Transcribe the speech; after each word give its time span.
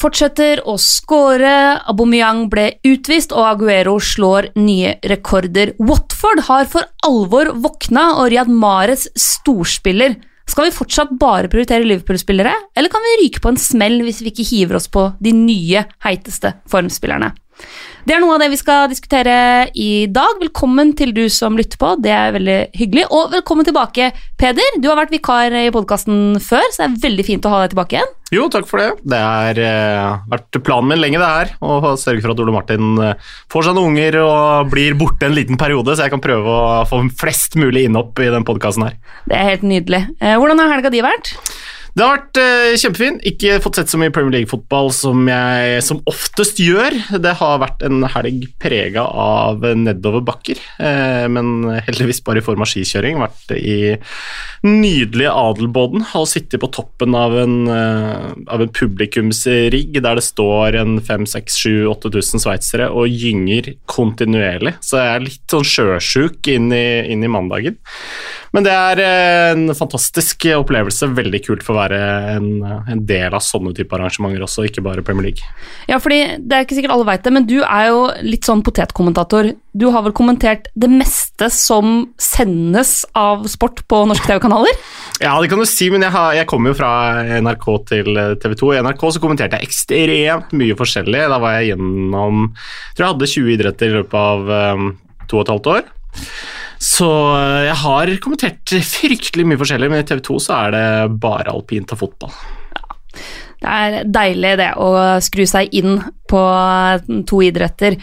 Fortsetter 0.00 0.62
å 0.64 0.78
skåre, 0.80 1.76
Aubameyang 1.92 2.46
ble 2.48 2.70
utvist, 2.88 3.34
og 3.36 3.44
Aguero 3.50 3.98
slår 4.00 4.48
nye 4.56 4.94
rekorder. 5.10 5.74
Watford 5.76 6.40
har 6.46 6.64
for 6.72 6.88
alvor 7.04 7.50
våkna, 7.60 8.06
og 8.16 8.30
Riyad 8.32 8.48
Mares 8.48 9.10
storspiller. 9.12 10.16
Skal 10.48 10.70
vi 10.70 10.74
fortsatt 10.74 11.12
bare 11.20 11.50
prioritere 11.52 11.84
Liverpool-spillere, 11.84 12.54
eller 12.72 12.90
kan 12.90 13.04
vi 13.04 13.18
ryke 13.26 13.44
på 13.44 13.52
en 13.52 13.60
smell 13.60 14.00
hvis 14.06 14.22
vi 14.24 14.32
ikke 14.32 14.48
hiver 14.48 14.80
oss 14.80 14.88
på 14.88 15.04
de 15.20 15.34
nye, 15.36 15.84
heiteste 16.06 16.56
formspillerne? 16.72 17.34
Det 18.08 18.14
er 18.16 18.22
noe 18.22 18.36
av 18.36 18.40
det 18.40 18.48
vi 18.52 18.58
skal 18.58 18.86
diskutere 18.88 19.34
i 19.76 20.06
dag. 20.08 20.38
Velkommen 20.40 20.94
til 20.96 21.12
du 21.16 21.26
som 21.32 21.58
lytter 21.58 21.76
på, 21.80 21.92
det 22.00 22.12
er 22.14 22.32
veldig 22.32 22.56
hyggelig. 22.78 23.04
Og 23.12 23.28
velkommen 23.34 23.66
tilbake, 23.68 24.08
Peder. 24.40 24.78
Du 24.80 24.88
har 24.88 24.96
vært 25.02 25.12
vikar 25.12 25.52
i 25.52 25.66
podkasten 25.74 26.38
før, 26.40 26.64
så 26.72 26.80
det 26.80 26.88
er 26.88 27.04
veldig 27.04 27.26
fint 27.28 27.44
å 27.44 27.52
ha 27.52 27.60
deg 27.62 27.74
tilbake 27.74 27.98
igjen. 27.98 28.16
Jo, 28.30 28.46
takk 28.52 28.68
for 28.70 28.80
det. 28.80 28.88
Det 29.10 29.20
har 29.20 29.58
uh, 29.58 30.20
vært 30.30 30.60
planen 30.64 30.92
min 30.92 31.02
lenge, 31.02 31.20
det 31.20 31.28
her. 31.28 31.52
Å 31.60 31.96
sørge 32.00 32.24
for 32.24 32.32
at 32.32 32.40
Ole 32.40 32.54
Martin 32.54 32.94
uh, 33.02 33.32
får 33.52 33.68
seg 33.68 33.76
noen 33.76 33.92
unger 33.92 34.20
og 34.22 34.70
blir 34.72 34.96
borte 34.98 35.28
en 35.28 35.36
liten 35.36 35.60
periode, 35.60 35.92
så 35.92 36.06
jeg 36.06 36.14
kan 36.14 36.24
prøve 36.24 36.56
å 36.56 36.84
få 36.88 37.02
flest 37.20 37.58
mulig 37.60 37.84
innhopp 37.88 38.22
i 38.22 38.30
den 38.32 38.46
podkasten 38.48 38.86
her. 38.86 38.96
Det 39.28 39.36
er 39.36 39.50
helt 39.52 39.66
nydelig. 39.66 40.06
Uh, 40.22 40.38
hvordan 40.40 40.62
har 40.62 40.72
helga 40.76 40.94
di 40.94 41.04
vært? 41.04 41.34
Det 41.96 42.04
har 42.04 42.16
vært 42.16 42.38
uh, 42.38 42.78
kjempefint. 42.78 43.24
Ikke 43.26 43.58
fått 43.62 43.80
sett 43.80 43.90
så 43.90 43.98
mye 44.00 44.12
Premier 44.14 44.38
League-fotball 44.38 44.92
som 44.94 45.26
jeg 45.30 45.80
som 45.84 46.02
oftest 46.10 46.60
gjør. 46.62 46.94
Det 47.22 47.34
har 47.40 47.62
vært 47.62 47.82
en 47.86 48.04
helg 48.14 48.46
prega 48.62 49.04
av 49.04 49.64
nedoverbakker, 49.64 50.60
uh, 50.78 51.26
men 51.32 51.66
heldigvis 51.88 52.22
bare 52.26 52.42
i 52.42 52.46
form 52.46 52.62
av 52.62 52.70
skikjøring. 52.70 53.18
Vært 53.20 53.54
i 53.58 53.96
nydelige 54.66 55.34
Adelboden 55.34 56.04
og 56.18 56.28
sittet 56.30 56.62
på 56.62 56.70
toppen 56.74 57.16
av 57.18 57.34
en, 57.42 57.56
uh, 57.66 58.30
av 58.52 58.62
en 58.62 58.72
publikumsrigg 58.76 59.98
der 59.98 60.20
det 60.20 60.26
står 60.26 60.78
en 60.80 60.98
5000-8000 61.02 62.44
sveitsere 62.44 62.90
og 62.94 63.10
gynger 63.10 63.74
kontinuerlig. 63.90 64.76
Så 64.84 65.00
jeg 65.00 65.16
er 65.16 65.26
litt 65.26 65.56
sånn 65.56 65.66
sjøsjuk 65.66 66.52
inn 66.54 66.70
i, 66.76 66.86
inn 67.10 67.26
i 67.26 67.32
mandagen. 67.32 67.80
Men 68.56 68.66
det 68.66 68.72
er 68.74 69.00
en 69.04 69.70
fantastisk 69.78 70.48
opplevelse. 70.56 71.10
Veldig 71.14 71.40
kult 71.44 71.64
for 71.66 71.76
å 71.76 71.82
være 71.84 72.00
en, 72.34 72.48
en 72.66 73.02
del 73.06 73.34
av 73.36 73.44
sånne 73.44 73.72
type 73.76 73.94
arrangementer 73.94 74.42
også, 74.46 74.66
ikke 74.66 74.82
bare 74.84 75.04
Premier 75.06 75.28
League. 75.28 75.46
Ja, 75.90 76.00
fordi 76.02 76.22
det 76.38 76.56
er 76.56 76.66
ikke 76.66 76.78
sikkert 76.78 76.96
alle 76.96 77.06
veit 77.06 77.26
det, 77.26 77.34
men 77.36 77.46
du 77.46 77.60
er 77.60 77.90
jo 77.92 78.00
litt 78.26 78.48
sånn 78.48 78.64
potetkommentator. 78.66 79.52
Du 79.70 79.86
har 79.94 80.02
vel 80.02 80.14
kommentert 80.16 80.66
det 80.74 80.90
meste 80.90 81.46
som 81.54 82.08
sendes 82.18 83.04
av 83.14 83.46
sport 83.50 83.84
på 83.90 84.02
norske 84.10 84.26
TV-kanaler? 84.30 84.74
Ja, 85.20 85.34
det 85.36 85.50
kan 85.52 85.60
du 85.60 85.66
si, 85.68 85.90
men 85.92 86.00
jeg, 86.00 86.14
har, 86.14 86.32
jeg 86.32 86.48
kom 86.48 86.64
jo 86.64 86.72
fra 86.72 86.90
NRK 87.44 87.66
til 87.90 88.16
TV 88.40 88.54
2. 88.56 88.70
I 88.72 88.78
NRK 88.86 89.02
så 89.12 89.20
kommenterte 89.20 89.58
jeg 89.58 89.68
ekstremt 89.68 90.54
mye 90.56 90.76
forskjellig. 90.78 91.26
Da 91.28 91.36
var 91.42 91.58
jeg 91.58 91.74
gjennom 91.74 92.46
Jeg 92.48 92.94
tror 92.96 93.04
jeg 93.04 93.12
hadde 93.12 93.28
20 93.34 93.52
idretter 93.52 93.90
i 93.90 93.98
løpet 93.98 94.16
av 94.16 94.48
um, 94.80 94.88
to 95.28 95.36
og 95.36 95.44
et 95.44 95.52
halvt 95.52 95.70
år. 95.74 95.92
Så 96.80 97.10
eh, 97.36 97.66
jeg 97.68 97.76
har 97.82 98.14
kommentert 98.24 98.74
fryktelig 98.96 99.46
mye 99.46 99.60
forskjellig, 99.60 99.92
men 99.92 100.02
i 100.02 100.08
TV 100.08 100.24
2 100.30 100.40
så 100.40 100.56
er 100.64 100.74
det 100.76 100.86
bare 101.20 101.52
alpint 101.52 101.92
og 101.92 102.02
fotball. 102.06 102.34
Ja, 102.80 102.98
det 103.60 103.76
er 103.76 104.10
deilig 104.20 104.56
det 104.62 104.72
å 104.80 104.90
skru 105.20 105.44
seg 105.48 105.74
inn 105.76 106.00
på 106.30 106.42
to 107.28 107.42
idretter. 107.44 107.98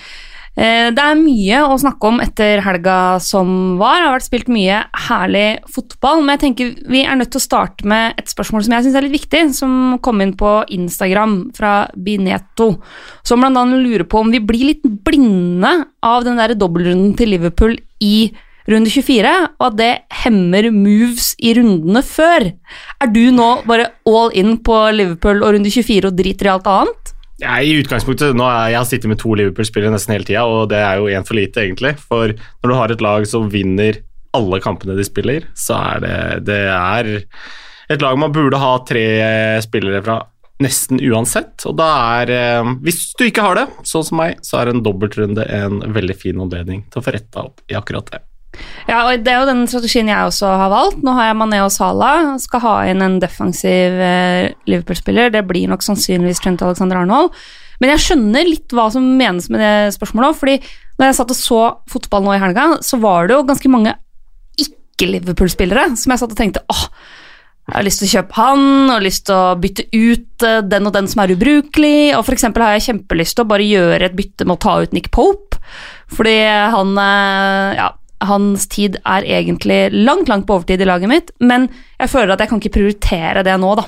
Eh, 0.57 0.87
det 0.89 1.03
er 1.03 1.19
mye 1.19 1.59
å 1.69 1.75
snakke 1.77 2.09
om 2.09 2.21
etter 2.21 2.63
helga 2.65 3.17
som 3.21 3.49
var. 3.77 3.99
Det 3.99 4.07
har 4.07 4.15
vært 4.15 4.27
spilt 4.27 4.47
mye 4.49 4.79
herlig 5.07 5.45
fotball. 5.73 6.23
Men 6.23 6.33
jeg 6.33 6.43
tenker 6.45 6.71
vi 6.89 7.03
er 7.05 7.19
nødt 7.19 7.33
til 7.33 7.41
å 7.41 7.45
starte 7.45 7.85
med 7.89 8.17
et 8.17 8.29
spørsmål 8.29 8.65
som 8.65 8.77
jeg 8.77 8.87
syns 8.87 8.97
er 8.97 9.05
litt 9.05 9.17
viktig, 9.19 9.43
som 9.57 9.99
kom 10.05 10.21
inn 10.25 10.33
på 10.37 10.55
Instagram 10.73 11.37
fra 11.57 11.75
Bineto. 11.93 12.75
Som 13.25 13.45
annet 13.45 13.77
lurer 13.85 14.05
på 14.09 14.21
om 14.21 14.33
vi 14.33 14.41
blir 14.41 14.73
litt 14.73 14.85
blinde 15.05 15.73
av 16.05 16.25
den 16.25 16.41
der 16.41 16.57
dobbeltrunden 16.57 17.13
til 17.17 17.33
Liverpool 17.33 17.77
i 18.01 18.29
runde 18.71 18.91
24, 18.91 19.33
og 19.57 19.65
at 19.69 19.77
det 19.79 19.91
hemmer 20.23 20.69
moves 20.75 21.31
i 21.39 21.53
rundene 21.57 22.03
før. 22.05 22.49
Er 23.01 23.11
du 23.13 23.29
nå 23.35 23.49
bare 23.67 23.91
all 24.07 24.33
in 24.37 24.57
på 24.63 24.79
Liverpool 24.95 25.43
og 25.43 25.55
runde 25.55 25.71
24 25.71 26.11
og 26.11 26.17
driter 26.17 26.49
i 26.49 26.53
alt 26.55 26.67
annet? 26.71 27.13
Ja, 27.37 27.59
I 27.61 27.75
utgangspunktet, 27.77 28.33
nå 28.33 28.47
er 28.49 28.71
Jeg 28.73 28.79
har 28.79 28.89
sittet 28.89 29.11
med 29.11 29.19
to 29.21 29.35
Liverpool-spillere 29.37 29.93
nesten 29.93 30.15
hele 30.15 30.25
tida, 30.25 30.45
og 30.49 30.71
det 30.71 30.79
er 30.81 30.97
jo 30.97 31.11
én 31.13 31.25
for 31.27 31.37
lite, 31.37 31.61
egentlig. 31.63 31.93
For 32.01 32.33
når 32.33 32.71
du 32.71 32.77
har 32.79 32.93
et 32.93 33.03
lag 33.05 33.27
som 33.29 33.51
vinner 33.53 34.01
alle 34.37 34.59
kampene 34.61 34.97
de 34.97 35.05
spiller, 35.05 35.45
så 35.57 35.77
er 35.77 36.01
det, 36.03 36.17
det 36.49 36.63
er 36.73 37.11
et 37.93 38.01
lag 38.03 38.17
man 38.19 38.33
burde 38.35 38.59
ha 38.59 38.73
tre 38.87 39.05
spillere 39.63 40.01
fra 40.03 40.17
nesten 40.63 41.01
uansett. 41.05 41.61
Og 41.69 41.77
da 41.77 41.89
er 42.21 42.33
eh, 42.33 42.71
Hvis 42.83 43.11
du 43.17 43.27
ikke 43.27 43.45
har 43.45 43.59
det, 43.59 43.67
sånn 43.87 44.07
som 44.07 44.19
meg, 44.21 44.41
så 44.45 44.61
er 44.61 44.73
en 44.73 44.81
dobbeltrunde 44.85 45.45
en 45.45 45.83
veldig 45.93 46.17
fin 46.17 46.41
anledning 46.41 46.83
til 46.89 47.01
å 47.01 47.05
få 47.05 47.13
retta 47.15 47.45
opp 47.45 47.61
i 47.69 47.77
akkurat 47.77 48.09
det. 48.15 48.23
Ja, 48.87 49.03
og 49.03 49.23
det 49.23 49.33
er 49.33 49.41
jo 49.41 49.49
den 49.49 49.65
strategien 49.67 50.09
jeg 50.11 50.29
også 50.29 50.49
har 50.61 50.71
valgt. 50.71 51.01
Nå 51.03 51.13
har 51.17 51.29
jeg 51.29 51.37
Mané 51.39 51.59
og 51.65 51.71
Salah. 51.75 52.33
Skal 52.41 52.63
ha 52.63 52.75
inn 52.91 53.03
en 53.03 53.19
defensiv 53.23 53.99
eh, 53.99 54.53
Liverpool-spiller. 54.69 55.33
Det 55.33 55.43
blir 55.49 55.67
nok 55.71 55.85
sannsynligvis 55.85 56.43
Trent 56.43 56.63
Alexander 56.63 57.01
Arnold. 57.01 57.35
Men 57.81 57.93
jeg 57.93 58.05
skjønner 58.05 58.47
litt 58.47 58.73
hva 58.73 58.87
som 58.93 59.05
menes 59.19 59.51
med 59.53 59.61
det 59.61 59.93
spørsmålet. 59.97 60.39
fordi 60.39 60.57
når 60.97 61.09
jeg 61.09 61.17
satt 61.19 61.33
og 61.33 61.37
så 61.37 61.61
fotball 61.91 62.25
nå 62.25 62.33
i 62.33 62.41
helga, 62.41 62.69
så 62.81 62.97
var 63.01 63.27
det 63.27 63.37
jo 63.37 63.45
ganske 63.45 63.69
mange 63.69 63.93
ikke-Liverpool-spillere 64.57 65.91
som 65.99 66.13
jeg 66.13 66.23
satt 66.23 66.33
og 66.33 66.39
tenkte 66.39 66.63
åh, 66.73 66.87
jeg 67.67 67.75
har 67.75 67.83
lyst 67.83 67.99
til 67.99 68.07
å 68.07 68.11
kjøpe 68.15 68.37
han, 68.37 68.61
og 68.93 69.03
lyst 69.03 69.25
til 69.27 69.35
å 69.35 69.55
bytte 69.59 69.83
ut 69.91 70.43
eh, 70.47 70.61
den 70.63 70.87
og 70.87 70.93
den 70.95 71.09
som 71.11 71.21
er 71.21 71.33
ubrukelig. 71.35 72.15
Og 72.15 72.29
eksempel 72.31 72.63
har 72.63 72.77
jeg 72.77 72.85
kjempelyst 72.85 73.35
til 73.35 73.43
å 73.43 73.49
bare 73.51 73.67
gjøre 73.67 74.07
et 74.07 74.15
bytte 74.15 74.47
med 74.47 74.55
å 74.55 74.61
ta 74.63 74.77
ut 74.79 74.95
Nick 74.95 75.11
Pope. 75.11 75.59
Fordi 76.15 76.37
han 76.47 76.93
eh, 77.03 77.75
ja, 77.81 77.89
hans 78.25 78.65
tid 78.71 78.97
er 79.05 79.25
egentlig 79.27 79.87
langt, 79.93 80.29
langt 80.31 80.47
på 80.47 80.57
overtid 80.57 80.81
i 80.81 80.89
laget 80.89 81.11
mitt, 81.11 81.31
men 81.39 81.67
jeg 81.99 82.11
føler 82.11 82.33
at 82.33 82.43
jeg 82.43 82.51
kan 82.51 82.61
ikke 82.61 82.75
prioritere 82.79 83.45
det 83.45 83.55
nå, 83.61 83.73
da. 83.77 83.87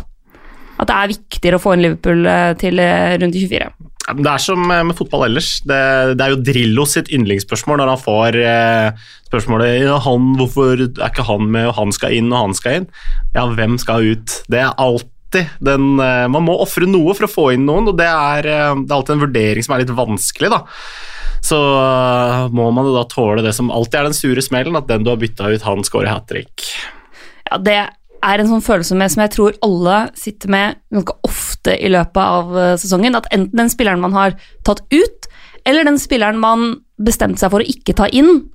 At 0.80 0.90
det 0.90 0.96
er 0.96 1.12
viktigere 1.12 1.60
å 1.60 1.64
få 1.64 1.76
inn 1.76 1.84
Liverpool 1.84 2.28
eh, 2.30 2.54
til 2.60 2.80
eh, 2.80 3.18
runde 3.20 3.36
24. 3.36 3.70
Det 4.10 4.30
er 4.32 4.42
som 4.42 4.62
med 4.66 4.96
fotball 4.98 5.28
ellers. 5.28 5.60
Det, 5.68 5.80
det 6.18 6.26
er 6.26 6.34
jo 6.34 6.42
Drillo 6.42 6.86
sitt 6.90 7.12
yndlingsspørsmål 7.14 7.82
når 7.82 7.92
han 7.92 8.02
får 8.02 8.38
eh, 8.42 9.04
spørsmålet 9.28 9.84
ja, 9.84 10.00
han, 10.06 10.32
hvorfor 10.40 10.86
er 10.88 11.12
ikke 11.12 11.28
han 11.28 11.50
med, 11.52 11.68
og 11.70 11.78
han 11.82 11.94
skal 11.94 12.16
inn, 12.18 12.32
og 12.32 12.48
han 12.48 12.58
skal 12.58 12.80
inn. 12.80 12.90
Ja, 13.36 13.46
hvem 13.60 13.78
skal 13.82 14.14
ut? 14.16 14.40
Det 14.50 14.64
er 14.64 14.72
alltid 14.80 15.52
den 15.62 16.00
eh, 16.02 16.26
Man 16.32 16.48
må 16.48 16.56
ofre 16.64 16.88
noe 16.90 17.14
for 17.18 17.28
å 17.28 17.34
få 17.34 17.52
inn 17.58 17.68
noen, 17.70 17.92
og 17.92 18.00
det 18.00 18.08
er, 18.10 18.48
det 18.48 18.90
er 18.90 18.98
alltid 18.98 19.18
en 19.18 19.26
vurdering 19.28 19.66
som 19.66 19.76
er 19.76 19.84
litt 19.84 19.98
vanskelig, 20.00 20.54
da 20.56 20.64
så 21.46 21.60
uh, 21.60 22.50
må 22.54 22.68
man 22.76 22.90
jo 22.90 22.96
da 22.98 23.06
tåle 23.10 23.44
det 23.46 23.54
som 23.58 23.72
alltid 23.74 24.00
er 24.00 24.10
den 24.10 24.18
sure 24.18 24.44
smellen, 24.44 24.78
at 24.80 24.90
den 24.90 25.06
du 25.06 25.14
har 25.14 25.22
bytta 25.22 25.52
ut, 25.54 25.66
han 25.66 25.86
scorer 25.88 26.12
hat 26.12 26.28
trick. 26.32 26.68
Ja, 27.50 27.58
det 27.64 27.80
er 28.20 28.42
en 28.42 28.50
sånn 28.50 28.66
følelse 28.66 28.98
med 29.00 29.14
som 29.14 29.24
jeg 29.24 29.34
tror 29.36 29.58
alle 29.66 30.00
sitter 30.20 30.52
med 30.52 30.80
ganske 30.92 31.16
ofte 31.28 31.78
i 31.80 31.92
løpet 31.92 32.22
av 32.22 32.54
uh, 32.56 32.76
sesongen. 32.82 33.18
At 33.20 33.30
enten 33.36 33.64
den 33.64 33.72
spilleren 33.72 34.04
man 34.04 34.16
har 34.18 34.38
tatt 34.68 34.84
ut, 34.92 35.30
eller 35.68 35.88
den 35.88 36.00
spilleren 36.02 36.40
man 36.42 36.72
bestemte 37.00 37.42
seg 37.42 37.54
for 37.54 37.64
å 37.64 37.72
ikke 37.72 37.96
ta 37.98 38.10
inn, 38.12 38.50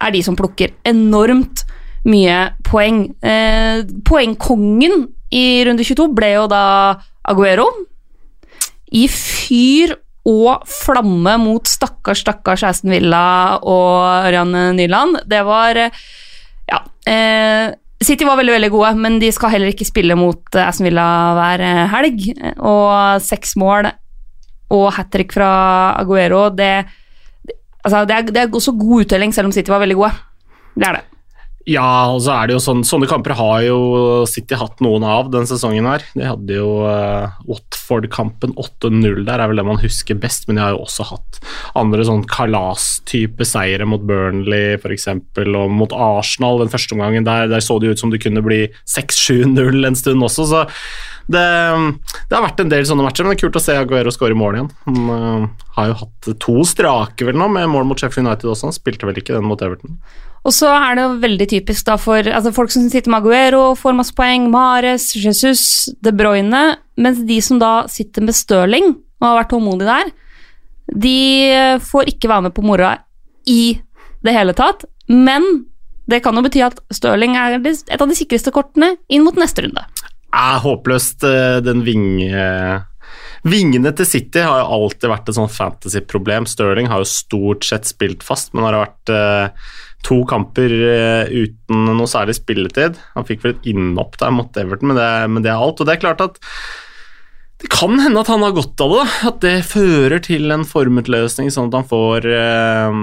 er 0.00 0.14
de 0.14 0.22
som 0.24 0.36
plukker 0.38 0.72
enormt 0.88 1.64
mye 2.08 2.50
poeng. 2.64 3.02
Eh, 3.20 3.82
poengkongen 4.08 5.08
i 5.36 5.44
runde 5.66 5.84
22 5.84 6.08
ble 6.16 6.32
jo 6.34 6.46
da 6.50 6.62
Aguero. 7.28 7.68
I 8.96 9.06
fyr 9.12 9.94
og 10.30 10.66
flamme 10.70 11.34
mot 11.42 11.66
stakkars, 11.66 12.22
stakkars 12.22 12.64
Aston 12.68 12.94
Villa 12.94 13.58
og 13.58 14.28
Ørjan 14.30 14.54
Nyland. 14.78 15.24
Det 15.30 15.44
var 15.46 15.86
Ja. 16.70 16.80
Eh, 17.06 17.74
City 18.00 18.24
var 18.24 18.38
veldig 18.38 18.54
veldig 18.54 18.70
gode, 18.72 18.94
men 18.96 19.18
de 19.20 19.28
skal 19.34 19.50
heller 19.52 19.74
ikke 19.74 19.84
spille 19.84 20.14
mot 20.16 20.56
Aston 20.56 20.86
Villa 20.86 21.06
hver 21.36 21.64
helg. 21.92 22.30
Og 22.56 23.20
seks 23.20 23.56
mål 23.60 23.90
og 24.70 24.86
hat 24.94 25.10
trick 25.12 25.34
fra 25.34 25.50
Aguero, 25.98 26.48
det, 26.54 26.86
altså 27.84 28.04
det, 28.06 28.16
er, 28.16 28.22
det 28.30 28.42
er 28.44 28.54
også 28.54 28.76
god 28.78 29.04
uttelling, 29.04 29.34
selv 29.34 29.50
om 29.50 29.52
City 29.52 29.72
var 29.72 29.82
veldig 29.82 29.98
gode. 29.98 30.12
Det 30.78 30.86
er 30.86 31.00
det. 31.00 31.04
Ja, 31.70 32.10
og 32.10 32.22
så 32.24 32.32
er 32.34 32.48
det 32.48 32.56
jo 32.56 32.62
sånn, 32.64 32.80
sånne 32.86 33.06
kamper 33.06 33.36
har 33.38 33.60
jo 33.62 33.78
City 34.26 34.56
hatt 34.58 34.80
noen 34.82 35.04
av 35.06 35.28
denne 35.30 35.46
sesongen 35.46 35.86
her. 35.86 36.02
De 36.16 36.24
hadde 36.26 36.56
jo 36.56 36.80
uh, 36.82 37.36
Watford-kampen 37.46 38.56
8-0 38.58 39.20
der, 39.28 39.38
er 39.38 39.50
vel 39.52 39.60
det 39.60 39.66
man 39.68 39.78
husker 39.78 40.18
best, 40.18 40.48
men 40.48 40.58
de 40.58 40.64
har 40.64 40.74
jo 40.74 40.82
også 40.82 41.06
hatt 41.12 41.38
andre 41.78 42.06
sånn 42.08 42.24
kalas-type 42.30 43.46
seire 43.46 43.86
mot 43.86 44.02
Burnley 44.02 44.80
f.eks. 44.80 45.06
og 45.12 45.76
mot 45.76 45.94
Arsenal 45.94 46.64
den 46.64 46.72
første 46.72 46.96
omgangen. 46.96 47.28
Der, 47.28 47.46
der 47.52 47.62
så 47.62 47.78
det 47.78 47.90
jo 47.90 47.94
ut 47.94 48.02
som 48.02 48.10
det 48.10 48.22
kunne 48.24 48.42
bli 48.42 48.64
6-7-0 48.90 49.86
en 49.86 50.00
stund 50.00 50.26
også, 50.26 50.48
så 50.50 50.64
det, 51.30 51.44
det, 52.26 52.34
har 52.34 52.42
vært 52.42 52.64
en 52.64 52.72
del 52.72 52.88
sånne 52.88 53.04
matcher, 53.06 53.22
men 53.22 53.36
det 53.36 53.38
er 53.38 53.44
kult 53.44 53.60
å 53.60 53.62
se 53.62 53.76
Aguero 53.78 54.10
skåre 54.14 54.34
mål 54.34 54.58
igjen. 54.58 54.72
Han 54.88 54.98
uh, 55.06 55.68
har 55.76 55.92
jo 55.92 56.00
hatt 56.02 56.32
to 56.42 56.56
strake 56.66 57.28
vel 57.28 57.38
nå, 57.38 57.46
med 57.54 57.70
mål 57.70 57.86
mot 57.92 58.02
Sheffield 58.02 58.26
United 58.26 58.50
også. 58.50 58.72
Han 58.72 58.74
spilte 58.74 59.06
vel 59.06 59.22
ikke 59.22 59.36
den 59.36 59.46
mot 59.46 59.62
Everton. 59.62 60.00
Og 60.40 60.54
så 60.56 60.70
er 60.72 60.96
det 60.96 61.04
jo 61.04 61.18
veldig 61.20 61.46
typisk 61.50 61.84
da 61.88 61.98
for 62.00 62.24
altså 62.24 62.52
folk 62.56 62.72
som 62.72 62.86
sitter 62.88 63.12
med 63.12 63.20
Aguero, 63.20 63.74
får 63.76 63.96
masse 63.98 64.14
poeng, 64.16 64.48
Mares, 64.52 65.10
Jesus, 65.16 65.90
De 66.00 66.14
Bruyne, 66.16 66.62
mens 67.00 67.20
de 67.28 67.36
som 67.44 67.60
da 67.60 67.84
sitter 67.92 68.24
med 68.24 68.36
Stirling 68.36 68.94
og 69.20 69.26
har 69.26 69.40
vært 69.42 69.52
tålmodige 69.52 69.90
der, 69.90 70.12
de 70.90 71.18
får 71.84 72.08
ikke 72.14 72.30
være 72.30 72.48
med 72.48 72.56
på 72.56 72.64
moroa 72.66 72.96
i 73.46 73.76
det 74.24 74.34
hele 74.34 74.56
tatt. 74.56 74.86
Men 75.12 75.44
det 76.10 76.22
kan 76.24 76.36
jo 76.36 76.44
bety 76.44 76.62
at 76.64 76.80
Stirling 76.94 77.36
er 77.38 77.58
et 77.60 78.00
av 78.00 78.08
de 78.08 78.16
sikreste 78.18 78.52
kortene 78.54 78.94
inn 79.12 79.26
mot 79.26 79.36
neste 79.38 79.66
runde. 79.66 79.84
Er 80.30 80.62
håpløst, 80.62 81.26
eh, 81.26 81.58
den 81.66 81.84
vinge... 81.86 82.86
Vingene 83.48 83.92
til 83.96 84.08
City 84.08 84.42
har 84.44 84.60
jo 84.60 84.72
alltid 84.76 85.08
vært 85.08 85.30
et 85.30 85.38
sånn 85.38 85.52
fantasy-problem. 85.52 86.48
Stirling 86.50 86.90
har 86.92 87.00
jo 87.00 87.08
stort 87.08 87.64
sett 87.64 87.88
spilt 87.88 88.24
fast, 88.26 88.52
men 88.52 88.66
har 88.66 88.76
det 88.76 88.82
vært 88.82 89.12
eh, 89.14 89.70
to 90.04 90.20
kamper 90.28 90.74
eh, 90.74 91.32
uten 91.46 91.88
noe 91.96 92.10
særlig 92.10 92.36
spilletid. 92.36 93.00
Han 93.16 93.26
fikk 93.28 93.46
vel 93.46 93.56
et 93.56 93.72
innhopp 93.72 94.18
der 94.20 94.34
mot 94.34 94.60
Everton, 94.60 94.92
men 94.92 95.00
det, 95.00 95.08
men 95.32 95.46
det, 95.46 95.52
er 95.54 95.64
alt. 95.64 95.80
Og 95.80 95.88
det 95.88 95.96
er 95.96 96.04
klart 96.04 96.24
at 96.24 96.40
det 97.60 97.68
kan 97.72 97.96
hende 98.00 98.20
at 98.20 98.30
han 98.32 98.44
har 98.44 98.56
godt 98.56 98.80
av 98.84 98.94
det. 98.98 99.06
At 99.32 99.40
det 99.44 99.56
fører 99.68 100.20
til 100.24 100.52
en 100.52 100.66
formutløsning, 100.68 101.52
sånn 101.52 101.72
at 101.72 101.80
han 101.80 101.88
får 101.88 102.28
eh, 102.36 103.00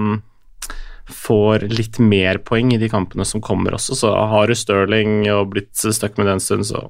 får 1.07 1.67
litt 1.71 1.97
mer 2.03 2.41
poeng 2.45 2.73
i 2.75 2.79
de 2.81 2.89
kampene 2.91 3.25
som 3.25 3.41
kommer 3.41 3.77
også. 3.77 3.97
Så 3.97 4.13
har 4.13 4.47
du 4.47 4.57
Stirling 4.57 5.23
og 5.33 5.53
blitt 5.55 5.73
stuck 5.77 6.17
med 6.17 6.29
det 6.29 6.37
en 6.37 6.43
stund, 6.43 6.67
så 6.69 6.87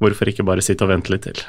hvorfor 0.00 0.28
ikke 0.28 0.46
bare 0.48 0.64
sitte 0.64 0.84
og 0.84 0.92
vente 0.92 1.12
litt 1.12 1.28
til? 1.28 1.44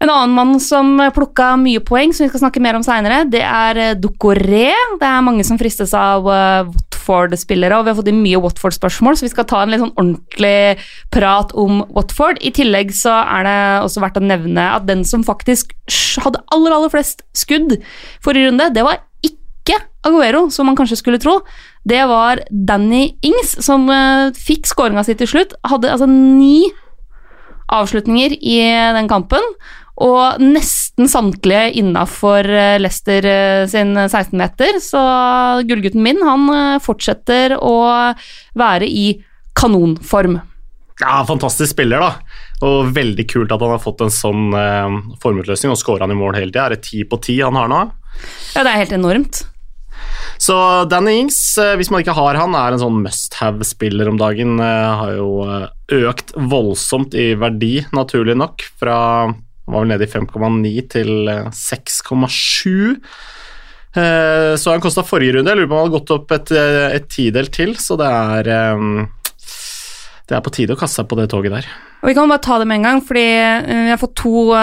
En 0.00 0.08
annen 0.08 0.32
mann 0.32 0.54
som 0.64 0.94
plukka 1.12 1.52
mye 1.60 1.82
poeng, 1.84 2.14
som 2.16 2.24
vi 2.24 2.30
skal 2.30 2.46
snakke 2.46 2.62
mer 2.64 2.78
om 2.78 2.84
seinere, 2.84 3.26
det 3.28 3.42
er 3.44 3.80
eh, 3.80 3.96
Dokoré. 4.00 4.70
Det 4.96 5.04
er 5.04 5.26
mange 5.26 5.44
som 5.44 5.60
fristes 5.60 5.92
av 5.96 6.24
uh, 6.24 6.70
Watford-spillere, 7.10 7.78
og 7.78 7.84
vi 7.84 7.90
har 7.90 7.98
fått 7.98 8.10
inn 8.10 8.22
mye 8.22 8.40
Watford-spørsmål, 8.40 9.16
så 9.16 9.26
vi 9.26 9.32
skal 9.32 9.46
ta 9.48 9.62
en 9.62 9.72
litt 9.72 9.82
sånn 9.82 9.94
ordentlig 9.96 10.80
prat 11.12 11.52
om 11.58 11.82
Watford. 11.96 12.40
I 12.44 12.52
tillegg 12.54 12.92
så 12.94 13.12
er 13.24 13.46
det 13.46 13.58
også 13.86 14.02
verdt 14.04 14.20
å 14.20 14.24
nevne 14.24 14.66
at 14.76 14.86
den 14.88 15.04
som 15.04 15.24
faktisk 15.26 15.74
hadde 16.22 16.42
aller, 16.54 16.74
aller 16.74 16.92
flest 16.92 17.24
skudd 17.36 17.78
forrige 18.22 18.50
runde, 18.50 18.70
det 18.74 18.84
var 18.86 19.00
ikke 19.26 19.80
Aguero, 20.06 20.48
som 20.50 20.68
man 20.68 20.76
kanskje 20.78 21.00
skulle 21.00 21.20
tro. 21.20 21.40
Det 21.84 22.00
var 22.08 22.40
Danny 22.50 23.16
Ings, 23.26 23.58
som 23.64 23.88
uh, 23.90 24.30
fikk 24.36 24.68
skåringa 24.70 25.04
si 25.06 25.16
til 25.18 25.28
slutt. 25.28 25.56
Hadde 25.68 25.92
altså 25.92 26.08
ni 26.10 26.70
avslutninger 27.70 28.34
i 28.40 28.62
den 28.96 29.10
kampen. 29.10 29.44
Og 30.00 30.40
nesten 30.40 31.08
samtlige 31.10 31.74
innafor 31.80 32.46
eh, 32.48 32.78
Leicester 32.80 33.26
eh, 33.28 33.64
sin 33.68 33.92
16-meter, 33.96 34.78
så 34.80 35.02
gullgutten 35.68 36.00
min 36.04 36.22
han 36.24 36.46
eh, 36.54 36.78
fortsetter 36.80 37.58
å 37.60 37.74
være 38.58 38.88
i 38.88 39.10
kanonform. 39.58 40.38
Ja, 41.00 41.20
fantastisk 41.28 41.74
spiller, 41.74 42.00
da. 42.00 42.40
Og 42.64 42.92
veldig 42.96 43.26
kult 43.28 43.52
at 43.52 43.60
han 43.64 43.74
har 43.74 43.82
fått 43.82 44.00
en 44.04 44.12
sånn 44.12 44.56
eh, 44.56 44.96
formutløsning, 45.20 45.74
og 45.74 45.80
skårer 45.80 46.06
han 46.06 46.16
i 46.16 46.18
mål 46.18 46.38
hele 46.38 46.52
tida. 46.52 46.66
Er 46.66 46.76
det 46.76 46.84
ti 46.88 47.04
på 47.04 47.20
ti 47.20 47.36
han 47.44 47.60
har 47.60 47.68
nå? 47.68 47.84
Ja, 48.54 48.64
det 48.64 48.70
er 48.70 48.80
helt 48.80 48.96
enormt. 48.96 49.44
Så 50.40 50.56
Danny 50.88 51.18
Ings, 51.20 51.36
hvis 51.76 51.90
man 51.92 52.00
ikke 52.00 52.16
har 52.16 52.38
han, 52.40 52.56
er 52.56 52.72
en 52.72 52.80
sånn 52.80 53.02
must 53.04 53.36
have-spiller 53.36 54.08
om 54.08 54.16
dagen. 54.20 54.56
Har 54.56 55.12
jo 55.18 55.44
økt 56.08 56.32
voldsomt 56.48 57.12
i 57.12 57.34
verdi, 57.36 57.74
naturlig 57.92 58.38
nok, 58.40 58.64
fra 58.80 58.96
han 59.66 59.74
var 59.74 59.84
vel 59.84 59.92
nede 59.92 60.06
i 60.06 60.10
5,9 60.10 60.88
til 60.90 61.10
6,7. 61.54 62.96
Eh, 63.94 64.02
eh, 64.02 64.54
så 64.58 64.72
han 64.72 64.82
kosta 64.82 65.04
forrige 65.06 65.36
runde. 65.36 65.50
Jeg 65.50 65.60
lurer 65.60 65.70
på 65.70 65.76
om 65.76 65.80
han 65.80 65.86
hadde 65.86 65.98
gått 65.98 66.14
opp 66.16 66.34
et, 66.34 66.50
eh, 66.50 66.96
et 66.96 67.08
tidel 67.10 67.50
til, 67.54 67.76
så 67.76 67.98
det 68.00 68.08
er 68.10 68.50
det 70.30 70.36
er 70.36 70.42
på 70.46 70.52
tide 70.54 70.76
å 70.76 70.78
kaste 70.78 71.00
seg 71.00 71.08
på 71.10 71.16
det 71.18 71.28
toget 71.30 71.50
der. 71.50 71.66
Og 72.02 72.08
Vi 72.08 72.14
kan 72.14 72.28
bare 72.30 72.38
ta 72.38 72.58
det 72.58 72.66
med 72.66 72.78
en 72.78 72.86
gang, 72.86 73.00
fordi 73.02 73.26
vi 73.66 73.90
har 73.90 73.98
fått 73.98 74.14
to 74.14 74.54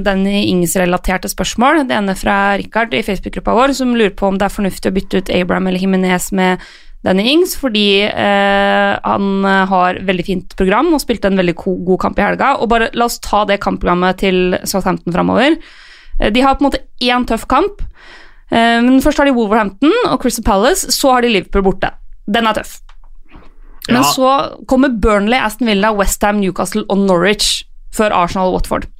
Danny 0.00 0.48
Ings-relaterte 0.48 1.28
spørsmål. 1.28 1.86
Det 1.86 1.94
ene 1.94 2.16
fra 2.16 2.56
Richard 2.56 2.94
i 2.94 3.02
Facebook-gruppa 3.02 3.52
vår, 3.52 3.74
som 3.76 3.92
lurer 3.94 4.16
på 4.16 4.26
om 4.26 4.38
det 4.38 4.48
er 4.48 4.56
fornuftig 4.56 4.88
å 4.88 4.96
bytte 4.96 5.20
ut 5.20 5.30
Abraham 5.30 5.68
eller 5.68 5.78
Himinez 5.78 6.32
med 6.32 6.58
Danny 7.06 7.24
Ings, 7.32 7.54
fordi 7.56 8.02
eh, 8.04 8.90
han 9.00 9.44
har 9.44 10.00
veldig 10.04 10.26
fint 10.26 10.56
program 10.56 10.90
og 10.92 11.00
spilte 11.00 11.30
en 11.30 11.40
veldig 11.40 11.54
god 11.62 11.96
kamp 12.02 12.20
i 12.20 12.26
helga. 12.26 12.52
Og 12.60 12.68
bare 12.72 12.90
la 12.92 13.06
oss 13.08 13.20
ta 13.24 13.46
det 13.48 13.60
kampprogrammet 13.64 14.20
til 14.20 14.58
Southampton 14.68 15.14
framover. 15.16 15.56
Eh, 16.20 16.28
de 16.34 16.44
har 16.44 16.58
på 16.58 16.64
en 16.64 16.68
måte 16.68 16.84
én 17.00 17.24
tøff 17.28 17.48
kamp. 17.48 17.80
Eh, 18.52 18.78
men 18.84 19.00
Først 19.00 19.22
har 19.22 19.30
de 19.30 19.34
Wolverhampton 19.36 19.96
og 20.10 20.20
Crystal 20.20 20.44
Palace, 20.44 20.92
så 20.92 21.16
har 21.16 21.24
de 21.24 21.32
Liverpool 21.32 21.64
borte. 21.70 21.94
Den 22.28 22.50
er 22.50 22.60
tøff. 22.60 22.78
Men 23.88 24.04
ja. 24.04 24.12
så 24.12 24.30
kommer 24.68 24.92
Burnley, 24.92 25.40
Aston 25.40 25.72
Villa, 25.72 25.94
Westham, 25.96 26.44
Newcastle 26.44 26.84
og 26.92 27.00
Norwich 27.08 27.64
før 27.96 28.12
Arsenal 28.14 28.52
og 28.52 28.60
Watford 28.60 28.90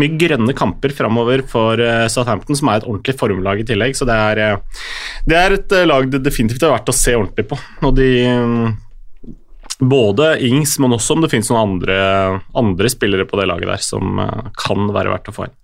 mye 0.00 0.18
grønne 0.20 0.54
kamper 0.56 0.94
framover 0.96 1.44
for 1.48 1.80
eh, 1.80 2.06
Southampton, 2.12 2.58
som 2.58 2.70
er 2.70 2.80
et 2.80 2.88
ordentlig 2.88 3.16
formlag 3.20 3.62
i 3.62 3.66
tillegg. 3.68 3.96
Så 3.98 4.08
det 4.08 4.16
er, 4.16 4.42
eh, 4.44 4.84
det 5.30 5.40
er 5.40 5.56
et 5.56 5.76
eh, 5.76 5.88
lag 5.88 6.08
det 6.12 6.22
definitivt 6.26 6.64
er 6.66 6.74
verdt 6.74 6.92
å 6.92 6.96
se 6.96 7.16
ordentlig 7.18 7.48
på. 7.50 7.58
Og 7.88 7.94
de 7.98 8.10
mm, 8.26 8.74
både 9.80 10.34
Ings, 10.48 10.76
men 10.82 10.96
også 10.96 11.16
om 11.16 11.24
det 11.24 11.32
finnes 11.32 11.50
noen 11.52 11.76
andre, 11.76 12.00
andre 12.58 12.92
spillere 12.92 13.28
på 13.28 13.40
det 13.40 13.48
laget 13.50 13.72
der 13.72 13.84
som 13.84 14.20
kan 14.58 14.92
være 14.92 15.14
verdt 15.14 15.32
å 15.32 15.36
få 15.36 15.48
inn. 15.48 15.56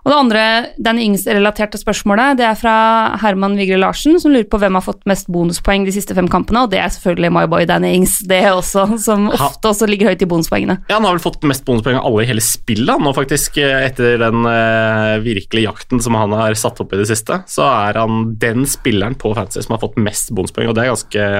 Og 0.00 0.12
det 0.12 0.16
andre 0.16 0.42
Danny 0.80 1.04
Ings-relaterte 1.10 1.80
spørsmålet 1.80 2.38
det 2.40 2.46
er 2.48 2.56
fra 2.58 2.74
Herman 3.20 3.56
Vigre 3.58 3.80
Larsen, 3.80 4.16
som 4.22 4.32
lurer 4.32 4.48
på 4.50 4.60
hvem 4.60 4.78
har 4.78 4.84
fått 4.84 5.04
mest 5.10 5.28
bonuspoeng 5.32 5.84
de 5.84 5.94
siste 5.94 6.16
fem 6.16 6.28
kampene, 6.30 6.64
og 6.64 6.72
det 6.72 6.80
er 6.80 6.92
selvfølgelig 6.94 7.32
my 7.36 7.44
boy 7.50 7.66
Danny 7.68 7.92
Ings, 7.98 8.18
det 8.30 8.40
også, 8.48 8.86
som 9.02 9.28
ofte 9.34 9.72
også 9.72 9.88
ligger 9.90 10.10
høyt 10.10 10.24
i 10.24 10.30
bonuspoengene. 10.30 10.78
Ja, 10.88 10.96
Han 10.96 11.08
har 11.08 11.18
vel 11.18 11.24
fått 11.24 11.44
mest 11.48 11.66
bonuspoeng 11.68 12.00
av 12.00 12.08
alle 12.08 12.24
i 12.24 12.30
hele 12.30 12.44
spillet 12.44 13.04
nå, 13.04 13.14
faktisk, 13.16 13.60
etter 13.60 14.18
den 14.22 14.48
uh, 14.48 15.20
virkelige 15.24 15.68
jakten 15.68 16.02
som 16.02 16.16
han 16.18 16.34
har 16.36 16.56
satt 16.58 16.80
opp 16.82 16.94
i 16.96 17.00
det 17.00 17.08
siste. 17.10 17.42
Så 17.50 17.66
er 17.68 18.00
han 18.00 18.34
den 18.40 18.64
spilleren 18.68 19.18
på 19.20 19.34
Fantasy 19.36 19.66
som 19.66 19.76
har 19.76 19.84
fått 19.84 20.00
mest 20.00 20.32
bonuspoeng, 20.32 20.70
og 20.70 20.78
det 20.78 20.86
er 20.86 20.94
ganske 20.94 21.30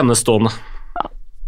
enestående. 0.00 0.52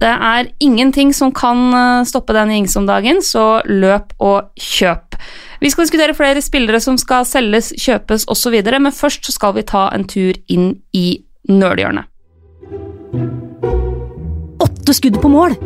Det 0.04 0.12
er 0.12 0.50
ingenting 0.60 1.14
som 1.16 1.30
kan 1.32 1.72
eh, 1.72 2.04
stoppe 2.04 2.34
den 2.36 2.50
Ings 2.52 2.76
om 2.76 2.84
dagen, 2.86 3.22
så 3.24 3.62
løp 3.64 4.12
og 4.20 4.50
kjøp. 4.60 5.16
Vi 5.64 5.70
skal 5.72 5.86
diskutere 5.86 6.16
flere 6.16 6.42
spillere 6.44 6.80
som 6.84 6.98
skal 7.00 7.24
selges, 7.24 7.72
kjøpes 7.80 8.26
osv., 8.28 8.58
men 8.68 8.92
først 8.92 9.24
så 9.24 9.32
skal 9.32 9.56
vi 9.56 9.64
ta 9.64 9.86
en 9.96 10.04
tur 10.04 10.36
inn 10.52 10.74
i 10.92 11.24
nølhjørnet. 11.48 12.10
Åtte 14.60 14.96
skudd 15.00 15.16
på 15.22 15.32
mål! 15.32 15.56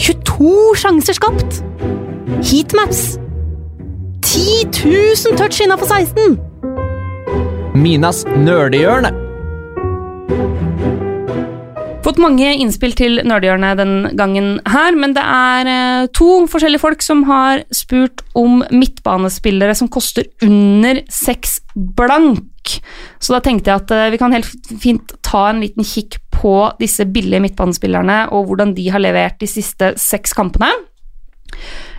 22 0.00 0.56
sjanser 0.80 1.20
skapt! 1.20 1.60
Heatmaps! 2.40 3.18
10 4.24 4.70
000 4.80 5.36
touch 5.36 5.60
innafor 5.60 5.92
16! 5.92 6.38
Minas 7.76 8.24
nerdehjørne. 8.32 9.12
Fått 12.00 12.16
mange 12.16 12.48
innspill 12.56 12.94
til 12.96 13.20
Nerdehjørnet 13.28 13.76
den 13.76 13.94
gangen 14.16 14.54
her, 14.72 14.96
men 14.96 15.12
det 15.12 15.20
er 15.20 15.68
eh, 15.68 16.06
to 16.16 16.46
forskjellige 16.48 16.80
folk 16.80 17.02
som 17.04 17.26
har 17.28 17.60
spurt 17.76 18.22
om 18.38 18.62
midtbanespillere 18.72 19.74
som 19.76 19.90
koster 19.92 20.24
under 20.46 21.02
seks 21.12 21.58
blank. 21.76 22.78
Så 23.20 23.34
da 23.34 23.42
tenkte 23.44 23.68
jeg 23.68 23.82
at 23.82 23.92
eh, 23.92 24.08
vi 24.14 24.20
kan 24.20 24.32
helt 24.32 24.48
fint 24.80 25.12
ta 25.26 25.50
en 25.50 25.60
liten 25.60 25.84
kikk 25.84 26.16
på 26.32 26.54
disse 26.80 27.04
billige 27.04 27.42
midtbanespillerne 27.44 28.22
og 28.32 28.48
hvordan 28.48 28.72
de 28.78 28.86
har 28.94 29.02
levert 29.04 29.36
de 29.42 29.48
siste 29.50 29.92
seks 30.00 30.32
kampene. 30.38 30.70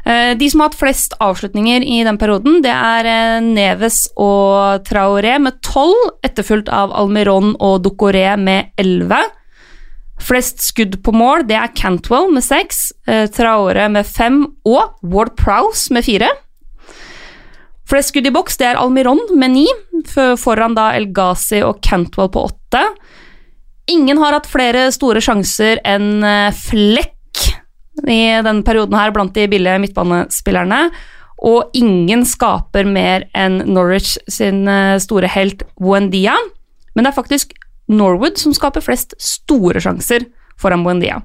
Eh, 0.01 0.31
de 0.33 0.47
som 0.49 0.63
har 0.63 0.71
hatt 0.71 0.79
flest 0.79 1.13
avslutninger 1.21 1.85
i 1.85 1.99
den 2.07 2.17
perioden, 2.17 2.63
det 2.65 2.73
er 2.73 3.37
Neves 3.45 4.07
og 4.17 4.81
Traoré 4.89 5.37
med 5.45 5.61
tolv, 5.61 6.17
etterfulgt 6.25 6.73
av 6.73 6.89
Almiron 7.03 7.53
og 7.61 7.83
Docoré 7.85 8.33
med 8.41 8.73
elleve. 8.81 9.21
Flest 10.21 10.61
skudd 10.63 10.99
på 11.03 11.13
mål, 11.15 11.47
det 11.49 11.57
er 11.57 11.73
Cantwell 11.77 12.29
med 12.33 12.45
seks, 12.45 12.91
eh, 13.09 13.25
Traore 13.33 13.87
med 13.89 14.07
fem 14.07 14.43
og 14.67 14.97
Ward 15.01 15.35
Prowse 15.39 15.93
med 15.93 16.05
fire. 16.05 16.29
Flest 17.89 18.13
skudd 18.13 18.29
i 18.29 18.33
boks, 18.33 18.59
det 18.61 18.69
er 18.69 18.79
Almiron 18.79 19.19
med 19.35 19.55
ni, 19.55 19.65
foran 20.39 20.77
da 20.77 20.91
El 20.95 21.09
Ghazi 21.11 21.59
og 21.65 21.81
Cantwell 21.83 22.29
på 22.31 22.45
åtte. 22.51 22.83
Ingen 23.91 24.21
har 24.21 24.37
hatt 24.37 24.47
flere 24.47 24.85
store 24.93 25.23
sjanser 25.23 25.81
enn 25.87 26.21
eh, 26.23 26.53
Flekk 26.55 27.17
i 28.07 28.21
denne 28.45 28.63
perioden 28.65 28.95
her 28.97 29.11
blant 29.13 29.35
de 29.35 29.47
billige 29.51 29.81
midtbanespillerne. 29.83 30.85
Og 31.41 31.73
ingen 31.73 32.23
skaper 32.27 32.85
mer 32.85 33.25
enn 33.37 33.59
Norwich 33.65 34.15
sin 34.29 34.67
eh, 34.69 34.99
store 35.01 35.29
helt 35.33 35.65
Wendia. 35.81 36.37
Men 36.93 37.05
det 37.05 37.11
er 37.11 37.17
faktisk 37.17 37.55
Norwood 37.91 38.39
som 38.39 38.55
skaper 38.55 38.83
flest 38.83 39.15
store 39.21 39.81
sjanser 39.83 40.27
foran 40.61 40.85
Buendia. 40.85 41.21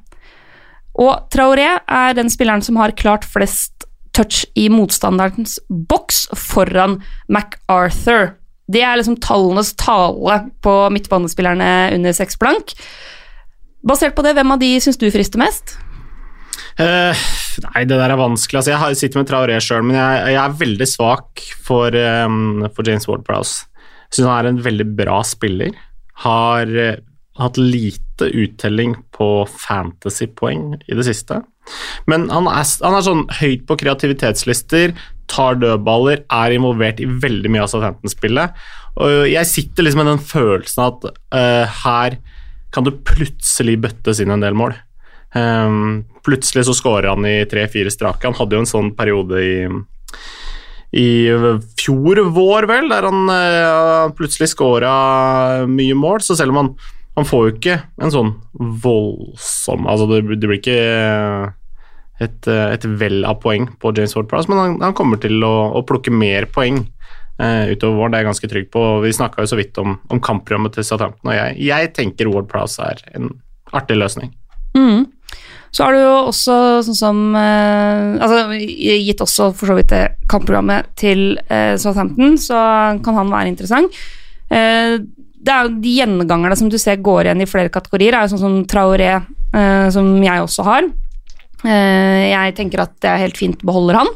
Og 0.97 1.29
Traoré 1.33 1.69
er 1.77 2.17
den 2.17 2.31
spilleren 2.33 2.65
som 2.65 2.79
har 2.81 2.97
klart 2.97 3.27
flest 3.29 3.85
touch 4.17 4.47
i 4.57 4.71
motstanderens 4.73 5.59
boks 5.69 6.27
foran 6.41 7.01
MacArthur. 7.29 8.33
Det 8.67 8.83
er 8.83 8.97
liksom 8.99 9.19
tallenes 9.23 9.75
tale 9.79 10.39
på 10.65 10.77
midtbanespillerne 10.95 11.91
under 11.95 12.17
seks 12.17 12.39
blank. 12.41 12.73
Basert 13.87 14.17
på 14.17 14.25
det, 14.27 14.35
hvem 14.35 14.57
av 14.57 14.63
de 14.63 14.73
syns 14.83 14.99
du 14.99 15.07
frister 15.15 15.39
mest? 15.39 15.77
Uh, 16.77 17.15
nei, 17.63 17.85
det 17.89 17.97
der 17.97 18.13
er 18.13 18.19
vanskelig. 18.19 18.59
Altså, 18.59 18.73
jeg 18.75 19.01
sitter 19.01 19.21
med 19.21 19.29
Traoré 19.31 19.61
sjøl, 19.63 19.85
men 19.87 19.99
jeg, 20.01 20.33
jeg, 20.35 20.41
er 20.43 20.61
veldig 20.65 20.89
svak 20.91 21.45
for, 21.69 21.95
um, 22.25 22.67
for 22.75 22.89
James 22.89 23.07
Ward-Prowse. 23.09 23.69
Syns 24.11 24.27
han 24.27 24.35
er 24.41 24.51
en 24.51 24.65
veldig 24.65 24.89
bra 24.99 25.21
spiller. 25.27 25.77
Har 26.25 26.71
uh, 26.73 26.97
hatt 27.37 27.61
lite 27.61 28.31
uttelling 28.33 28.95
på 29.13 29.29
fantasypoeng 29.51 30.79
i 30.87 30.97
det 30.97 31.05
siste. 31.09 31.43
Men 32.09 32.29
han 32.31 32.49
er, 32.49 32.65
han 32.85 32.97
er, 32.97 33.05
sånn 33.05 33.27
høyt 33.41 33.67
på 33.69 33.77
kreativitetslister, 33.83 34.95
tar 35.31 35.59
dødballer, 35.61 36.23
er 36.31 36.55
involvert 36.55 37.03
i 37.03 37.09
veldig 37.11 37.51
mye 37.53 37.65
av 37.67 37.73
Southampton-spillet. 37.73 38.57
Og 39.03 39.27
jeg 39.29 39.51
sitter 39.51 39.85
liksom 39.85 40.05
med 40.05 40.13
den 40.15 40.25
følelsen 40.25 40.85
at 40.87 41.07
uh, 41.11 41.79
her 41.85 42.19
kan 42.75 42.87
det 42.87 42.99
plutselig 43.09 43.77
bøttes 43.85 44.21
inn 44.23 44.33
en 44.33 44.45
del 44.45 44.57
mål. 44.57 44.77
Um, 45.37 46.07
plutselig 46.25 46.65
så 46.69 46.75
skårer 46.77 47.11
han 47.13 47.27
i 47.29 47.43
tre-fire 47.51 47.93
strake. 47.93 48.25
Han 48.25 48.37
hadde 48.39 48.57
jo 48.57 48.63
en 48.65 48.71
sånn 48.71 48.93
periode 48.97 49.43
i, 49.43 49.57
i 50.95 51.07
fjor 51.81 52.21
vår, 52.35 52.69
vel, 52.71 52.91
der 52.93 53.07
han 53.09 53.31
uh, 53.31 54.13
plutselig 54.17 54.53
scora 54.53 55.67
mye 55.69 55.97
mål. 55.99 56.23
Så 56.25 56.39
selv 56.39 56.55
om 56.55 56.61
han, 56.63 56.73
han 57.19 57.29
får 57.29 57.47
jo 57.47 57.55
ikke 57.57 57.79
en 58.03 58.13
sånn 58.15 58.35
voldsom 58.85 59.89
Altså, 59.91 60.09
det, 60.11 60.39
det 60.39 60.47
blir 60.47 60.61
ikke 60.61 60.81
et, 62.23 62.49
et 62.49 62.87
vell 63.01 63.27
av 63.29 63.41
poeng 63.43 63.69
på 63.81 63.93
James 63.97 64.15
Ward-Prowse, 64.17 64.49
men 64.53 64.63
han, 64.63 64.77
han, 64.85 64.95
kommer 64.97 65.21
til 65.21 65.43
å, 65.45 65.55
å 65.77 65.85
plukke 65.89 66.15
mer 66.15 66.49
poeng 66.53 66.81
uh, 67.43 67.67
utover 67.69 67.99
våren. 67.99 68.15
Det 68.15 68.21
er 68.21 68.25
jeg 68.25 68.31
ganske 68.31 68.53
trygg 68.55 68.71
på. 68.73 68.87
Vi 69.05 69.17
snakka 69.19 69.45
jo 69.45 69.53
så 69.53 69.61
vidt 69.61 69.83
om, 69.83 69.99
om 70.13 70.23
kampprogrammet 70.23 70.79
til 70.79 70.87
Southampton, 70.87 71.33
og 71.33 71.37
jeg, 71.37 71.59
jeg 71.67 71.93
tenker 71.99 72.33
Ward-Prowse 72.33 72.89
er 72.95 73.05
en 73.19 73.35
artig 73.77 73.99
løsning. 73.99 74.33
Mm. 74.77 75.07
Så 75.75 75.85
har 75.85 75.95
du 75.95 76.01
jo 76.01 76.15
også 76.31 76.57
sånn 76.87 76.99
som 76.99 77.23
eh, 77.37 78.17
altså, 78.23 78.57
Gitt 78.57 79.23
også 79.25 79.51
for 79.57 79.71
så 79.71 79.77
vidt 79.79 79.93
det 79.93 80.03
kampprogrammet 80.31 80.93
til 80.99 81.39
eh, 81.53 81.75
Southampton, 81.81 82.37
så 82.41 82.59
kan 83.05 83.19
han 83.19 83.33
være 83.33 83.53
interessant. 83.53 83.99
Eh, 84.49 84.97
det 85.47 85.55
er 85.55 85.67
jo 85.67 85.81
De 85.83 85.97
gjengangerne 86.01 86.59
som 86.59 86.71
du 86.73 86.79
ser 86.81 87.03
går 87.05 87.29
igjen 87.29 87.45
i 87.45 87.49
flere 87.51 87.73
kategorier, 87.73 88.15
er 88.17 88.27
jo 88.27 88.35
sånn 88.35 88.45
som 88.45 88.61
Traoré, 88.71 89.11
eh, 89.17 89.89
som 89.95 90.15
jeg 90.25 90.45
også 90.45 90.67
har. 90.67 90.89
Eh, 91.67 92.23
jeg 92.33 92.57
tenker 92.59 92.85
at 92.85 92.97
det 93.03 93.11
er 93.11 93.25
helt 93.27 93.39
fint 93.39 93.67
beholder 93.67 94.01
han. 94.03 94.15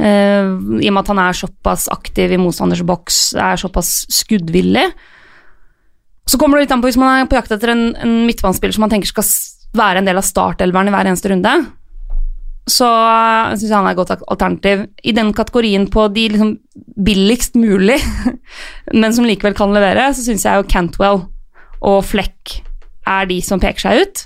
Eh, 0.00 0.52
I 0.82 0.88
og 0.88 0.94
med 0.94 1.02
at 1.02 1.10
han 1.12 1.22
er 1.22 1.36
såpass 1.36 1.88
aktiv 1.92 2.32
i 2.32 2.40
motstanders 2.40 2.84
boks, 2.86 3.22
er 3.36 3.60
såpass 3.60 4.02
skuddvillig. 4.12 4.86
Så 6.28 6.38
kommer 6.38 6.58
det 6.58 6.66
litt 6.66 6.76
an 6.76 6.82
på 6.82 6.88
hvis 6.88 7.00
man 7.00 7.16
er 7.16 7.28
på 7.28 7.36
jakt 7.36 7.52
etter 7.54 7.74
en, 7.74 7.88
en 7.98 8.14
midtbanespiller 8.28 8.76
som 8.76 8.84
man 8.86 8.92
tenker 8.92 9.10
skal 9.10 9.26
være 9.76 10.02
en 10.02 10.08
del 10.08 10.20
av 10.20 10.26
startelveren 10.26 10.90
i 10.90 10.94
hver 10.94 11.08
eneste 11.10 11.32
runde, 11.32 11.52
så 12.70 12.88
syns 13.56 13.66
jeg 13.66 13.74
han 13.74 13.88
er 13.88 13.96
et 13.96 13.98
godt 13.98 14.12
alternativ. 14.30 14.84
I 15.02 15.14
den 15.16 15.32
kategorien 15.34 15.88
på 15.90 16.06
de 16.14 16.28
liksom 16.34 16.52
billigst 17.02 17.56
mulig, 17.58 17.98
men 19.00 19.14
som 19.14 19.26
likevel 19.26 19.56
kan 19.58 19.74
levere, 19.74 20.10
så 20.14 20.24
syns 20.24 20.46
jeg 20.46 20.60
jo 20.60 20.68
Cantwell 20.70 21.24
og 21.82 22.04
Fleck 22.06 22.60
er 23.08 23.26
de 23.26 23.40
som 23.42 23.60
peker 23.62 23.82
seg 23.82 24.04
ut. 24.04 24.22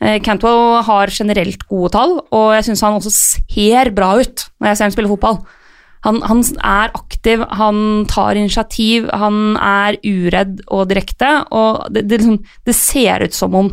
Eh, 0.00 0.18
Cantwell 0.24 0.80
har 0.86 1.12
generelt 1.12 1.66
gode 1.68 1.92
tall, 1.96 2.18
og 2.32 2.48
jeg 2.56 2.70
syns 2.70 2.84
han 2.84 2.98
også 2.98 3.12
ser 3.12 3.92
bra 3.96 4.14
ut 4.20 4.48
når 4.60 4.70
jeg 4.70 4.78
ser 4.78 4.88
han 4.88 4.96
spille 4.96 5.12
fotball. 5.12 5.40
Han, 6.06 6.20
han, 6.22 6.42
er 6.62 6.92
aktiv, 6.94 7.42
han 7.58 7.78
tar 8.08 8.38
initiativ, 8.38 9.08
han 9.10 9.56
er 9.58 9.96
uredd 10.06 10.60
og 10.70 10.86
direkte, 10.92 11.32
og 11.50 11.88
det, 11.90 12.04
det, 12.06 12.20
liksom, 12.20 12.38
det 12.68 12.76
ser 12.78 13.24
ut 13.26 13.34
som 13.34 13.56
om 13.58 13.72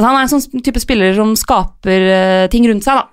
Altså, 0.00 0.08
han 0.08 0.16
er 0.16 0.24
en 0.24 0.30
sånn 0.32 0.62
type 0.64 0.80
spiller 0.80 1.12
som 1.12 1.34
skaper 1.36 2.04
uh, 2.08 2.44
ting 2.48 2.64
rundt 2.64 2.86
seg, 2.86 3.02
da. 3.02 3.10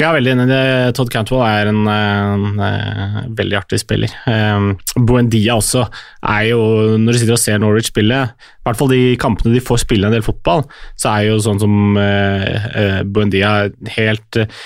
Jeg 0.00 0.08
er 0.08 0.14
veldig 0.16 0.30
enig. 0.32 0.54
Todd 0.96 1.10
Cantwell 1.12 1.44
er 1.46 1.68
en, 1.70 1.84
en, 1.86 2.46
en 2.58 3.34
veldig 3.38 3.58
artig 3.60 3.78
spiller. 3.78 4.10
Um, 4.26 4.72
Buendia 5.06 5.54
også 5.54 5.84
er 6.32 6.48
jo, 6.48 6.62
når 6.98 7.14
du 7.14 7.20
sitter 7.20 7.36
og 7.36 7.42
ser 7.42 7.60
Norwich 7.62 7.92
spille, 7.92 8.24
i 8.32 8.66
hvert 8.66 8.80
fall 8.80 8.90
de 8.90 9.02
kampene 9.22 9.52
de 9.54 9.62
får 9.62 9.84
spille 9.84 10.08
en 10.08 10.16
del 10.16 10.24
fotball, 10.26 10.64
så 10.98 11.12
er 11.12 11.28
jo 11.28 11.38
sånn 11.44 11.62
som 11.62 12.00
uh, 12.00 12.66
uh, 12.74 12.98
Buendia 13.06 13.68
helt 13.98 14.40
uh, 14.40 14.64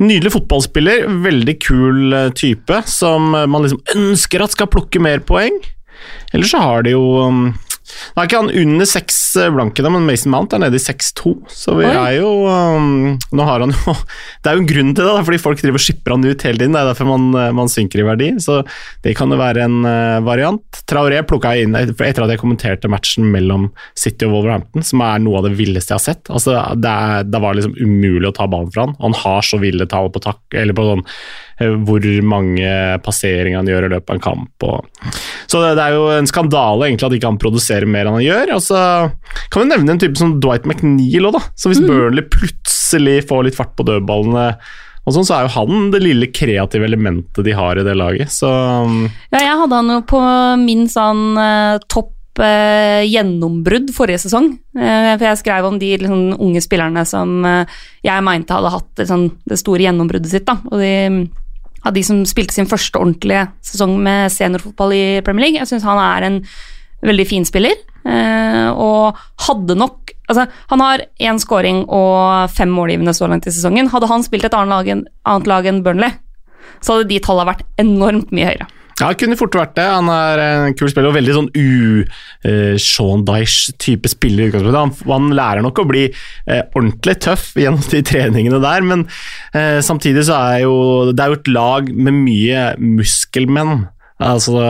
Nydelig 0.00 0.30
fotballspiller, 0.32 1.02
veldig 1.26 1.54
kul 1.60 2.14
type 2.32 2.78
som 2.88 3.34
man 3.34 3.66
liksom 3.66 3.82
ønsker 3.98 4.40
at 4.40 4.54
skal 4.54 4.70
plukke 4.72 5.02
mer 5.04 5.20
poeng. 5.28 5.58
Eller 6.32 6.48
så 6.48 6.62
har 6.62 6.86
de 6.86 6.94
jo 6.94 7.02
um, 7.20 7.50
nå 8.14 8.22
er 8.22 8.28
ikke 8.28 8.40
han 8.42 8.52
under 8.62 8.88
seks 8.88 9.18
blankene, 9.54 9.92
men 9.94 10.06
Mason 10.08 10.32
Mount 10.32 10.54
er 10.54 10.62
nede 10.62 10.78
i 10.78 10.82
6-2. 10.82 11.32
Så 11.50 11.76
vi 11.78 11.86
Oi. 11.86 11.94
er 11.94 12.16
jo 12.18 12.30
um, 12.46 13.16
Nå 13.36 13.46
har 13.46 13.64
han 13.64 13.74
jo 13.74 13.94
Det 14.42 14.50
er 14.50 14.56
jo 14.56 14.64
en 14.64 14.70
grunn 14.70 14.92
til 14.96 15.06
det, 15.06 15.24
fordi 15.28 15.40
folk 15.42 15.62
driver 15.62 15.80
og 15.80 15.84
skipper 15.84 16.14
han 16.16 16.26
ut 16.26 16.46
hele 16.46 16.60
tiden. 16.60 16.76
Det 16.76 16.82
er 16.82 16.90
derfor 16.90 17.10
man, 17.10 17.26
eh, 17.36 17.50
man 17.56 17.70
synker 17.70 18.02
i 18.02 18.06
verdi. 18.06 18.30
Så 18.42 18.60
det 19.04 19.14
kan 19.18 19.32
jo 19.32 19.38
være 19.40 19.66
en 19.66 19.78
uh, 19.86 20.20
variant. 20.26 20.80
Traoré 20.90 21.20
plukka 21.26 21.54
jeg 21.56 21.68
inn 21.68 21.76
etter 21.78 22.24
at 22.24 22.34
jeg 22.34 22.42
kommenterte 22.42 22.90
matchen 22.90 23.28
mellom 23.32 23.68
City 23.98 24.28
og 24.28 24.38
Wolverhampton, 24.38 24.86
som 24.86 25.04
er 25.06 25.22
noe 25.22 25.40
av 25.40 25.48
det 25.48 25.54
villeste 25.58 25.94
jeg 25.94 26.00
har 26.00 26.06
sett. 26.06 26.32
Altså, 26.32 26.56
det, 26.80 26.90
er, 26.90 27.28
det 27.28 27.42
var 27.42 27.58
liksom 27.58 27.76
umulig 27.78 28.30
å 28.30 28.34
ta 28.36 28.48
ballen 28.50 28.72
fra 28.74 28.88
han. 28.88 28.96
Han 29.04 29.16
har 29.22 29.46
så 29.46 29.60
ville 29.62 29.88
tall 29.90 30.10
på 30.14 30.22
takk, 30.24 30.42
eller 30.56 30.76
på 30.76 30.88
sånn 30.88 31.06
hvor 31.60 32.04
mange 32.24 32.68
passeringer 33.04 33.60
han 33.60 33.68
gjør 33.68 33.86
i 33.86 33.92
løpet 33.92 34.12
av 34.12 34.16
en 34.16 34.22
kamp. 34.24 34.64
Og... 34.64 35.10
så 35.50 35.60
det, 35.64 35.70
det, 35.78 35.86
er 35.86 35.96
jo 35.96 36.04
en 36.14 36.28
skandale 36.30 36.86
egentlig 36.86 37.08
at 37.08 37.16
ikke 37.16 37.30
han 37.32 37.40
produserer 37.42 37.88
mer 37.90 38.06
enn 38.06 38.20
han 38.20 38.26
gjør. 38.26 38.52
Og 38.54 38.62
så 38.62 38.82
kan 39.50 39.64
vi 39.64 39.70
nevne 39.72 39.96
en 39.96 40.02
type 40.02 40.20
som 40.20 40.36
Dwight 40.42 40.68
McNeil 40.68 41.26
òg, 41.26 41.34
da. 41.40 41.42
Så 41.58 41.72
hvis 41.72 41.82
mm. 41.82 41.88
Burnley 41.90 42.28
plutselig 42.30 43.16
får 43.30 43.48
litt 43.48 43.58
fart 43.58 43.74
på 43.78 43.86
dødballene 43.88 44.46
og 45.08 45.16
sånn, 45.16 45.26
så 45.26 45.38
er 45.38 45.46
jo 45.46 45.54
han 45.56 45.90
det 45.90 46.02
lille 46.04 46.28
kreative 46.30 46.86
elementet 46.86 47.42
de 47.42 47.54
har 47.56 47.80
i 47.80 47.84
det 47.86 47.96
laget. 47.98 48.30
Så 48.30 48.46
Ja, 49.32 49.42
jeg 49.42 49.58
hadde 49.64 49.82
han 49.82 49.92
jo 49.96 50.00
på 50.06 50.22
min 50.60 50.86
sånn 50.92 51.34
uh, 51.40 51.80
topp 51.90 52.38
uh, 52.38 53.02
gjennombrudd 53.08 53.90
forrige 53.96 54.22
sesong. 54.28 54.52
Uh, 54.76 55.16
for 55.16 55.26
jeg 55.32 55.40
skrev 55.40 55.66
om 55.66 55.80
de 55.80 55.94
liksom, 56.04 56.36
unge 56.38 56.62
spillerne 56.62 57.02
som 57.08 57.40
jeg 58.06 58.26
mente 58.26 58.54
hadde 58.54 58.74
hatt 58.76 59.02
liksom, 59.02 59.30
det 59.50 59.58
store 59.58 59.88
gjennombruddet 59.88 60.30
sitt. 60.30 60.46
Da. 60.46 60.60
Og 60.70 60.78
de 60.78 61.26
av 61.86 61.94
de 61.96 62.02
som 62.04 62.22
spilte 62.28 62.54
sin 62.56 62.68
første 62.68 63.00
ordentlige 63.00 63.46
sesong 63.64 63.96
med 64.04 64.32
seniorfotball 64.34 64.94
i 64.96 65.04
Premier 65.26 65.48
League. 65.48 65.60
Jeg 65.60 65.70
syns 65.70 65.86
han 65.88 66.00
er 66.02 66.26
en 66.26 66.40
veldig 67.06 67.26
fin 67.28 67.46
spiller, 67.48 67.78
eh, 68.04 68.68
og 68.70 69.20
hadde 69.48 69.78
nok 69.78 70.16
Altså, 70.30 70.44
han 70.70 70.78
har 70.78 71.00
én 71.18 71.40
scoring 71.42 71.80
og 71.90 72.52
fem 72.54 72.70
målgivende 72.70 73.10
så 73.10 73.26
langt 73.26 73.48
i 73.48 73.50
sesongen. 73.50 73.88
Hadde 73.90 74.06
han 74.06 74.22
spilt 74.22 74.44
et 74.46 74.54
annet 74.54 74.70
lag 74.70 74.90
enn, 74.92 75.00
annet 75.26 75.48
lag 75.50 75.66
enn 75.66 75.80
Burnley, 75.82 76.12
så 76.78 76.94
hadde 76.94 77.08
de 77.10 77.18
tallene 77.18 77.48
vært 77.48 77.64
enormt 77.82 78.30
mye 78.30 78.46
høyere. 78.52 78.68
Ja, 79.00 79.08
det 79.08 79.20
kunne 79.22 79.38
fort 79.40 79.56
vært 79.56 79.76
det. 79.78 79.86
Han 79.88 80.10
er 80.12 80.42
en 80.44 80.74
kul 80.76 80.90
spiller 80.92 81.08
og 81.08 81.16
veldig 81.16 81.36
sånn 81.36 81.48
u-Sean 81.56 83.22
uh, 83.22 83.26
Dyche-type 83.30 84.10
spiller. 84.12 84.58
Han, 84.76 84.92
han, 85.08 85.30
lærer 85.36 85.64
nok 85.64 85.80
å 85.80 85.86
bli 85.88 86.04
uh, 86.12 86.62
ordentlig 86.76 87.16
tøff 87.24 87.50
gjennom 87.56 87.80
de 87.88 88.02
treningene 88.10 88.60
der, 88.60 88.84
men 88.84 89.06
uh, 89.56 89.80
samtidig 89.84 90.26
så 90.28 90.36
er 90.52 90.66
jo 90.66 90.74
det 91.14 91.24
er 91.24 91.32
jo 91.32 91.40
et 91.40 91.52
lag 91.54 91.88
med 91.94 92.20
mye 92.26 92.66
muskelmenn. 92.80 93.86
Altså 94.20 94.60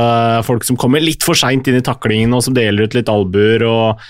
folk 0.46 0.62
som 0.62 0.76
kommer 0.78 1.02
litt 1.02 1.24
for 1.26 1.34
seint 1.34 1.66
inn 1.66 1.80
i 1.80 1.82
taklingen 1.82 2.36
og 2.36 2.44
som 2.46 2.54
deler 2.54 2.86
ut 2.86 2.94
litt 2.94 3.10
albuer. 3.10 3.64
og 3.66 4.04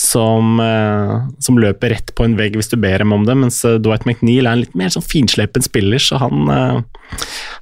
som, 0.00 0.60
eh, 0.60 1.28
som, 1.38 1.58
løper 1.60 1.92
rett 1.94 2.14
på 2.16 2.24
en 2.24 2.36
vegg 2.38 2.56
hvis 2.56 2.70
du 2.72 2.78
ber 2.80 3.02
dem 3.02 3.12
om 3.12 3.26
det, 3.28 3.36
mens 3.36 3.60
eh, 3.68 3.78
Dwight 3.82 4.06
McNeil 4.08 4.46
er 4.46 4.56
en 4.56 4.62
litt 4.62 4.76
mer 4.78 4.92
sånn 4.92 5.04
finslepen 5.04 5.64
spiller, 5.64 6.00
så 6.00 6.20
han, 6.22 6.48
eh, 6.54 6.99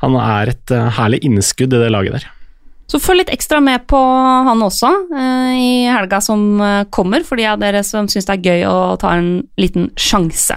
han 0.02 0.18
er 0.22 0.52
et 0.54 0.74
herlig 0.98 1.22
innskudd 1.26 1.72
i 1.72 1.82
det 1.82 1.92
laget 1.94 2.18
der. 2.18 2.28
Så 2.88 3.00
følg 3.02 3.20
litt 3.20 3.34
ekstra 3.34 3.60
med 3.60 3.84
på 3.90 3.98
han 3.98 4.62
også 4.64 4.88
i 5.52 5.84
helga 5.90 6.22
som 6.24 6.46
kommer, 6.94 7.26
for 7.26 7.36
de 7.36 7.44
av 7.50 7.60
dere 7.60 7.82
som 7.84 8.08
syns 8.08 8.28
det 8.30 8.38
er 8.38 8.46
gøy 8.48 8.64
å 8.70 8.78
ta 9.00 9.12
en 9.18 9.42
liten 9.60 9.90
sjanse. 10.00 10.56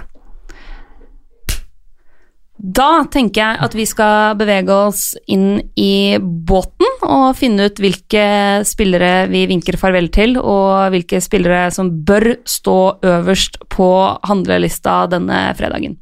Da 2.62 3.02
tenker 3.10 3.40
jeg 3.42 3.58
at 3.66 3.72
vi 3.74 3.84
skal 3.90 4.36
bevege 4.38 4.74
oss 4.86 5.16
inn 5.26 5.56
i 5.74 6.14
båten 6.22 7.02
og 7.02 7.34
finne 7.34 7.66
ut 7.66 7.80
hvilke 7.82 8.26
spillere 8.68 9.26
vi 9.32 9.48
vinker 9.50 9.74
farvel 9.80 10.06
til, 10.14 10.36
og 10.38 10.94
hvilke 10.94 11.18
spillere 11.24 11.72
som 11.74 11.90
bør 12.06 12.36
stå 12.46 12.78
øverst 13.02 13.58
på 13.66 13.90
handlelista 14.30 15.02
denne 15.10 15.48
fredagen. 15.58 15.98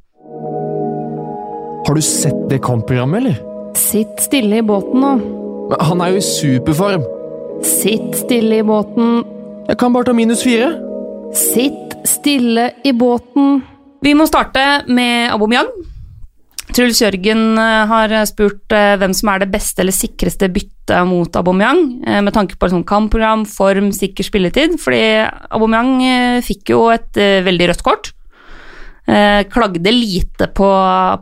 Har 1.86 1.96
du 1.96 2.02
sett 2.04 2.48
det 2.50 2.60
kampprogrammet, 2.64 3.22
eller? 3.22 3.38
Sitt 3.78 4.20
stille 4.20 4.60
i 4.60 4.66
båten 4.66 5.00
nå. 5.00 5.12
Men 5.70 5.84
han 5.86 6.02
er 6.04 6.14
jo 6.14 6.20
i 6.20 6.26
superform. 6.26 7.04
Sitt 7.64 8.16
stille 8.18 8.60
i 8.60 8.66
båten. 8.66 9.22
Jeg 9.68 9.78
kan 9.80 9.94
bare 9.94 10.08
ta 10.08 10.14
minus 10.16 10.42
fire. 10.44 10.72
Sitt 11.36 11.94
stille 12.08 12.70
i 12.84 12.92
båten. 12.96 13.62
Vi 14.04 14.12
må 14.16 14.26
starte 14.28 14.64
med 14.90 15.30
Aubameyang. 15.34 15.70
Truls 16.70 17.00
Jørgen 17.02 17.58
eh, 17.58 17.88
har 17.90 18.12
spurt 18.30 18.72
eh, 18.74 18.94
hvem 19.00 19.14
som 19.16 19.32
er 19.32 19.42
det 19.42 19.50
beste 19.50 19.82
eller 19.82 19.94
sikreste 19.94 20.46
byttet 20.52 21.02
mot 21.08 21.34
Aubameyang, 21.40 21.80
eh, 22.06 22.20
med 22.22 22.34
tanke 22.36 22.58
på 22.58 22.70
sånn 22.70 22.86
kampprogram, 22.86 23.42
form, 23.48 23.90
sikker 23.94 24.26
spilletid. 24.26 24.76
Fordi 24.82 25.02
Aubameyang 25.50 25.92
eh, 26.06 26.40
fikk 26.46 26.74
jo 26.74 26.84
et 26.94 27.18
veldig 27.18 27.72
rødt 27.72 27.86
kort. 27.86 28.12
Eh, 29.08 29.44
klagde 29.48 29.92
lite 29.92 30.46
på, 30.54 30.68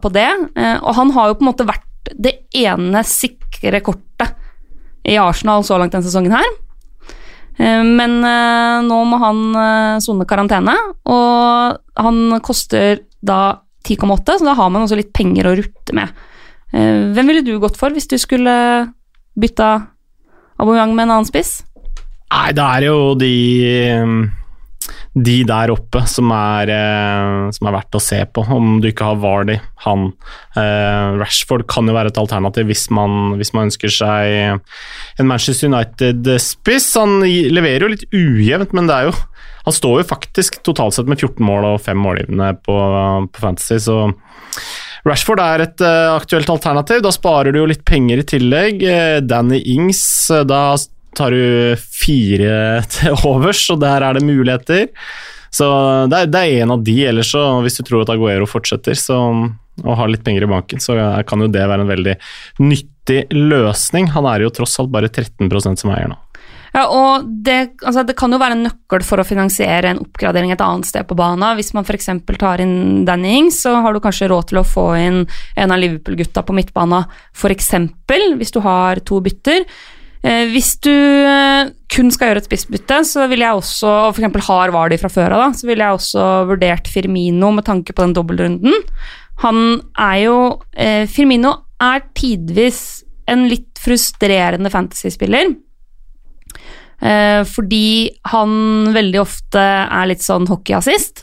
på 0.03 0.11
det. 0.13 0.29
Eh, 0.57 0.77
og 0.83 0.95
han 0.99 1.13
har 1.15 1.31
jo 1.31 1.39
på 1.39 1.45
en 1.45 1.51
måte 1.53 1.69
vært 1.69 2.13
det 2.19 2.35
ene 2.57 3.03
sikre 3.07 3.81
kortet 3.85 4.35
i 5.09 5.17
Arsenal 5.21 5.65
så 5.65 5.79
langt 5.79 5.95
denne 5.95 6.07
sesongen 6.07 6.35
her. 6.35 6.49
Eh, 7.59 7.85
Men 7.85 8.19
nå 8.89 8.99
må 9.09 9.21
han 9.23 10.01
sone 10.05 10.27
karantene, 10.29 10.75
og 11.09 11.79
han 11.99 12.41
koster 12.45 13.05
da 13.25 13.61
10,8, 13.87 14.39
så 14.39 14.51
da 14.51 14.57
har 14.59 14.71
man 14.71 14.85
også 14.85 14.99
litt 14.99 15.15
penger 15.17 15.49
å 15.49 15.57
rutte 15.59 15.95
med. 15.97 16.27
Hvem 16.69 17.31
ville 17.31 17.41
du 17.41 17.55
gått 17.63 17.79
for 17.81 17.95
hvis 17.95 18.11
du 18.11 18.19
skulle 18.21 18.53
bytta 19.41 19.69
Aubameyang 20.61 20.93
med 20.93 21.07
en 21.07 21.15
annen 21.15 21.29
spiss? 21.29 21.63
Nei, 22.29 22.51
det 22.53 22.67
er 22.67 22.85
jo 22.85 23.15
de 23.17 23.33
de 25.19 25.37
der 25.49 25.73
oppe 25.73 26.03
som 26.11 26.31
er, 26.35 26.71
eh, 26.73 27.51
som 27.55 27.69
er 27.69 27.77
verdt 27.79 27.99
å 27.99 28.03
se 28.03 28.21
på, 28.25 28.45
om 28.55 28.79
du 28.83 28.89
ikke 28.91 29.11
har 29.11 29.21
Vardy, 29.23 29.59
han. 29.85 30.11
Eh, 30.57 31.19
Rashford 31.21 31.67
kan 31.71 31.89
jo 31.89 31.97
være 31.97 32.13
et 32.13 32.21
alternativ 32.21 32.69
hvis 32.71 32.89
man, 32.95 33.37
hvis 33.39 33.53
man 33.57 33.69
ønsker 33.69 33.93
seg 33.93 34.61
en 35.19 35.31
Manchester 35.31 35.71
United-spiss. 35.71 36.91
Han 37.01 37.23
leverer 37.25 37.87
jo 37.87 37.95
litt 37.95 38.09
ujevnt, 38.13 38.77
men 38.77 38.91
det 38.91 38.97
er 39.01 39.11
jo 39.11 39.19
Han 39.69 39.75
står 39.75 39.99
jo 40.01 40.09
faktisk 40.09 40.63
totalt 40.65 40.95
sett 40.97 41.09
med 41.11 41.21
14 41.21 41.45
mål 41.45 41.67
og 41.75 41.83
5 41.85 41.99
målgivende 42.01 42.55
på, 42.65 42.77
på 43.29 43.43
Fantasy, 43.43 43.77
så 43.85 44.07
Rashford 45.05 45.43
er 45.45 45.65
et 45.67 45.83
eh, 45.85 46.15
aktuelt 46.15 46.49
alternativ. 46.49 47.03
Da 47.05 47.13
sparer 47.13 47.53
du 47.53 47.59
jo 47.61 47.67
litt 47.69 47.85
penger 47.85 48.23
i 48.23 48.25
tillegg. 48.33 48.81
Danny 49.29 49.61
Ings, 49.75 50.01
da 50.49 50.63
tar 51.19 51.35
du 51.35 51.75
fire 51.79 52.85
til 52.93 53.19
overs, 53.27 53.65
og 53.75 53.83
der 53.83 54.07
er 54.07 54.19
det 54.19 54.27
muligheter. 54.27 54.87
Så 55.55 55.67
det 56.11 56.19
er, 56.19 56.31
det 56.31 56.41
er 56.45 56.63
en 56.63 56.77
av 56.77 56.85
de, 56.85 56.99
ellers 57.09 57.33
så 57.33 57.43
hvis 57.65 57.81
du 57.81 57.87
tror 57.89 58.05
at 58.05 58.13
Aguero 58.13 58.47
fortsetter 58.49 58.97
så, 58.99 59.17
og 59.85 59.99
har 60.01 60.13
litt 60.13 60.25
penger 60.27 60.45
i 60.45 60.51
banken, 60.51 60.83
så 60.83 60.97
kan 61.29 61.45
jo 61.45 61.51
det 61.53 61.65
være 61.65 61.87
en 61.87 61.93
veldig 61.93 62.17
nyttig 62.63 63.21
løsning. 63.35 64.11
Han 64.15 64.29
er 64.29 64.45
jo 64.45 64.55
tross 64.55 64.79
alt 64.83 64.93
bare 64.93 65.11
13% 65.11 65.85
som 65.85 65.95
eier 65.95 66.11
nå. 66.13 66.19
Ja, 66.75 66.85
og 66.93 67.29
det, 67.45 67.81
altså 67.81 68.03
det 68.05 68.15
kan 68.19 68.33
jo 68.33 68.39
være 68.41 68.59
en 68.59 68.67
nøkkel 68.67 69.05
for 69.07 69.21
å 69.21 69.27
finansiere 69.27 69.89
en 69.89 70.03
oppgradering 70.03 70.53
et 70.53 70.63
annet 70.63 70.89
sted 70.89 71.07
på 71.09 71.17
banen. 71.19 71.47
Hvis 71.57 71.73
man 71.75 71.87
f.eks. 71.87 72.11
tar 72.39 72.63
inn 72.63 73.07
Danny 73.09 73.39
Ings, 73.39 73.63
så 73.65 73.79
har 73.83 73.97
du 73.97 74.03
kanskje 74.05 74.29
råd 74.31 74.51
til 74.51 74.61
å 74.61 74.67
få 74.69 74.91
inn 75.01 75.23
en 75.57 75.75
av 75.75 75.81
Liverpool-gutta 75.81 76.45
på 76.45 76.57
midtbanen, 76.59 77.09
f.eks. 77.33 77.73
hvis 78.37 78.55
du 78.55 78.61
har 78.67 79.01
to 79.09 79.23
bytter. 79.25 79.65
Eh, 80.27 80.49
hvis 80.51 80.73
du 80.83 80.91
eh, 80.91 81.71
kun 81.95 82.11
skal 82.11 82.33
gjøre 82.33 82.43
et 82.43 82.49
spissbytte, 82.49 83.01
så 83.07 83.29
vil 83.31 83.45
jeg 83.45 83.61
også, 83.61 83.91
og 84.09 84.17
eksempel 84.17 84.43
har 84.49 84.75
Vardy 84.75 84.99
fra 85.01 85.11
før 85.13 85.37
av, 85.37 85.55
så 85.55 85.69
ville 85.69 85.85
jeg 85.85 85.99
også 85.99 86.27
vurdert 86.51 86.91
Firmino 86.91 87.53
med 87.55 87.67
tanke 87.69 87.95
på 87.95 88.07
den 88.07 88.17
dobbeltrunden. 88.17 88.75
Han 89.45 89.63
er 89.95 90.17
jo 90.25 90.37
eh, 90.75 91.07
Firmino 91.11 91.55
er 91.79 92.03
tidvis 92.19 93.05
en 93.31 93.47
litt 93.51 93.79
frustrerende 93.79 94.73
fantasyspiller. 94.73 95.55
Fordi 96.99 98.09
han 98.33 98.55
veldig 98.91 99.19
ofte 99.23 99.61
er 99.63 100.09
litt 100.11 100.25
sånn 100.25 100.49
hockeyassist. 100.51 101.21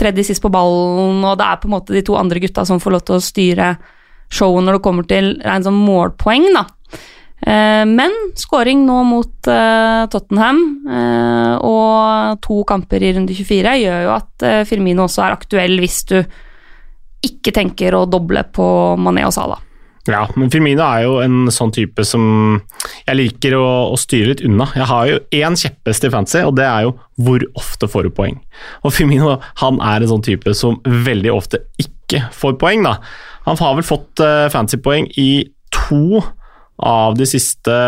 Tredje 0.00 0.24
sist 0.30 0.40
på 0.40 0.48
ballen, 0.54 1.18
og 1.20 1.34
det 1.36 1.44
er 1.44 1.58
på 1.60 1.68
en 1.68 1.74
måte 1.74 1.92
de 1.92 2.00
to 2.06 2.16
andre 2.16 2.40
gutta 2.40 2.64
som 2.64 2.80
får 2.80 2.94
lov 2.94 3.02
til 3.04 3.18
å 3.18 3.26
styre 3.26 3.66
showet 4.32 4.64
når 4.64 4.78
det 4.78 4.84
kommer 4.86 5.10
til 5.10 5.28
en 5.44 5.66
sånn 5.66 5.76
målpoeng, 5.76 6.48
da. 6.56 6.64
Eh, 7.44 7.84
men 7.84 8.14
scoring 8.40 8.86
nå 8.86 9.02
mot 9.04 9.50
eh, 9.52 10.04
Tottenham 10.08 10.60
eh, 10.88 11.52
og 11.60 12.40
to 12.44 12.62
kamper 12.64 13.04
i 13.04 13.12
runde 13.18 13.36
24 13.36 13.74
gjør 13.82 14.02
jo 14.06 14.14
at 14.14 14.46
Firmino 14.64 15.04
også 15.04 15.26
er 15.26 15.36
aktuell 15.36 15.76
hvis 15.82 15.98
du 16.08 16.16
ikke 17.24 17.52
tenker 17.56 17.96
å 17.96 18.06
doble 18.08 18.46
på 18.52 18.66
Mané 19.00 19.26
og 19.28 19.34
Salah. 19.36 19.60
Ja, 20.04 20.26
men 20.36 20.50
Firmino 20.52 20.84
er 20.84 21.06
jo 21.06 21.14
en 21.24 21.48
sånn 21.52 21.72
type 21.72 22.04
som 22.04 22.24
jeg 23.06 23.16
liker 23.16 23.56
å, 23.56 23.68
å 23.88 23.96
styre 23.96 24.34
litt 24.34 24.42
unna. 24.44 24.66
Jeg 24.76 24.88
har 24.90 25.08
jo 25.08 25.20
én 25.32 25.56
kjepphest 25.56 26.04
i 26.04 26.10
fantasy, 26.12 26.42
og 26.44 26.58
det 26.58 26.66
er 26.68 26.84
jo 26.84 26.92
hvor 27.24 27.44
ofte 27.56 27.88
får 27.88 28.04
du 28.04 28.12
poeng. 28.12 28.36
Og 28.84 28.92
Firmino 28.92 29.38
han 29.62 29.80
er 29.80 30.04
en 30.04 30.12
sånn 30.12 30.26
type 30.26 30.52
som 30.56 30.76
veldig 30.84 31.32
ofte 31.32 31.62
ikke 31.80 32.26
får 32.36 32.58
poeng. 32.60 32.84
da. 32.84 32.98
Han 33.48 33.60
har 33.60 33.78
vel 33.78 33.88
fått 33.88 34.20
uh, 34.20 34.44
fantasypoeng 34.52 35.08
i 35.20 35.30
to 35.72 36.20
av 36.82 37.16
de 37.18 37.26
siste 37.28 37.78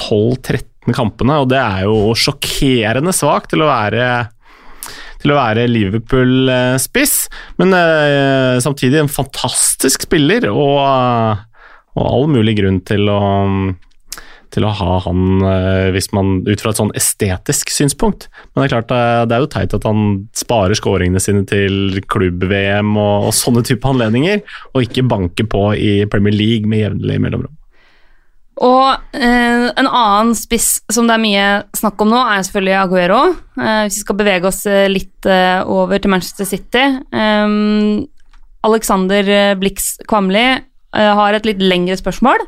12-13 0.00 0.94
kampene, 0.94 1.40
og 1.40 1.50
det 1.52 1.60
er 1.60 1.86
jo 1.86 2.14
sjokkerende 2.18 3.14
svakt 3.16 3.52
til 3.54 3.64
å 3.64 3.70
være 3.70 4.08
til 5.24 5.32
å 5.32 5.38
være 5.38 5.70
Liverpool-spiss, 5.70 7.14
men 7.60 7.72
uh, 7.72 8.60
samtidig 8.60 9.00
en 9.00 9.08
fantastisk 9.12 10.04
spiller 10.04 10.50
og, 10.50 11.40
og 11.96 12.04
all 12.04 12.28
mulig 12.28 12.58
grunn 12.58 12.82
til 12.84 13.08
å, 13.08 13.22
til 14.52 14.68
å 14.68 14.74
ha 14.82 14.98
han 15.06 15.40
uh, 15.40 15.88
hvis 15.96 16.10
man, 16.12 16.36
ut 16.44 16.60
fra 16.60 16.74
et 16.74 16.82
sånn 16.82 16.92
estetisk 17.00 17.72
synspunkt. 17.72 18.28
Men 18.52 18.60
det 18.60 18.68
er 18.68 18.74
klart, 18.76 18.92
uh, 18.92 19.24
det 19.24 19.38
er 19.38 19.46
jo 19.46 19.52
teit 19.56 19.78
at 19.80 19.88
han 19.88 20.06
sparer 20.36 20.76
skåringene 20.76 21.24
sine 21.24 21.48
til 21.48 22.02
klubb-VM 22.04 22.92
og, 22.92 23.30
og, 23.30 23.34
sånne 23.40 23.64
type 23.64 23.88
anledninger, 23.88 24.44
og 24.74 24.84
ikke 24.84 25.08
banker 25.08 25.48
på 25.48 25.70
i 25.80 25.94
Premier 26.12 26.36
League 26.36 26.68
med 26.68 26.84
jevnlig 26.84 27.22
mellomrom. 27.24 27.56
Og 28.62 29.16
eh, 29.18 29.64
en 29.74 29.88
annen 29.88 30.34
spiss 30.38 30.76
som 30.92 31.08
det 31.08 31.16
er 31.16 31.22
mye 31.24 31.46
snakk 31.74 32.02
om 32.04 32.12
nå, 32.12 32.20
er 32.22 32.44
selvfølgelig 32.46 32.76
Aguero. 32.78 33.22
Eh, 33.58 33.80
hvis 33.86 33.98
vi 33.98 34.04
skal 34.04 34.18
bevege 34.20 34.50
oss 34.50 34.60
eh, 34.70 34.86
litt 34.92 35.26
eh, 35.26 35.58
over 35.66 35.98
til 35.98 36.12
Manchester 36.14 36.46
City 36.46 36.84
eh, 36.84 37.56
Alexander 38.64 39.56
Blix 39.60 39.96
Kvamli 40.08 40.46
eh, 40.46 41.12
har 41.18 41.34
et 41.36 41.48
litt 41.48 41.60
lengre 41.62 41.98
spørsmål. 41.98 42.46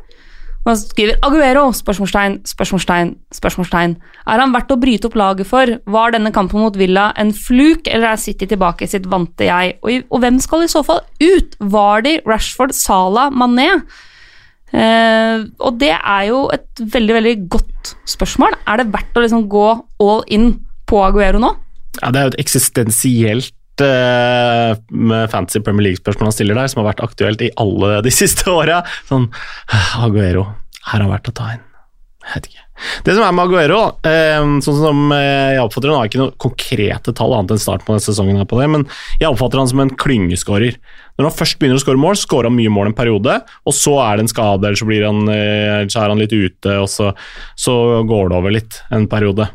Og 0.67 0.73
han 0.73 0.79
skriver 0.81 1.21
Aguero, 1.23 1.69
spørsmålstegn, 1.79 2.41
spørsmålstegn, 2.51 3.13
spørsmålstegn. 3.37 3.93
Er 4.27 4.41
han 4.43 4.55
verdt 4.55 4.73
å 4.75 4.79
bryte 4.83 5.07
opp 5.07 5.19
laget 5.19 5.47
for? 5.47 5.71
Var 5.95 6.15
denne 6.17 6.33
kampen 6.35 6.59
mot 6.59 6.75
Villa 6.75 7.13
en 7.23 7.31
fluk, 7.31 7.87
eller 7.87 8.09
er 8.11 8.19
City 8.19 8.49
tilbake 8.51 8.83
i 8.83 8.91
sitt 8.91 9.07
vante 9.11 9.47
jeg? 9.47 9.77
Og, 9.87 10.09
og 10.11 10.25
hvem 10.25 10.41
skal 10.43 10.65
i 10.65 10.71
så 10.73 10.83
fall 10.87 11.05
ut? 11.23 11.55
Var 11.63 12.03
de 12.09 12.17
Rashford, 12.27 12.75
Salah, 12.75 13.31
Mané? 13.31 13.69
Eh, 14.75 15.45
og 15.63 15.79
det 15.81 15.93
er 15.95 16.25
jo 16.31 16.47
et 16.55 16.83
veldig 16.95 17.19
veldig 17.21 17.35
godt 17.53 17.93
spørsmål. 18.09 18.57
Er 18.67 18.83
det 18.83 18.91
verdt 18.95 19.19
å 19.19 19.23
liksom 19.25 19.47
gå 19.53 19.69
all 20.03 20.25
in 20.33 20.51
på 20.89 21.03
Aguero 21.07 21.43
nå? 21.43 21.53
Ja, 22.01 22.11
det 22.13 22.19
er 22.21 22.27
jo 22.27 22.35
et 22.35 22.43
eksistensielt 22.45 23.55
med 23.77 25.27
fancy 25.29 25.61
Premier 25.61 25.91
League-spørsmål 25.91 26.31
han 26.31 26.33
stiller 26.33 26.57
der, 26.57 26.71
som 26.73 26.81
har 26.81 26.95
vært 26.95 27.03
aktuelt 27.05 27.43
i 27.45 27.51
alle 27.61 27.99
de 28.07 28.13
siste 28.23 28.49
åra. 28.49 28.81
Sånn 29.09 29.29
Aguero, 30.01 30.47
her 30.93 31.05
har 31.05 31.11
vært 31.13 31.29
å 31.29 31.37
ta 31.37 31.51
inn. 31.57 31.65
Det 33.05 33.15
som 33.15 33.25
er 33.25 33.33
med 33.33 33.47
Aguero, 33.47 33.81
eh, 34.05 34.43
sånn 34.65 34.79
som 34.81 35.13
eh, 35.15 35.55
jeg 35.57 35.63
oppfatter 35.63 35.93
han, 35.93 36.01
har 36.03 36.11
ikke 36.11 36.21
noen 36.21 36.35
konkrete 36.43 37.15
tall 37.17 37.33
annet 37.37 37.55
enn 37.55 37.63
starten 37.63 37.87
på 37.87 37.95
denne 37.95 38.05
sesongen, 38.05 38.41
her 38.41 38.49
på 38.51 38.59
det, 38.61 38.69
men 38.73 38.85
jeg 39.21 39.31
oppfatter 39.31 39.63
han 39.63 39.71
som 39.71 39.81
en 39.85 39.93
klyngeskårer. 40.03 40.77
Når 41.17 41.29
han 41.29 41.37
først 41.39 41.59
begynner 41.61 41.81
å 41.81 41.85
skåre 41.85 42.03
mål, 42.03 42.19
skårer 42.21 42.51
han 42.51 42.59
mye 42.59 42.73
mål 42.73 42.91
en 42.91 42.99
periode, 42.99 43.39
og 43.65 43.77
så 43.77 43.97
er 44.05 44.19
det 44.19 44.27
en 44.27 44.33
skade, 44.35 44.69
eller 44.69 44.81
så, 44.81 44.91
han, 45.07 45.23
eh, 45.33 45.79
så 45.89 46.03
er 46.03 46.13
han 46.13 46.21
litt 46.21 46.37
ute, 46.37 46.77
og 46.83 46.91
så, 46.93 47.13
så 47.57 47.79
går 48.09 48.31
det 48.33 48.41
over 48.43 48.57
litt 48.59 48.81
en 48.93 49.09
periode. 49.11 49.49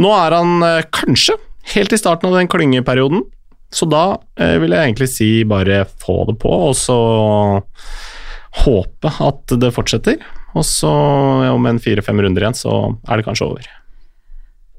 Nå 0.00 0.12
er 0.16 0.36
han 0.36 0.64
kanskje 0.94 1.36
helt 1.74 1.92
i 1.92 2.00
starten 2.00 2.30
av 2.30 2.36
den 2.36 2.48
klyngeperioden, 2.52 3.24
så 3.72 3.84
da 3.84 4.04
vil 4.38 4.72
jeg 4.72 4.80
egentlig 4.80 5.10
si 5.12 5.28
bare 5.44 5.82
få 6.00 6.22
det 6.30 6.38
på, 6.40 6.52
og 6.70 6.76
så 6.76 6.96
håpe 8.64 9.12
at 9.28 9.56
det 9.60 9.74
fortsetter. 9.76 10.16
Og 10.56 10.64
så, 10.64 10.92
om 11.52 11.66
en 11.68 11.80
fire-fem 11.82 12.22
runder 12.24 12.44
igjen, 12.44 12.56
så 12.56 12.78
er 13.08 13.20
det 13.20 13.26
kanskje 13.26 13.48
over. 13.50 13.68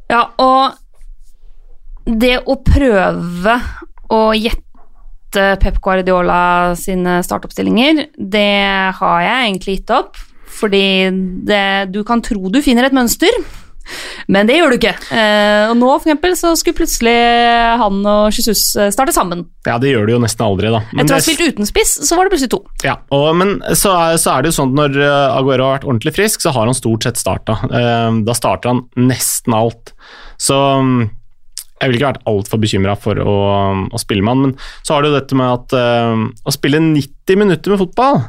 Ja, 0.10 0.24
og 0.42 0.80
det 2.10 2.40
å 2.50 2.58
prøve 2.66 3.60
å 4.10 4.22
gjette 4.34 4.66
Pep 5.62 5.78
Guardiola 5.84 6.74
sine 6.80 7.20
startoppstillinger, 7.26 8.08
det 8.18 8.50
har 8.98 9.22
jeg 9.22 9.46
egentlig 9.46 9.78
gitt 9.80 9.94
opp. 9.94 10.18
Fordi 10.60 10.86
det, 11.46 11.94
du 11.94 12.02
kan 12.08 12.24
tro 12.26 12.50
du 12.52 12.58
finner 12.66 12.88
et 12.88 12.96
mønster, 12.96 13.30
men 14.32 14.50
det 14.50 14.58
gjør 14.60 14.74
du 14.74 14.78
ikke. 14.80 14.96
Eh, 15.12 15.66
og 15.70 15.76
nå 15.80 15.92
for 15.96 16.08
eksempel, 16.08 16.36
så 16.40 16.54
skulle 16.60 16.80
plutselig 16.80 17.16
han 17.82 18.00
og 18.04 18.36
Jesus 18.36 18.64
eh, 18.80 18.92
starte 18.94 19.16
sammen. 19.16 19.46
Ja, 19.68 19.78
det 19.82 19.94
gjør 19.94 20.08
du 20.08 20.16
jo 20.16 20.24
nesten 20.24 20.46
aldri, 20.46 20.72
da. 20.74 20.82
Men 20.94 21.06
Etter 21.06 21.18
å 21.18 21.20
ha 21.20 21.26
spilt 21.26 21.56
uten 21.56 21.70
spiss, 21.70 21.96
så 22.08 22.18
var 22.18 22.28
det 22.28 22.36
plutselig 22.36 22.54
to. 22.56 22.64
Ja, 22.86 22.98
og, 23.16 23.30
men 23.40 23.58
så 23.78 23.94
er, 23.98 24.18
så 24.22 24.36
er 24.36 24.44
det 24.44 24.54
jo 24.54 24.60
sånn 24.62 24.74
at 24.74 24.82
når 24.82 25.00
eh, 25.06 25.38
Aguero 25.38 25.70
har 25.70 25.80
vært 25.80 25.88
ordentlig 25.90 26.16
frisk, 26.18 26.44
så 26.44 26.54
har 26.56 26.70
han 26.70 26.78
stort 26.78 27.08
sett 27.08 27.20
starta. 27.20 27.58
Da 27.70 28.34
starter 28.36 28.74
han 28.74 28.84
nesten 29.10 29.56
alt. 29.56 29.94
Så 30.40 30.56
mm, 30.56 31.10
jeg 31.80 31.92
ville 31.92 32.00
ikke 32.00 32.10
vært 32.10 32.28
altfor 32.28 32.60
bekymra 32.60 32.96
for 33.00 33.20
å, 33.24 33.38
å, 33.88 34.02
spille 34.02 34.24
med 34.26 34.34
han. 34.34 34.50
Men 34.50 34.56
så 34.84 34.96
har 34.96 35.06
du 35.06 35.14
dette 35.14 35.38
med 35.40 35.48
at 35.54 35.76
uh, 35.80 36.26
å 36.44 36.54
spille 36.54 36.82
90 36.84 37.40
minutter 37.40 37.74
med 37.74 37.82
fotball, 37.84 38.22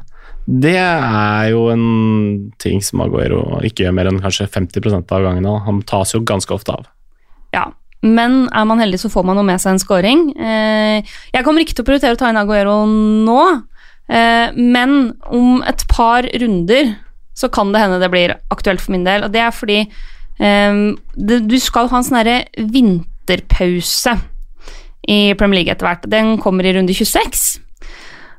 det 0.50 0.78
er 0.80 1.50
jo 1.52 1.68
en 1.70 2.50
ting 2.58 2.80
som 2.82 3.04
Aguero 3.04 3.60
ikke 3.66 3.84
gjør 3.84 3.94
mer 3.94 4.08
enn 4.10 4.22
kanskje 4.22 4.48
50% 4.50 5.12
av 5.14 5.22
gangene. 5.22 5.52
Han 5.66 5.78
tas 5.86 6.14
jo 6.14 6.24
ganske 6.26 6.54
ofte 6.56 6.74
av. 6.74 6.88
Ja, 7.54 7.68
men 8.02 8.48
er 8.48 8.66
man 8.66 8.82
heldig, 8.82 8.98
så 9.02 9.12
får 9.12 9.28
man 9.28 9.38
jo 9.38 9.44
med 9.46 9.62
seg 9.62 9.76
en 9.76 9.82
scoring. 9.82 10.24
Uh, 10.34 11.06
jeg 11.30 11.46
kommer 11.46 11.62
ikke 11.62 11.76
til 11.78 11.86
å 11.86 11.90
prioritere 11.90 12.18
å 12.18 12.20
ta 12.20 12.32
inn 12.32 12.40
Aguero 12.40 12.82
nå, 12.88 13.38
uh, 14.10 14.48
men 14.56 14.96
om 15.30 15.62
et 15.62 15.86
par 15.92 16.26
runder 16.42 16.96
så 17.38 17.48
kan 17.52 17.70
det 17.70 17.84
hende 17.84 18.00
det 18.02 18.10
blir 18.12 18.34
aktuelt 18.50 18.82
for 18.82 18.96
min 18.96 19.06
del. 19.06 19.28
Og 19.28 19.32
det 19.32 19.44
er 19.44 19.54
fordi 19.54 19.80
um, 20.42 20.98
du 21.14 21.58
skal 21.62 21.88
ha 21.92 22.00
en 22.00 22.10
sånn 22.10 22.70
vinterpause 22.74 24.18
i 25.06 25.22
Premier 25.38 25.62
League 25.62 25.72
etter 25.72 25.86
hvert. 25.86 26.10
Den 26.10 26.34
kommer 26.42 26.66
i 26.66 26.74
runde 26.74 26.96
26. 26.96 27.60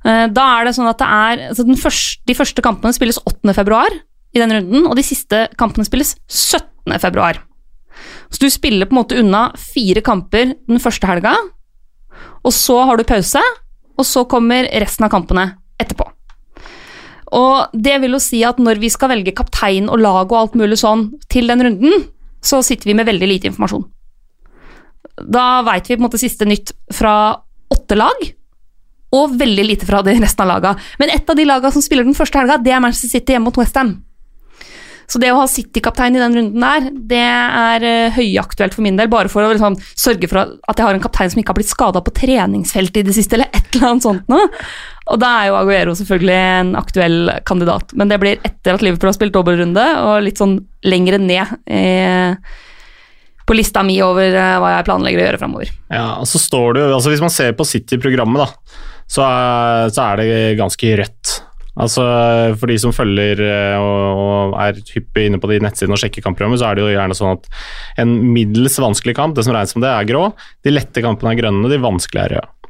Uh, 0.02 0.26
da 0.34 0.48
er 0.58 0.68
det 0.68 0.76
sånn 0.78 0.90
at 0.90 1.02
det 1.02 1.08
er 1.08 1.44
altså 1.52 1.66
første, 1.78 2.24
De 2.26 2.36
første 2.38 2.64
kampene 2.66 2.96
spilles 2.96 3.20
8. 3.22 3.54
februar 3.54 3.94
i 4.32 4.40
den 4.40 4.54
runden, 4.56 4.88
og 4.88 4.96
de 4.98 5.06
siste 5.06 5.46
kampene 5.60 5.86
spilles 5.86 6.16
17. 6.28 6.96
februar. 7.04 7.42
Så 8.32 8.40
du 8.42 8.50
spiller 8.50 8.88
på 8.88 8.96
en 8.96 9.02
måte 9.02 9.20
unna 9.20 9.50
fire 9.60 10.02
kamper 10.06 10.56
den 10.56 10.82
første 10.82 11.10
helga, 11.10 11.36
og 12.42 12.56
så 12.56 12.80
har 12.88 12.98
du 12.98 13.06
pause, 13.06 13.42
og 14.00 14.08
så 14.08 14.24
kommer 14.30 14.70
resten 14.82 15.06
av 15.06 15.12
kampene 15.14 15.52
etterpå. 15.82 16.08
Og 17.38 17.76
det 17.76 18.00
vil 18.04 18.16
jo 18.18 18.24
si 18.24 18.42
at 18.48 18.60
når 18.60 18.82
vi 18.82 18.90
skal 18.92 19.14
velge 19.14 19.36
kaptein 19.36 19.88
og 19.92 20.02
lag 20.04 20.26
og 20.26 20.38
alt 20.40 20.58
mulig 20.60 20.80
sånn 20.82 21.10
til 21.32 21.48
den 21.52 21.64
runden, 21.64 22.06
så 22.44 22.60
sitter 22.66 22.90
vi 22.90 22.98
med 22.98 23.08
veldig 23.08 23.30
lite 23.30 23.52
informasjon. 23.52 23.86
Da 25.22 25.62
veit 25.68 25.88
vi 25.88 25.96
på 25.96 26.02
en 26.02 26.08
måte 26.08 26.20
siste 26.20 26.48
nytt 26.48 26.74
fra 26.96 27.14
åtte 27.72 27.96
lag, 28.00 28.24
og 29.12 29.36
veldig 29.40 29.66
lite 29.68 29.88
fra 29.90 30.04
de 30.06 30.16
resten 30.22 30.46
av 30.46 30.54
laga. 30.54 30.76
Men 31.02 31.12
ett 31.14 31.30
av 31.30 31.36
de 31.36 31.48
laga 31.48 31.72
som 31.72 31.84
spiller 31.84 32.08
den 32.08 32.18
første 32.18 32.40
helga, 32.40 32.60
det 32.62 32.72
er 32.72 32.84
Manchester 32.84 33.12
City 33.12 33.36
hjemme 33.36 33.50
mot 33.50 33.60
Westham. 33.60 33.98
Så 35.12 35.20
det 35.20 35.32
å 35.34 35.42
ha 35.42 35.48
City-kaptein 35.50 36.16
i 36.16 36.22
den 36.22 36.36
runden 36.38 36.64
der, 36.64 36.86
det 37.12 37.20
er 37.20 37.84
uh, 37.84 38.14
høyaktuelt 38.16 38.78
for 38.78 38.86
min 38.86 38.96
del. 38.96 39.10
Bare 39.12 39.28
for 39.32 39.44
å 39.44 39.50
liksom, 39.52 39.76
sørge 40.00 40.30
for 40.32 40.40
at 40.40 40.80
jeg 40.80 40.88
har 40.88 40.96
en 40.96 41.04
kaptein 41.04 41.34
som 41.34 41.42
ikke 41.42 41.52
har 41.52 41.58
blitt 41.60 41.72
skada 41.74 42.00
på 42.06 42.14
treningsfeltet 42.16 43.02
i 43.02 43.10
det 43.10 43.16
siste, 43.18 43.36
eller 43.36 43.52
et 43.52 43.76
eller 43.76 43.90
annet 43.90 44.08
sånt 44.08 44.32
noe. 44.32 44.48
Og 45.12 45.20
da 45.20 45.32
er 45.42 45.50
jo 45.50 45.58
Aguero 45.60 45.96
selvfølgelig 46.00 46.38
en 46.38 46.74
aktuell 46.80 47.34
kandidat. 47.50 47.92
Men 48.00 48.12
det 48.12 48.22
blir 48.22 48.40
etter 48.48 48.78
at 48.78 48.86
Liverpool 48.86 49.12
har 49.12 49.18
spilt 49.18 49.36
dobbeltrunde, 49.36 49.88
og 50.06 50.24
litt 50.24 50.40
sånn 50.40 50.62
lengre 50.88 51.20
ned 51.20 51.58
eh, 51.68 52.56
på 53.44 53.58
lista 53.58 53.84
mi 53.84 53.98
over 54.06 54.32
eh, 54.32 54.56
hva 54.64 54.78
jeg 54.78 54.88
planlegger 54.88 55.20
å 55.20 55.26
gjøre 55.28 55.42
framover. 55.42 55.76
Ja, 55.92 56.08
og 56.22 56.30
så 56.32 56.40
står 56.40 56.78
det 56.78 56.88
altså 56.88 57.12
Hvis 57.12 57.26
man 57.26 57.34
ser 57.34 57.52
på 57.58 57.68
City-programmet, 57.68 58.46
da, 58.46 58.88
så 59.12 59.26
er, 59.28 59.90
så 59.92 60.06
er 60.10 60.22
det 60.22 60.60
ganske 60.60 60.94
rødt. 61.02 61.38
Altså, 61.82 62.04
For 62.60 62.68
de 62.68 62.78
som 62.84 62.94
følger 62.96 63.40
eh, 63.46 63.78
og 63.80 64.56
er 64.60 64.80
hyppig 64.92 65.30
inne 65.30 65.40
på 65.42 65.50
de 65.52 65.62
nettsidene 65.64 65.96
og 65.96 66.02
sjekker 66.02 66.24
kampprogrammet, 66.26 66.60
så 66.60 66.70
er 66.70 66.78
det 66.78 66.86
jo 66.86 66.94
gjerne 66.94 67.18
sånn 67.18 67.38
at 67.38 67.48
en 68.04 68.16
middels 68.36 68.76
vanskelig 68.82 69.16
kamp, 69.18 69.38
det 69.38 69.46
som 69.48 69.56
regnes 69.56 69.76
som 69.76 69.84
det, 69.84 69.92
er 69.92 70.10
grå. 70.10 70.26
De 70.66 70.74
lette 70.74 71.04
kampene 71.04 71.34
er 71.34 71.40
grønne, 71.40 71.72
de 71.72 71.80
vanskelige 71.82 72.28
er 72.28 72.36
røde. 72.38 72.61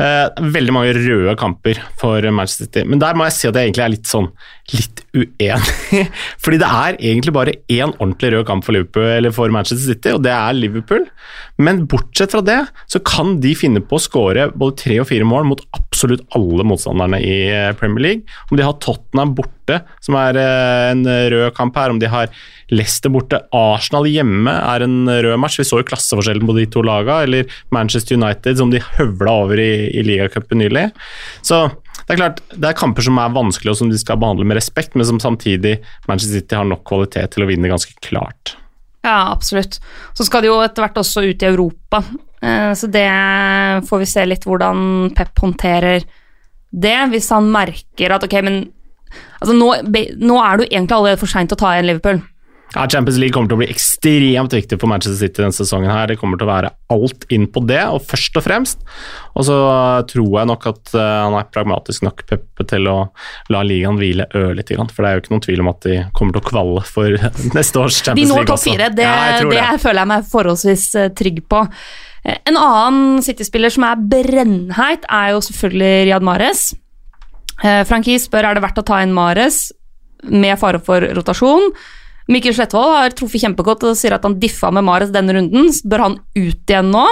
Eh, 0.00 0.26
veldig 0.54 0.72
mange 0.72 0.94
røde 0.96 1.34
kamper 1.36 1.80
for 2.00 2.24
Manchester 2.32 2.68
City, 2.68 2.84
men 2.88 3.02
der 3.02 3.16
må 3.18 3.26
jeg 3.26 3.36
si 3.36 3.48
at 3.50 3.58
jeg 3.58 3.68
egentlig 3.68 3.84
er 3.84 3.92
litt 3.92 4.08
sånn 4.08 4.30
litt 4.72 5.02
uenig. 5.12 6.04
Fordi 6.42 6.60
det 6.62 6.70
er 6.70 6.96
egentlig 6.96 7.34
bare 7.36 7.56
én 7.68 7.92
ordentlig 7.98 8.32
rød 8.32 8.46
kamp 8.48 8.64
for 8.64 8.76
Liverpool, 8.76 9.08
eller 9.18 9.34
for 9.34 9.52
Manchester 9.52 9.92
City, 9.92 10.14
og 10.16 10.22
det 10.24 10.32
er 10.32 10.56
Liverpool. 10.56 11.04
Men 11.60 11.84
bortsett 11.90 12.32
fra 12.32 12.40
det, 12.46 12.60
så 12.88 13.02
kan 13.04 13.36
de 13.44 13.52
finne 13.58 13.82
på 13.84 13.98
å 13.98 14.04
skåre 14.04 14.48
både 14.54 14.78
tre 14.84 15.00
og 15.02 15.10
fire 15.10 15.26
mål 15.28 15.50
mot 15.50 15.64
absolutt 15.76 16.24
alle 16.38 16.64
motstanderne 16.64 17.20
i 17.20 17.36
eh, 17.50 17.72
Premier 17.76 18.06
League. 18.06 18.38
Om 18.48 18.60
de 18.60 18.68
har 18.68 18.78
Tottenham 18.80 19.34
borte, 19.36 19.59
som 20.04 20.16
er 20.20 20.38
eh, 20.40 20.86
en 20.92 21.04
rød 21.06 21.52
kamp 21.56 21.78
her, 21.78 21.94
om 21.94 22.00
de 22.02 22.10
har 22.10 22.32
Leicester 22.70 23.10
borte, 23.10 23.40
Arsenal 23.56 24.06
hjemme 24.06 24.52
er 24.54 24.84
en 24.86 25.10
rød 25.10 25.36
match. 25.42 25.58
Vi 25.58 25.66
så 25.66 25.80
jo 25.80 25.86
klasseforskjellen 25.88 26.46
på 26.46 26.56
de 26.58 26.66
to 26.70 26.84
lagene, 26.86 27.26
eller 27.26 27.60
Manchester 27.74 28.18
United 28.18 28.60
som 28.60 28.70
de 28.72 28.82
høvla 28.94 29.36
over 29.44 29.62
i, 29.62 29.72
i 29.90 30.04
ligacupen 30.06 30.62
nylig. 30.62 30.88
Så 31.46 31.64
det 32.06 32.14
er 32.14 32.22
klart, 32.22 32.40
det 32.54 32.70
er 32.70 32.78
kamper 32.78 33.06
som 33.06 33.18
er 33.22 33.34
vanskelige 33.34 33.74
og 33.74 33.80
som 33.82 33.90
de 33.90 33.98
skal 34.00 34.18
behandle 34.22 34.46
med 34.48 34.58
respekt, 34.58 34.96
men 34.98 35.06
som 35.06 35.20
samtidig 35.22 35.76
Manchester 36.08 36.40
City 36.40 36.58
har 36.58 36.66
nok 36.68 36.82
kvalitet 36.88 37.34
til 37.34 37.44
å 37.44 37.50
vinne 37.50 37.70
ganske 37.70 37.94
klart. 38.06 38.56
Ja, 39.04 39.30
absolutt. 39.32 39.78
Så 40.14 40.26
skal 40.26 40.44
de 40.44 40.50
jo 40.50 40.58
etter 40.64 40.84
hvert 40.84 40.98
også 41.00 41.24
ut 41.24 41.42
i 41.42 41.48
Europa, 41.48 42.02
eh, 42.42 42.72
så 42.76 42.90
det 42.90 43.08
får 43.88 44.02
vi 44.02 44.10
se 44.10 44.26
litt 44.26 44.46
hvordan 44.48 45.12
Pep 45.16 45.38
håndterer 45.42 46.04
det, 46.70 46.98
hvis 47.10 47.30
han 47.34 47.48
merker 47.50 48.14
at 48.14 48.26
ok, 48.26 48.36
men 48.46 48.60
altså 49.40 49.56
nå, 49.56 49.70
nå 50.20 50.42
er 50.44 50.60
du 50.60 50.66
egentlig 50.68 50.96
allerede 50.96 51.22
for 51.22 51.32
seint 51.32 51.54
å 51.54 51.58
ta 51.58 51.74
igjen 51.76 51.90
Liverpool. 51.90 52.22
Ja, 52.74 52.84
Champions 52.88 53.18
League 53.18 53.34
kommer 53.34 53.50
til 53.50 53.58
å 53.58 53.60
bli 53.64 53.66
ekstremt 53.72 54.52
viktig 54.54 54.76
for 54.78 54.90
Manchester 54.90 55.18
City 55.18 55.42
denne 55.42 55.54
sesongen. 55.54 55.90
her. 55.90 56.06
Det 56.06 56.20
kommer 56.20 56.38
til 56.38 56.46
å 56.46 56.52
være 56.52 56.70
alt 56.94 57.24
inn 57.34 57.48
på 57.50 57.62
det, 57.66 57.80
og 57.90 58.04
først 58.06 58.36
og 58.38 58.44
fremst. 58.46 58.84
Og 59.34 59.46
så 59.48 59.56
tror 60.10 60.36
jeg 60.38 60.50
nok 60.52 60.66
at 60.70 60.92
uh, 60.94 61.00
han 61.26 61.38
er 61.40 61.48
pragmatisk 61.50 62.04
nok 62.06 62.22
Peppe 62.30 62.66
til 62.70 62.86
å 62.86 62.98
la 63.50 63.62
ligaen 63.66 63.98
hvile 63.98 64.28
ørlite 64.38 64.76
grann. 64.76 64.90
For 64.92 65.02
det 65.02 65.10
er 65.10 65.18
jo 65.18 65.24
ikke 65.24 65.34
noen 65.34 65.44
tvil 65.48 65.64
om 65.64 65.72
at 65.72 65.88
de 65.88 65.96
kommer 66.14 66.36
til 66.36 66.44
å 66.44 66.50
kvalle 66.50 66.84
for 66.86 67.16
neste 67.58 67.82
års 67.82 67.98
Champions 68.04 68.36
League. 68.36 68.46
De 68.46 68.46
når 68.46 68.52
topp 68.52 68.62
fire, 68.68 68.92
det, 68.94 69.08
ja, 69.08 69.40
det, 69.40 69.50
det 69.56 69.82
føler 69.82 70.02
jeg 70.04 70.12
meg 70.12 70.30
forholdsvis 70.30 70.86
uh, 71.00 71.08
trygg 71.18 71.42
på. 71.50 71.64
Uh, 72.22 72.36
en 72.52 72.60
annen 72.60 73.26
City-spiller 73.26 73.74
som 73.74 73.88
er 73.90 74.06
brennheit, 74.14 75.10
er 75.10 75.34
jo 75.34 75.42
selvfølgelig 75.48 76.06
Riyad 76.06 76.30
Mares. 76.30 76.68
Frankie 77.60 78.20
spør 78.20 78.48
er 78.48 78.56
det 78.56 78.64
verdt 78.64 78.80
å 78.80 78.86
ta 78.86 79.02
inn 79.04 79.14
Mares 79.16 79.68
med 80.28 80.58
fare 80.60 80.80
for 80.84 81.04
rotasjon. 81.16 81.70
Mikkel 82.30 82.54
Slettvold 82.54 82.94
har 82.94 83.16
truffet 83.16 83.42
kjempegodt 83.42 83.84
og 83.88 83.98
sier 83.98 84.14
at 84.14 84.26
han 84.26 84.38
diffa 84.40 84.70
med 84.74 84.86
Mares 84.86 85.10
denne 85.14 85.34
runden. 85.34 85.70
Bør 85.84 86.04
han 86.04 86.16
ut 86.36 86.70
igjen 86.70 86.92
nå? 86.94 87.06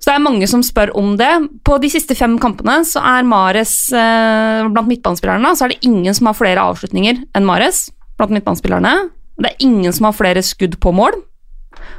Så 0.00 0.12
det 0.12 0.14
er 0.14 0.22
mange 0.22 0.46
som 0.46 0.62
spør 0.62 0.92
om 0.96 1.16
det. 1.18 1.30
På 1.66 1.76
de 1.82 1.90
siste 1.92 2.14
fem 2.16 2.38
kampene 2.40 2.78
så 2.86 3.02
er 3.02 3.26
Mares 3.26 3.74
eh, 3.90 4.62
blant 4.70 4.88
midtbanespillerne 4.88 5.50
så 5.58 5.66
er 5.66 5.74
det 5.74 5.88
ingen 5.88 6.14
som 6.14 6.30
har 6.30 6.38
flere 6.38 6.62
avslutninger 6.62 7.24
enn 7.34 7.48
Mares 7.48 7.88
blant 8.16 8.32
midtbanespillerne. 8.32 8.94
Det 9.36 9.50
er 9.50 9.66
ingen 9.66 9.92
som 9.92 10.08
har 10.08 10.16
flere 10.16 10.44
skudd 10.46 10.78
på 10.80 10.94
mål. 10.96 11.18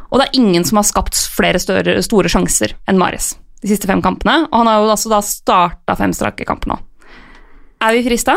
Og 0.08 0.22
det 0.22 0.30
er 0.30 0.40
ingen 0.40 0.66
som 0.66 0.80
har 0.80 0.88
skapt 0.88 1.20
flere 1.36 1.60
større, 1.62 2.00
store 2.06 2.32
sjanser 2.32 2.74
enn 2.88 2.98
Mares 3.02 3.36
de 3.62 3.70
siste 3.74 3.90
fem 3.90 4.02
kampene. 4.06 4.46
Og 4.48 4.62
han 4.62 4.72
har 4.72 4.82
jo 4.82 4.94
altså 4.94 5.12
da 5.12 5.22
starta 5.26 5.98
fem 6.00 6.16
strake 6.16 6.48
kamper 6.48 6.74
nå. 6.74 6.80
Er 7.78 7.94
vi 7.94 8.06
frista? 8.08 8.34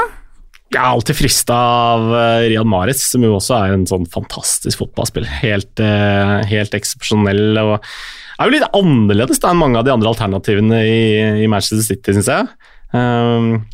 Jeg 0.70 0.78
er 0.78 0.92
alltid 0.92 1.16
frista 1.18 1.56
av 1.56 2.04
uh, 2.12 2.42
Riyad 2.44 2.68
Mahrez, 2.68 3.00
som 3.10 3.24
jo 3.24 3.32
også 3.38 3.56
er 3.56 3.74
en 3.74 3.86
sånn 3.88 4.04
fantastisk 4.12 4.82
fotballspiller. 4.82 5.30
Helt, 5.40 5.72
uh, 5.82 6.44
helt 6.46 6.76
eksepsjonell 6.76 7.58
og 7.58 7.72
er 7.80 8.46
jo 8.46 8.54
litt 8.54 8.76
annerledes 8.76 9.40
enn 9.44 9.58
mange 9.58 9.80
av 9.80 9.86
de 9.88 9.92
andre 9.94 10.12
alternativene 10.12 10.80
i, 10.86 11.02
i 11.42 11.48
Manchester 11.50 11.82
City, 11.88 12.14
syns 12.14 12.30
jeg. 12.30 12.46
Um, 12.94 13.64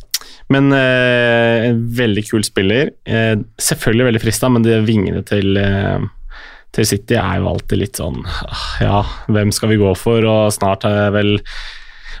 men 0.51 0.71
uh, 0.73 1.67
en 1.67 1.83
veldig 1.99 2.23
kul 2.29 2.45
spiller. 2.47 2.93
selvfølgelig 3.05 4.07
veldig 4.07 4.23
frista, 4.23 4.49
men 4.49 4.65
de 4.65 4.79
vingene 4.87 5.21
til, 5.27 5.59
til 6.75 6.87
City 6.87 7.19
er 7.19 7.41
jo 7.41 7.51
alltid 7.51 7.81
litt 7.81 7.99
sånn 7.99 8.21
ah, 8.25 8.63
Ja, 8.83 9.01
hvem 9.27 9.51
skal 9.55 9.73
vi 9.73 9.79
gå 9.81 9.91
for? 9.99 10.23
Og 10.23 10.55
snart 10.55 10.87
er 10.87 11.11
vel 11.15 11.35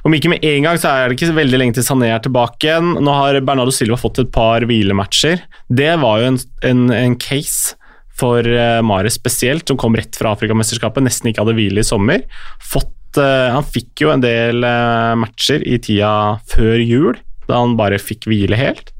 om 0.07 0.15
ikke 0.15 0.31
med 0.31 0.45
en 0.47 0.63
gang, 0.63 0.77
så 0.79 0.93
er 0.93 1.09
det 1.09 1.17
ikke 1.17 1.35
veldig 1.35 1.59
lenge 1.59 1.75
til 1.75 1.83
Sané 1.83 2.13
er 2.15 2.21
tilbake 2.23 2.69
igjen. 2.69 2.93
Nå 3.03 3.11
har 3.11 3.37
Bernardo 3.43 3.73
Silva 3.75 3.97
fått 3.99 4.21
et 4.23 4.31
par 4.31 4.63
hvilematcher. 4.63 5.41
Det 5.67 5.89
var 5.99 6.21
jo 6.21 6.29
en, 6.31 6.39
en, 6.69 6.85
en 6.95 7.17
case 7.19 7.75
for 8.17 8.47
uh, 8.47 8.79
Mares 8.87 9.17
spesielt, 9.19 9.67
som 9.67 9.79
kom 9.79 9.97
rett 9.99 10.15
fra 10.17 10.31
Afrikamesterskapet, 10.33 11.03
nesten 11.05 11.29
ikke 11.29 11.43
hadde 11.43 11.57
hvile 11.59 11.83
i 11.83 11.87
sommer. 11.87 12.23
Fått, 12.63 13.19
uh, 13.19 13.51
han 13.53 13.67
fikk 13.67 14.05
jo 14.05 14.13
en 14.13 14.23
del 14.23 14.63
uh, 14.63 15.13
matcher 15.19 15.65
i 15.67 15.77
tida 15.83 16.39
før 16.49 16.79
jul, 16.81 17.19
da 17.49 17.61
han 17.61 17.77
bare 17.79 17.99
fikk 18.01 18.29
hvile 18.31 18.57
helt. 18.57 18.93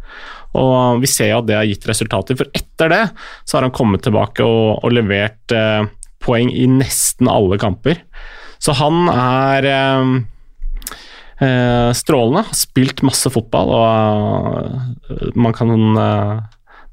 Og 0.57 1.01
vi 1.01 1.09
ser 1.09 1.31
jo 1.31 1.41
at 1.41 1.47
det 1.47 1.57
har 1.57 1.67
gitt 1.69 1.87
resultater, 1.87 2.37
for 2.37 2.51
etter 2.57 2.91
det 2.91 3.03
så 3.47 3.57
har 3.57 3.67
han 3.67 3.75
kommet 3.75 4.03
tilbake 4.05 4.45
og, 4.45 4.83
og 4.83 4.93
levert 4.95 5.53
poeng 6.23 6.49
i 6.51 6.65
nesten 6.71 7.29
alle 7.29 7.59
kamper. 7.61 7.99
Så 8.63 8.73
han 8.79 9.05
er 9.11 9.67
eh, 11.41 11.89
strålende. 11.93 12.45
Har 12.47 12.57
spilt 12.57 13.03
masse 13.05 13.31
fotball, 13.33 13.73
og 13.77 15.09
eh, 15.09 15.31
man 15.35 15.55
kan, 15.55 15.73
eh, 16.01 16.37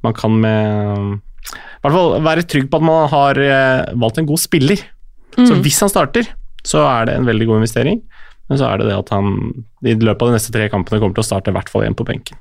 man 0.05 0.17
kan 0.17 0.41
med 0.41 1.21
i 1.45 1.85
hvert 1.85 1.93
fall 1.93 2.15
være 2.25 2.47
trygg 2.49 2.71
på 2.73 2.79
at 2.81 2.85
man 2.89 3.09
har 3.13 3.39
valgt 4.01 4.19
en 4.23 4.29
god 4.29 4.41
spiller. 4.41 4.81
Mm. 5.37 5.45
Så 5.45 5.57
hvis 5.61 5.81
han 5.85 5.91
starter, 5.93 6.31
så 6.65 6.81
er 6.89 7.11
det 7.11 7.19
en 7.19 7.29
veldig 7.29 7.51
god 7.51 7.61
investering. 7.61 8.01
Men 8.49 8.61
så 8.61 8.71
er 8.71 8.81
det 8.81 8.89
det 8.89 8.97
at 8.97 9.13
han 9.13 9.35
i 9.85 9.93
løpet 9.93 10.23
av 10.23 10.31
de 10.31 10.37
neste 10.39 10.55
tre 10.55 10.71
kampene 10.73 11.03
kommer 11.03 11.19
til 11.19 11.25
å 11.25 11.27
starte 11.29 11.53
i 11.53 11.57
hvert 11.57 11.69
fall 11.69 11.85
igjen 11.85 11.97
på 11.99 12.07
benken. 12.09 12.41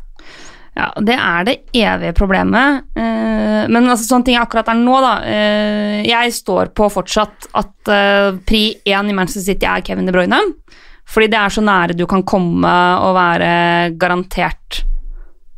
Ja, 0.80 0.88
det 0.96 1.18
er 1.20 1.44
det 1.50 1.58
evige 1.76 2.16
problemet. 2.16 2.88
Men 2.96 3.84
altså, 3.84 4.08
sånne 4.08 4.30
ting 4.30 4.40
akkurat 4.40 4.72
er 4.72 4.80
nå, 4.80 4.96
da. 5.04 5.14
Jeg 6.08 6.34
står 6.40 6.72
på 6.80 6.88
fortsatt 6.96 7.52
at 7.60 7.94
pri 8.48 8.64
én 8.88 9.12
i 9.12 9.18
Manchester 9.20 9.44
City 9.52 9.68
er 9.68 9.84
Kevin 9.84 10.08
De 10.08 10.16
Bruyne. 10.16 10.40
Fordi 11.10 11.30
det 11.32 11.40
er 11.40 11.54
så 11.54 11.64
nære 11.64 11.98
du 11.98 12.06
kan 12.10 12.24
komme 12.26 12.74
og 13.04 13.14
være 13.18 13.94
garantert 14.00 14.84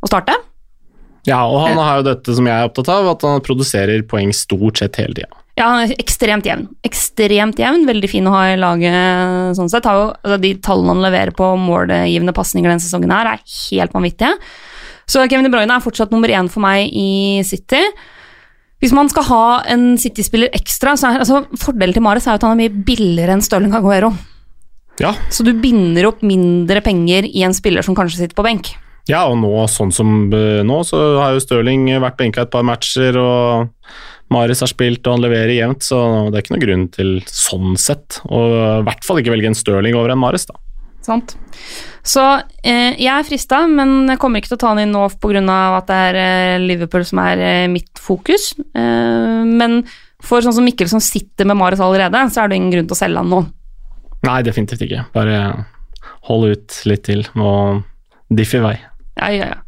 å 0.03 0.10
starte. 0.10 0.36
Ja, 1.25 1.41
og 1.49 1.63
han 1.63 1.79
har 1.79 1.99
jo 1.99 2.10
dette 2.12 2.36
som 2.38 2.45
jeg 2.45 2.53
er 2.53 2.69
opptatt 2.69 2.91
av, 2.93 3.08
at 3.15 3.25
han 3.25 3.41
produserer 3.45 4.05
poeng 4.10 4.34
stort 4.36 4.81
sett 4.81 4.99
hele 5.01 5.17
tida. 5.17 5.41
Ja, 5.55 5.69
han 5.71 5.86
er 5.86 5.93
ekstremt 6.01 6.45
jevn. 6.45 6.65
Ekstremt 6.86 7.60
jevn. 7.62 7.86
Veldig 7.88 8.10
fin 8.12 8.27
å 8.27 8.34
ha 8.34 8.41
i 8.51 8.58
laget 8.60 9.55
sånn 9.55 9.71
sett. 9.71 9.88
Har 9.88 10.01
jo, 10.01 10.10
altså, 10.19 10.39
de 10.43 10.51
tallene 10.60 10.91
han 10.91 11.05
leverer 11.05 11.31
på 11.36 11.47
målgivende 11.58 12.36
pasninger 12.36 12.69
denne 12.69 12.84
sesongen 12.84 13.13
her, 13.15 13.31
er 13.31 13.55
helt 13.71 13.95
vanvittige. 13.95 14.36
Så 15.08 15.23
Kevin 15.29 15.47
De 15.47 15.53
Bruyne 15.53 15.77
er 15.77 15.86
fortsatt 15.86 16.12
nummer 16.12 16.34
én 16.34 16.49
for 16.51 16.65
meg 16.65 16.91
i 16.91 17.41
City. 17.47 17.81
Hvis 18.84 18.93
man 18.93 19.08
skal 19.10 19.25
ha 19.29 19.45
en 19.71 19.93
City-spiller 20.01 20.51
ekstra, 20.58 20.97
så 20.99 21.13
er 21.13 21.23
altså, 21.23 21.45
fordelen 21.62 21.95
til 21.95 22.03
Mares 22.03 22.27
er 22.27 22.36
at 22.36 22.43
han 22.43 22.58
er 22.58 22.65
mye 22.65 22.86
billigere 22.86 23.38
enn 23.38 23.45
Stirling 23.45 23.73
Aguero. 23.77 24.12
Ja. 25.01 25.12
Så 25.34 25.43
du 25.43 25.51
binder 25.60 26.08
opp 26.10 26.23
mindre 26.25 26.81
penger 26.86 27.27
i 27.27 27.43
en 27.43 27.55
spiller 27.55 27.86
som 27.86 27.97
kanskje 27.97 28.23
sitter 28.23 28.38
på 28.38 28.45
benk. 28.47 28.73
ja, 29.12 29.25
og 29.29 29.38
nå, 29.38 29.51
sånn 29.69 29.91
som 29.93 30.34
eh, 30.34 30.63
nå, 30.65 30.81
så 30.88 31.01
har 31.21 31.36
jo 31.36 31.43
Stirling 31.43 31.88
vært 32.01 32.17
benka 32.17 32.45
et 32.45 32.53
par 32.53 32.65
matcher, 32.65 33.17
og 33.21 33.67
Maris 34.34 34.63
har 34.63 34.71
spilt 34.71 35.05
og 35.05 35.17
han 35.17 35.25
leverer 35.27 35.53
jevnt, 35.53 35.86
så 35.86 35.99
det 36.31 36.39
er 36.39 36.45
ikke 36.45 36.55
noen 36.55 36.63
grunn 36.63 36.86
til 36.95 37.12
sånn 37.29 37.75
sett. 37.77 38.21
Og 38.25 38.55
i 38.55 38.86
hvert 38.88 39.05
fall 39.05 39.21
ikke 39.21 39.36
velge 39.36 39.51
en 39.51 39.58
Stirling 39.58 39.97
over 39.99 40.15
en 40.15 40.23
Maris, 40.23 40.47
da. 40.49 40.58
Sant? 41.05 41.36
Så 42.05 42.23
eh, 42.65 42.95
jeg 42.97 43.12
er 43.12 43.27
frista, 43.27 43.62
men 43.69 44.10
jeg 44.10 44.19
kommer 44.21 44.41
ikke 44.41 44.53
til 44.53 44.58
å 44.58 44.63
ta 44.63 44.71
han 44.73 44.81
inn 44.81 44.95
nå 44.95 45.05
pga. 45.21 45.43
at 45.77 45.91
det 45.91 45.99
er 46.08 46.19
eh, 46.21 46.63
Liverpool 46.63 47.05
som 47.05 47.21
er 47.21 47.43
eh, 47.45 47.67
mitt 47.69 47.93
fokus. 48.01 48.53
Eh, 48.58 49.43
men 49.45 49.84
for 50.25 50.41
sånn 50.41 50.55
som 50.58 50.65
Mikkel 50.65 50.89
som 50.89 51.03
sitter 51.03 51.45
med 51.45 51.60
Maris 51.60 51.84
allerede, 51.84 52.25
så 52.34 52.41
er 52.41 52.49
det 52.49 52.58
ingen 52.58 52.73
grunn 52.73 52.89
til 52.89 52.97
å 52.97 53.01
selge 53.03 53.21
han 53.21 53.29
nå. 53.29 53.43
Nei, 54.25 54.39
definitivt 54.45 54.85
ikke. 54.85 55.05
Bare 55.15 55.41
hold 56.29 56.49
ut 56.53 56.79
litt 56.89 57.05
til 57.07 57.25
og 57.35 57.83
diff 58.33 58.55
i 58.57 58.63
vei. 58.63 58.75
Ja, 59.19 59.29
ja, 59.33 59.51
ja. 59.53 59.61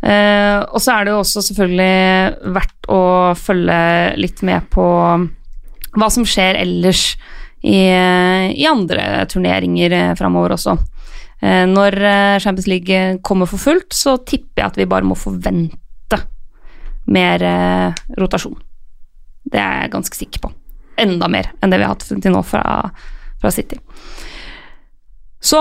Eh, 0.00 0.58
og 0.72 0.80
så 0.80 0.94
er 0.94 1.04
det 1.04 1.12
jo 1.12 1.20
også 1.20 1.42
selvfølgelig 1.44 2.52
verdt 2.56 2.88
å 2.88 3.02
følge 3.36 3.80
litt 4.16 4.40
med 4.48 4.70
på 4.72 4.86
hva 5.90 6.08
som 6.08 6.24
skjer 6.24 6.56
ellers 6.62 7.10
i, 7.60 7.82
i 7.84 8.64
andre 8.64 9.26
turneringer 9.28 9.92
eh, 9.92 10.14
framover 10.16 10.56
også. 10.56 10.78
Eh, 11.40 11.66
når 11.68 11.96
eh, 12.04 12.38
Champions 12.40 12.70
League 12.70 13.18
kommer 13.26 13.48
for 13.50 13.60
fullt, 13.60 13.92
så 13.96 14.16
tipper 14.24 14.62
jeg 14.62 14.72
at 14.72 14.80
vi 14.80 14.88
bare 14.88 15.08
må 15.08 15.18
forvente 15.18 16.20
mer 17.12 17.44
eh, 17.44 18.02
rotasjon. 18.20 18.56
Det 19.50 19.60
er 19.60 19.84
jeg 19.84 19.94
ganske 19.94 20.20
sikker 20.20 20.44
på. 20.44 20.52
Enda 21.00 21.30
mer 21.32 21.52
enn 21.60 21.72
det 21.72 21.80
vi 21.80 21.86
har 21.86 21.94
hatt 21.94 22.04
til 22.08 22.34
nå 22.34 22.42
fra, 22.44 22.62
fra 23.40 23.52
City. 23.54 23.78
Så 25.40 25.58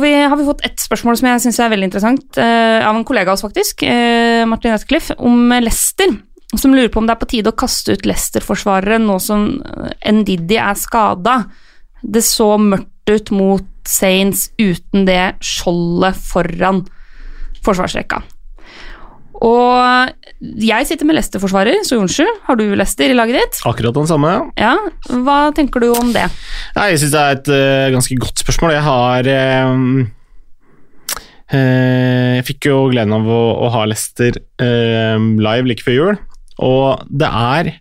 vi, 0.00 0.12
har 0.22 0.36
vi 0.38 0.46
fått 0.46 0.64
ett 0.66 0.78
spørsmål 0.78 1.16
som 1.18 1.26
jeg 1.26 1.42
syns 1.42 1.58
er 1.58 1.72
veldig 1.72 1.88
interessant, 1.88 2.38
eh, 2.38 2.86
av 2.86 2.94
en 2.94 3.06
kollega 3.06 3.32
av 3.32 3.38
oss 3.38 3.42
faktisk, 3.42 3.82
eh, 3.82 4.44
Martin 4.46 4.76
Etcliffe, 4.76 5.16
om 5.18 5.50
Leicester. 5.58 6.14
Som 6.56 6.72
lurer 6.72 6.88
på 6.88 7.02
om 7.02 7.06
det 7.06 7.16
er 7.16 7.20
på 7.20 7.28
tide 7.28 7.50
å 7.50 7.58
kaste 7.58 7.92
ut 7.92 8.06
Leicester-forsvarere 8.06 9.00
nå 9.02 9.18
som 9.20 9.48
eh, 9.58 10.12
Ndidi 10.14 10.56
er 10.62 10.78
skada. 10.78 11.42
Det 12.00 12.22
så 12.24 12.54
mørkt 12.62 13.10
ut 13.10 13.30
mot 13.34 13.66
Saints 13.88 14.50
uten 14.60 15.04
det 15.08 15.34
skjoldet 15.42 16.16
foran 16.16 16.84
forsvarsrekka. 17.64 18.22
Og 19.44 20.10
jeg 20.62 20.86
sitter 20.88 21.06
med 21.06 21.16
Leicester-forsvarer, 21.18 21.80
så 21.86 21.98
Jonsju, 21.98 22.26
har 22.46 22.58
du 22.58 22.64
Leicester 22.78 23.10
i 23.10 23.16
laget 23.16 23.38
ditt? 23.38 23.58
Akkurat 23.68 23.94
den 23.94 24.08
samme. 24.10 24.34
Ja, 24.58 24.74
Hva 25.08 25.38
tenker 25.54 25.82
du 25.82 25.90
om 25.94 26.12
det? 26.14 26.26
Nei, 26.76 26.90
jeg 26.92 27.02
syns 27.02 27.14
det 27.14 27.22
er 27.22 27.36
et 27.36 27.50
uh, 27.52 27.88
ganske 27.94 28.18
godt 28.22 28.42
spørsmål. 28.44 28.74
Jeg 28.74 28.86
har 28.86 29.30
uh, 29.30 29.74
uh, 31.54 32.30
Jeg 32.38 32.46
fikk 32.50 32.70
jo 32.70 32.80
gleden 32.92 33.14
av 33.14 33.28
å, 33.30 33.42
å 33.66 33.72
ha 33.74 33.84
Leicester 33.90 34.40
live 34.58 35.70
like 35.70 35.86
før 35.86 35.98
jul, 35.98 36.22
og 36.66 37.04
det 37.06 37.28
er 37.28 37.76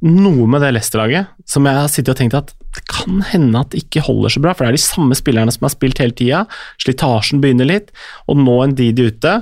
noe 0.00 0.48
med 0.50 0.64
det 0.64 0.72
Leicester-laget 0.74 1.30
som 1.48 1.66
jeg 1.68 1.76
har 1.76 1.90
sittet 1.92 2.14
og 2.14 2.18
tenkt 2.18 2.38
at 2.38 2.54
det 2.76 2.84
kan 2.86 3.18
hende 3.26 3.58
at 3.58 3.72
det 3.72 3.82
ikke 3.84 4.04
holder 4.06 4.30
så 4.30 4.42
bra, 4.42 4.52
for 4.54 4.64
det 4.64 4.70
er 4.70 4.78
de 4.78 4.82
samme 4.84 5.16
spillerne 5.18 5.50
som 5.54 5.66
har 5.66 5.72
spilt 5.74 5.98
hele 6.02 6.14
tida. 6.14 6.44
Slitasjen 6.82 7.42
begynner 7.42 7.66
litt, 7.66 7.90
og 8.30 8.38
nå 8.38 8.56
en 8.62 8.76
Didi 8.78 9.08
ute. 9.10 9.32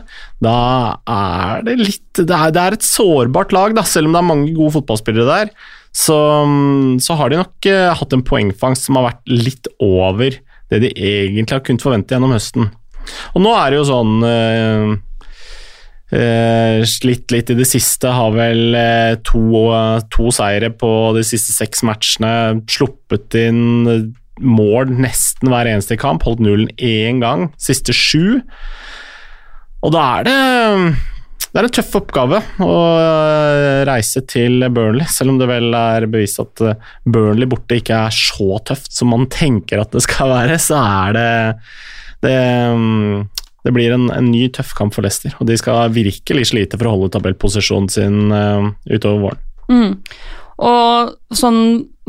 Da 0.45 0.59
er 1.05 1.67
det 1.67 1.77
litt 1.83 2.05
Det 2.19 2.35
er, 2.35 2.51
det 2.51 2.63
er 2.63 2.75
et 2.75 2.87
sårbart 2.87 3.53
lag, 3.55 3.77
da, 3.77 3.85
selv 3.87 4.09
om 4.09 4.17
det 4.17 4.23
er 4.23 4.31
mange 4.31 4.55
gode 4.57 4.79
fotballspillere 4.79 5.29
der. 5.29 5.53
Så, 5.95 6.17
så 7.05 7.17
har 7.19 7.31
de 7.31 7.39
nok 7.41 7.69
uh, 7.69 7.95
hatt 8.01 8.15
en 8.15 8.25
poengfangst 8.27 8.89
som 8.89 8.99
har 8.99 9.11
vært 9.11 9.31
litt 9.31 9.69
over 9.83 10.37
det 10.69 10.83
de 10.85 10.91
egentlig 10.93 11.55
har 11.55 11.65
kunnet 11.65 11.85
forvente 11.85 12.15
gjennom 12.15 12.35
høsten. 12.35 12.69
Og 13.35 13.45
nå 13.45 13.53
er 13.57 13.71
det 13.73 13.79
jo 13.79 13.87
sånn 13.89 14.25
eh, 14.27 14.91
eh, 16.15 16.85
Slitt 16.89 17.33
litt 17.35 17.53
i 17.53 17.59
det 17.59 17.67
siste, 17.69 18.13
har 18.15 18.33
vel 18.37 18.77
uh, 18.77 19.19
to, 19.27 19.43
to 20.13 20.33
seire 20.35 20.71
på 20.75 20.93
de 21.17 21.25
siste 21.27 21.57
seks 21.57 21.85
matchene. 21.87 22.33
Sluppet 22.71 23.37
inn 23.39 24.15
mål 24.39 24.93
nesten 24.95 25.51
hver 25.51 25.69
eneste 25.69 25.99
kamp, 26.01 26.25
holdt 26.27 26.43
nullen 26.45 26.71
én 26.79 27.23
gang, 27.23 27.49
siste 27.61 27.95
sju. 27.97 28.41
Og 29.85 29.95
da 29.95 30.09
er 30.19 30.29
det 30.29 30.41
det 31.49 31.63
er 31.63 31.65
en 31.65 31.73
tøff 31.73 31.95
oppgave 31.97 32.39
å 32.61 32.73
eh, 33.01 33.81
reise 33.89 34.21
til 34.29 34.67
Burnley, 34.75 35.09
selv 35.09 35.33
om 35.33 35.39
det 35.41 35.49
vel 35.49 35.73
er 35.75 36.05
bevist 36.11 36.43
at 36.43 36.63
Burnley 37.09 37.49
borte 37.49 37.79
ikke 37.81 38.03
er 38.05 38.15
så 38.15 38.59
tøft 38.69 38.93
som 38.93 39.15
man 39.15 39.25
tenker 39.33 39.81
at 39.81 39.95
det 39.97 40.05
skal 40.05 40.35
være, 40.35 40.59
så 40.61 40.83
er 40.83 41.17
det 41.17 41.31
Det, 42.19 42.35
mm, 42.75 43.27
det 43.67 43.75
blir 43.75 43.93
en, 43.95 44.09
en 44.15 44.31
ny 44.31 44.47
tøff 44.55 44.73
kamp 44.79 44.95
for 44.95 45.05
Leicester, 45.05 45.35
og 45.41 45.49
de 45.49 45.57
skal 45.59 45.93
virkelig 45.95 46.51
slite 46.53 46.79
for 46.79 46.89
å 46.89 46.95
holde 46.95 47.13
tabellposisjonen 47.17 47.89
sin 47.93 48.33
uh, 48.33 48.71
utover 48.87 49.25
våren. 49.25 49.45
Mm. 49.69 49.95
Og 50.69 51.37
sånn 51.37 51.61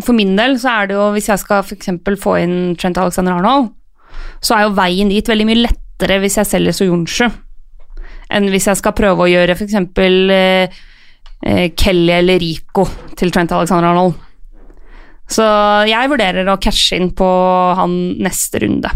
for 0.03 0.15
min 0.15 0.35
del 0.37 0.55
så 0.61 0.71
er 0.73 0.89
det 0.89 0.97
jo, 0.97 1.09
hvis 1.15 1.29
jeg 1.31 1.41
skal 1.41 1.65
f.eks. 1.65 1.91
få 2.21 2.37
inn 2.43 2.55
Trent 2.79 2.99
Alexander 3.01 3.37
Arnold, 3.37 3.73
så 4.43 4.55
er 4.55 4.65
jo 4.65 4.77
veien 4.77 5.11
dit 5.11 5.27
veldig 5.27 5.47
mye 5.47 5.63
lettere 5.65 6.19
hvis 6.23 6.39
jeg 6.39 6.47
selger 6.47 6.75
Soyuncu, 6.75 7.27
enn 8.29 8.47
hvis 8.53 8.69
jeg 8.69 8.79
skal 8.79 8.95
prøve 8.95 9.25
å 9.25 9.29
gjøre 9.29 9.57
f.eks. 9.57 9.75
Eh, 9.75 10.79
eh, 11.43 11.65
Kelly 11.75 12.15
eller 12.15 12.39
Rico 12.41 12.87
til 13.19 13.33
Trent 13.35 13.53
Alexander 13.55 13.91
Arnold. 13.91 14.15
Så 15.29 15.45
jeg 15.85 16.09
vurderer 16.09 16.47
å 16.49 16.57
cashe 16.61 16.97
inn 16.97 17.11
på 17.13 17.27
han 17.77 17.97
neste 18.23 18.63
runde. 18.63 18.89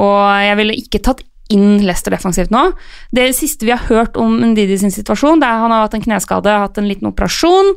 Og 0.00 0.20
jeg 0.46 0.56
ville 0.60 0.78
ikke 0.80 1.02
tatt 1.04 1.26
inn 1.54 1.80
Leicester 1.84 2.14
defensivt 2.14 2.52
nå. 2.54 2.70
Det 3.14 3.30
siste 3.36 3.66
vi 3.68 3.74
har 3.74 3.82
hørt 3.88 4.18
om 4.20 4.38
Ndidi 4.52 4.78
sin 4.80 4.94
situasjon, 4.94 5.42
det 5.42 5.48
er 5.48 5.58
at 5.58 5.64
han 5.66 5.74
har 5.74 5.84
hatt 5.86 5.98
en 5.98 6.06
kneskade, 6.06 6.60
hatt 6.64 6.80
en 6.80 6.88
liten 6.90 7.10
operasjon. 7.10 7.74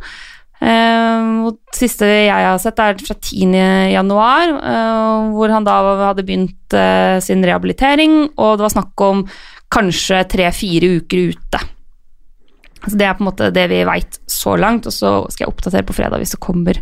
Uh, 0.63 1.51
det 1.51 1.75
siste 1.75 2.07
jeg 2.07 2.31
har 2.31 2.59
sett, 2.61 2.79
er 2.79 3.01
fra 3.03 3.17
10. 3.17 3.57
januar, 3.91 4.53
uh, 4.61 5.33
hvor 5.35 5.51
han 5.51 5.67
da 5.67 5.75
hadde 6.05 6.23
begynt 6.23 6.77
uh, 6.77 7.19
sin 7.23 7.43
rehabilitering, 7.43 8.19
og 8.37 8.57
det 8.57 8.67
var 8.67 8.75
snakk 8.77 9.03
om 9.03 9.25
kanskje 9.73 10.21
tre-fire 10.31 10.93
uker 11.01 11.33
ute. 11.33 11.63
Så 12.83 12.97
Det 12.99 13.07
er 13.07 13.15
på 13.15 13.23
en 13.23 13.29
måte 13.31 13.51
det 13.55 13.65
vi 13.71 13.83
veit 13.87 14.19
så 14.29 14.55
langt, 14.59 14.87
og 14.87 14.95
så 14.95 15.15
skal 15.31 15.45
jeg 15.45 15.53
oppdatere 15.53 15.87
på 15.87 15.95
fredag 15.95 16.21
hvis 16.21 16.35
det 16.35 16.43
kommer 16.43 16.79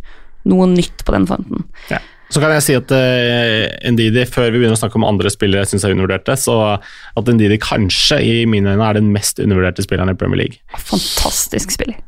noe 0.49 0.67
nytt 0.69 1.05
på 1.05 1.13
den 1.13 1.27
fronten. 1.29 1.65
Ja. 1.91 2.01
Så 2.31 2.39
kan 2.39 2.53
jeg 2.55 2.63
si 2.63 2.77
at 2.79 2.93
uh, 2.95 3.91
Ndidi, 3.91 4.23
før 4.31 4.49
vi 4.49 4.61
begynner 4.61 4.77
å 4.77 4.81
snakke 4.81 4.99
om 4.99 5.07
andre 5.07 5.31
spillere 5.33 5.65
jeg 5.65 5.73
syns 5.73 5.87
er 5.87 5.95
undervurderte, 5.95 6.37
så 6.39 6.57
at 6.79 7.33
Ndidi 7.35 7.59
kanskje 7.61 8.21
i 8.23 8.33
mine 8.49 8.77
øyne 8.77 8.87
er 8.87 9.01
den 9.01 9.11
mest 9.11 9.41
undervurderte 9.43 9.83
spilleren 9.83 10.13
i 10.13 10.17
Premier 10.17 10.45
League. 10.45 10.63
Fantastisk 10.79 11.75
spiller. 11.75 11.99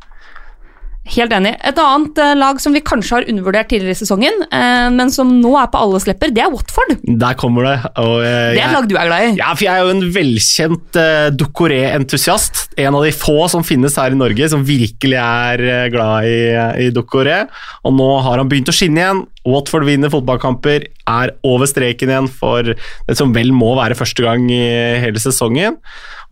Helt 1.04 1.34
enig. 1.36 1.52
Et 1.68 1.80
annet 1.84 2.20
eh, 2.24 2.34
lag 2.40 2.60
som 2.64 2.72
vi 2.72 2.80
kanskje 2.86 3.18
har 3.18 3.26
undervurdert 3.28 3.68
tidligere 3.74 3.92
i 3.92 4.00
sesongen, 4.00 4.38
eh, 4.56 4.86
men 4.96 5.10
som 5.12 5.34
nå 5.42 5.52
er 5.60 5.68
på 5.74 5.82
alles 5.84 6.06
lepper, 6.08 6.32
det 6.32 6.46
er 6.46 6.54
Watford. 6.54 6.94
Der 7.04 7.36
kommer 7.40 7.68
det. 7.68 7.74
Og, 8.00 8.22
eh, 8.24 8.54
Det 8.56 8.62
er 8.62 8.70
et 8.70 8.78
lag 8.78 8.88
du 8.88 8.96
er 8.96 9.10
glad 9.10 9.26
i. 9.26 9.34
Ja, 9.42 9.50
for 9.52 9.66
jeg 9.68 9.74
er 9.74 9.84
jo 9.84 9.92
en 9.98 10.06
velkjent 10.16 11.00
uh, 11.02 11.28
Ducoré-entusiast. 11.36 12.70
En 12.80 12.96
av 12.96 13.04
de 13.04 13.12
få 13.12 13.50
som 13.52 13.68
finnes 13.68 14.00
her 14.00 14.16
i 14.16 14.20
Norge 14.22 14.48
som 14.54 14.64
virkelig 14.64 15.20
er 15.20 15.66
eh, 15.68 15.90
glad 15.92 16.30
i, 16.30 16.40
i 16.88 16.90
Ducoré. 16.96 17.42
Og 17.84 17.98
nå 18.00 18.10
har 18.24 18.40
han 18.40 18.48
begynt 18.48 18.72
å 18.72 18.78
skinne 18.78 19.04
igjen. 19.04 19.24
Watford 19.50 19.88
vinner 19.88 20.12
fotballkamper, 20.14 20.88
er 21.10 21.34
over 21.44 21.68
streken 21.68 22.12
igjen 22.12 22.30
for 22.32 22.74
det 22.74 23.18
som 23.20 23.34
vel 23.36 23.52
må 23.56 23.74
være 23.80 23.98
første 24.00 24.24
gang 24.26 24.48
i 24.52 24.64
hele 25.04 25.20
sesongen. 25.22 25.80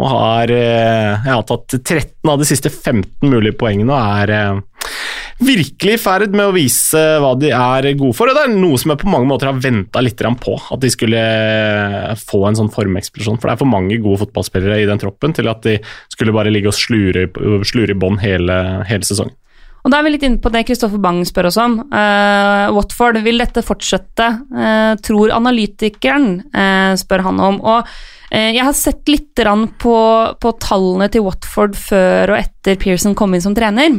Og 0.01 0.09
har, 0.09 0.51
ja, 1.27 1.37
tatt 1.45 1.75
13 1.77 2.31
av 2.31 2.39
de 2.41 2.47
siste 2.49 2.71
15 2.71 3.27
mulige 3.29 3.57
poengene 3.59 3.93
og 3.93 4.21
er 4.23 4.33
eh, 4.33 4.61
virkelig 5.41 5.95
i 5.95 6.01
ferd 6.01 6.35
med 6.35 6.49
å 6.49 6.55
vise 6.55 7.01
hva 7.21 7.33
de 7.39 7.51
er 7.53 7.87
gode 7.99 8.15
for. 8.17 8.29
og 8.29 8.37
Det 8.37 8.45
er 8.45 8.55
noe 8.55 8.79
som 8.81 8.93
jeg 8.93 9.01
på 9.01 9.11
mange 9.11 9.29
måter 9.29 9.49
har 9.49 9.61
venta 9.61 10.03
litt 10.03 10.21
på, 10.41 10.55
at 10.57 10.81
de 10.81 10.91
skulle 10.93 11.21
få 12.21 12.43
en 12.47 12.59
sånn 12.59 12.73
formeksplosjon. 12.73 13.39
For 13.41 13.49
det 13.49 13.55
er 13.55 13.61
for 13.63 13.73
mange 13.73 13.99
gode 14.03 14.21
fotballspillere 14.25 14.81
i 14.81 14.89
den 14.89 15.01
troppen 15.01 15.35
til 15.37 15.49
at 15.51 15.63
de 15.65 15.77
skulle 16.13 16.35
bare 16.35 16.53
ligge 16.53 16.71
og 16.71 16.77
slure, 16.77 17.27
slure 17.67 17.95
i 17.95 18.01
bånn 18.01 18.21
hele, 18.21 18.57
hele 18.89 19.07
sesongen. 19.07 19.35
Og 19.81 19.91
Da 19.91 19.97
er 19.97 20.05
vi 20.05 20.13
litt 20.13 20.25
inne 20.27 20.41
på 20.41 20.51
det 20.53 20.63
Kristoffer 20.67 21.01
Bang 21.01 21.23
spør 21.25 21.49
oss 21.49 21.57
om. 21.61 21.79
Uh, 21.89 22.69
Watford, 22.75 23.17
vil 23.25 23.41
dette 23.41 23.63
fortsette? 23.65 24.27
Uh, 24.53 24.93
tror 25.01 25.33
analytikeren, 25.33 26.35
uh, 26.53 26.93
spør 26.99 27.25
han 27.29 27.41
om. 27.41 27.61
Og 27.61 27.93
jeg 28.31 28.63
har 28.63 28.75
sett 28.77 29.09
litt 29.11 29.35
på, 29.35 29.93
på, 30.39 30.51
tallene 30.63 31.09
til 31.11 31.25
Watford 31.25 31.73
før 31.75 32.31
og 32.31 32.37
etter 32.37 32.77
Pearson 32.79 33.11
kom 33.11 33.33
inn 33.35 33.43
som 33.43 33.51
trener. 33.57 33.97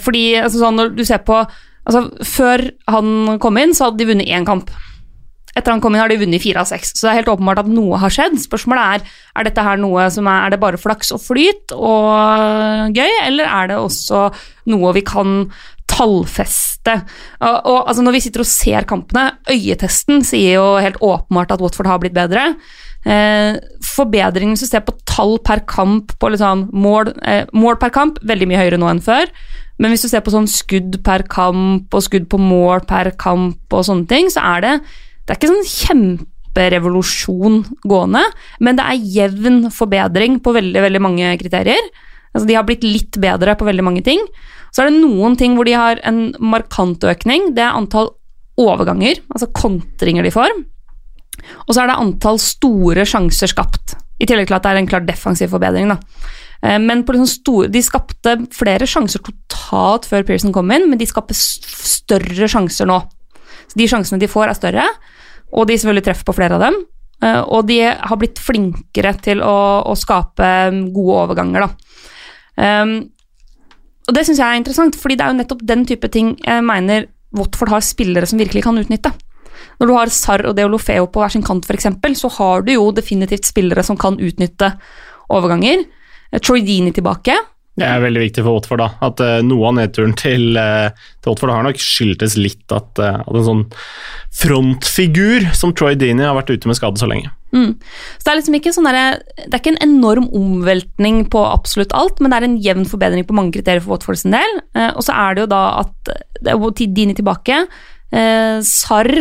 fordi 0.00 0.38
altså, 0.40 0.62
sånn, 0.62 0.78
når 0.80 0.94
du 0.96 1.02
ser 1.04 1.20
på 1.20 1.42
altså, 1.42 2.06
Før 2.24 2.64
han 2.88 3.36
kom 3.36 3.60
inn, 3.60 3.74
så 3.76 3.90
hadde 3.90 4.00
de 4.00 4.08
vunnet 4.08 4.32
én 4.32 4.48
kamp. 4.48 4.72
Etter 5.56 5.72
han 5.72 5.80
kom 5.80 5.94
inn 5.94 6.02
har 6.02 6.12
de 6.12 6.18
vunnet 6.20 6.42
fire 6.42 6.60
av 6.60 6.68
seks, 6.68 6.92
så 6.94 7.06
det 7.06 7.12
er 7.12 7.20
helt 7.22 7.30
åpenbart 7.32 7.62
at 7.62 7.70
noe 7.72 8.00
har 8.02 8.12
skjedd. 8.12 8.36
Spørsmålet 8.42 8.98
er 8.98 9.14
er 9.36 9.48
dette 9.48 9.64
her 9.64 9.80
noe 9.80 10.08
som 10.12 10.28
er, 10.28 10.46
er 10.46 10.54
det 10.54 10.60
bare 10.62 10.80
flaks 10.80 11.12
og 11.16 11.22
flyt 11.24 11.72
og 11.76 12.96
gøy, 12.96 13.14
eller 13.26 13.48
er 13.48 13.72
det 13.72 13.80
også 13.80 14.26
noe 14.72 14.92
vi 14.96 15.04
kan 15.06 15.46
tallfeste? 15.90 16.98
Og, 17.40 17.56
og 17.56 17.78
altså 17.88 18.04
Når 18.04 18.16
vi 18.16 18.24
sitter 18.26 18.44
og 18.44 18.50
ser 18.50 18.88
kampene, 18.88 19.30
øyetesten 19.48 20.24
sier 20.26 20.58
jo 20.58 20.66
helt 20.82 21.00
åpenbart 21.00 21.56
at 21.56 21.64
Watford 21.64 21.88
har 21.90 22.02
blitt 22.02 22.16
bedre. 22.16 22.50
Eh, 23.06 23.56
forbedringen 23.86 24.56
hvis 24.56 24.66
du 24.66 24.72
ser 24.72 24.82
på 24.84 24.96
tall 25.06 25.36
per 25.46 25.62
kamp, 25.70 26.16
på 26.18 26.32
liksom 26.32 26.68
mål, 26.74 27.12
eh, 27.22 27.46
mål 27.54 27.78
per 27.80 27.94
kamp, 27.94 28.18
veldig 28.26 28.48
mye 28.50 28.60
høyere 28.64 28.80
nå 28.82 28.90
enn 28.90 29.04
før. 29.04 29.30
Men 29.78 29.92
hvis 29.92 30.06
du 30.06 30.10
ser 30.10 30.24
på 30.24 30.32
sånn 30.32 30.48
skudd 30.48 31.02
per 31.04 31.26
kamp 31.30 31.92
og 31.94 32.04
skudd 32.04 32.28
på 32.32 32.40
mål 32.40 32.86
per 32.88 33.12
kamp 33.20 33.76
og 33.76 33.84
sånne 33.86 34.08
ting, 34.10 34.30
så 34.32 34.42
er 34.56 34.64
det 34.64 34.74
det 35.26 35.34
er 35.34 35.38
ikke 35.40 35.50
sånn 35.50 35.70
kjemperevolusjon 35.74 37.56
gående, 37.90 38.22
men 38.62 38.78
det 38.78 38.84
er 38.86 39.08
jevn 39.16 39.64
forbedring 39.74 40.38
på 40.44 40.54
veldig, 40.54 40.84
veldig 40.86 41.02
mange 41.02 41.32
kriterier. 41.40 41.90
Altså, 42.30 42.46
de 42.46 42.54
har 42.54 42.66
blitt 42.68 42.86
litt 42.86 43.18
bedre 43.20 43.56
på 43.58 43.66
veldig 43.66 43.84
mange 43.86 44.04
ting. 44.06 44.22
Så 44.70 44.84
er 44.84 44.90
det 44.90 45.00
noen 45.00 45.34
ting 45.40 45.56
hvor 45.56 45.66
de 45.66 45.74
har 45.74 45.98
en 46.06 46.30
markant 46.38 47.02
økning. 47.10 47.50
Det 47.56 47.64
er 47.64 47.74
antall 47.74 48.12
overganger, 48.60 49.18
altså 49.32 49.50
kontringer 49.56 50.24
de 50.26 50.32
får. 50.32 50.54
Og 51.66 51.74
så 51.74 51.82
er 51.82 51.90
det 51.90 51.98
antall 52.00 52.38
store 52.40 53.04
sjanser 53.08 53.50
skapt, 53.50 53.96
i 54.20 54.28
tillegg 54.28 54.48
til 54.48 54.56
at 54.56 54.64
det 54.64 54.72
er 54.72 54.80
en 54.80 54.90
klar 54.90 55.04
defensiv 55.08 55.50
forbedring. 55.52 55.90
da. 55.90 55.98
Eh, 56.62 56.78
men 56.78 57.02
liksom 57.02 57.28
store, 57.28 57.68
de 57.72 57.82
skapte 57.84 58.36
flere 58.54 58.88
sjanser 58.88 59.24
totalt 59.26 60.06
før 60.08 60.24
Pearson 60.28 60.54
kom 60.54 60.70
inn, 60.72 60.88
men 60.90 61.00
de 61.00 61.08
skaper 61.08 61.36
større 61.36 62.48
sjanser 62.48 62.88
nå. 62.88 63.02
Så 63.66 63.80
de 63.80 63.90
sjansene 63.90 64.22
de 64.22 64.30
får, 64.30 64.48
er 64.48 64.60
større 64.60 64.86
og 65.52 65.68
de 65.68 65.76
selvfølgelig 65.78 66.06
treffer 66.08 66.28
på 66.28 66.36
flere 66.36 66.58
av 66.58 66.64
dem. 66.66 66.78
Eh, 67.24 67.42
og 67.42 67.66
de 67.68 67.80
har 67.86 68.20
blitt 68.20 68.40
flinkere 68.42 69.14
til 69.24 69.42
å, 69.44 69.58
å 69.88 69.94
skape 69.98 70.48
gode 70.94 71.20
overganger, 71.24 71.66
da. 71.66 71.92
Um, 72.56 72.96
og 74.06 74.14
det 74.16 74.22
syns 74.24 74.40
jeg 74.40 74.46
er 74.46 74.60
interessant, 74.60 74.96
fordi 74.96 75.18
det 75.18 75.24
er 75.24 75.32
jo 75.32 75.38
nettopp 75.40 75.62
den 75.66 75.82
type 75.88 76.08
ting 76.14 76.36
jeg 76.40 76.64
mener 76.64 77.08
Watford 77.36 77.72
har 77.74 77.82
spillere 77.84 78.28
som 78.28 78.40
virkelig 78.40 78.62
kan 78.64 78.78
utnytte. 78.80 79.10
Når 79.80 79.88
du 79.88 79.94
har 79.96 80.12
Sarr 80.14 80.46
og 80.48 80.56
Deolofeo 80.56 81.08
på 81.12 81.20
hver 81.20 81.34
sin 81.34 81.44
kant, 81.44 81.66
f.eks., 81.66 81.88
så 82.20 82.30
har 82.38 82.64
du 82.64 82.72
jo 82.76 82.86
definitivt 82.96 83.48
spillere 83.48 83.84
som 83.84 83.98
kan 84.00 84.16
utnytte 84.16 84.70
overganger. 85.32 85.84
Eh, 86.30 86.40
Troy 86.40 86.62
Dini 86.64 86.94
tilbake. 86.96 87.36
Det 87.76 87.84
er 87.84 88.00
veldig 88.00 88.22
viktig 88.22 88.42
for 88.44 88.56
Watford. 88.56 88.80
da, 88.80 88.88
at 89.04 89.20
uh, 89.20 89.38
Noe 89.44 89.68
av 89.68 89.74
nedturen 89.76 90.14
til, 90.16 90.56
uh, 90.56 90.88
til, 91.20 91.28
Watford 91.28 91.52
har 91.52 91.66
nok 91.66 91.80
skyldtes 91.82 92.36
litt 92.40 92.72
at, 92.72 92.88
uh, 92.96 93.20
at, 93.20 93.32
en 93.36 93.48
sånn 93.50 93.64
frontfigur 94.36 95.50
som 95.56 95.74
Troy 95.76 95.96
Dini 96.00 96.24
har 96.24 96.36
vært 96.38 96.54
ute 96.54 96.70
med 96.70 96.78
skade 96.78 97.00
så 97.00 97.08
lenge. 97.10 97.32
Mm. 97.52 97.74
Så 97.76 98.24
Det 98.24 98.32
er 98.32 98.40
liksom 98.40 98.56
ikke 98.58 98.72
sånn 98.76 98.88
der, 98.88 99.20
det 99.44 99.50
er 99.50 99.60
ikke 99.60 99.74
en 99.74 99.84
enorm 99.84 100.30
omveltning 100.36 101.24
på 101.32 101.44
absolutt 101.44 101.92
alt, 101.96 102.20
men 102.20 102.32
det 102.32 102.40
er 102.40 102.48
en 102.48 102.58
jevn 102.64 102.88
forbedring 102.88 103.28
på 103.28 103.36
mange 103.36 103.52
kriterier 103.56 103.84
for 103.84 103.96
Watford 103.96 104.20
sin 104.20 104.36
del. 104.36 104.60
og 104.88 105.04
så 105.04 105.14
er 105.16 105.36
det 105.36 105.44
jo 105.44 105.52
da 105.52 105.62
at 105.84 106.14
det 106.40 106.52
er 106.52 106.86
Dini 106.96 107.16
tilbake. 107.16 107.64
Sarr 108.66 109.12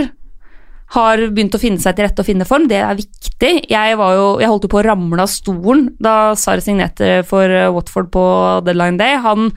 har 0.95 1.21
begynt 1.29 1.55
å 1.57 1.61
finne 1.61 1.81
seg 1.81 1.97
til 1.97 2.07
rette 2.07 2.23
og 2.23 2.27
finne 2.27 2.47
form. 2.47 2.69
Det 2.71 2.79
er 2.81 2.97
viktig. 2.97 3.51
Jeg, 3.71 3.97
jo, 3.99 4.29
jeg 4.41 4.51
holdt 4.51 4.67
jo 4.67 4.71
på 4.71 4.81
å 4.81 4.85
ramle 4.87 5.25
av 5.25 5.31
stolen 5.31 5.89
da 6.01 6.33
Sarr 6.39 6.63
signerte 6.63 7.19
for 7.27 7.51
eh, 7.51 7.71
Watford 7.73 8.09
på 8.13 8.25
deadline 8.65 8.99
day. 9.01 9.19
Han 9.23 9.51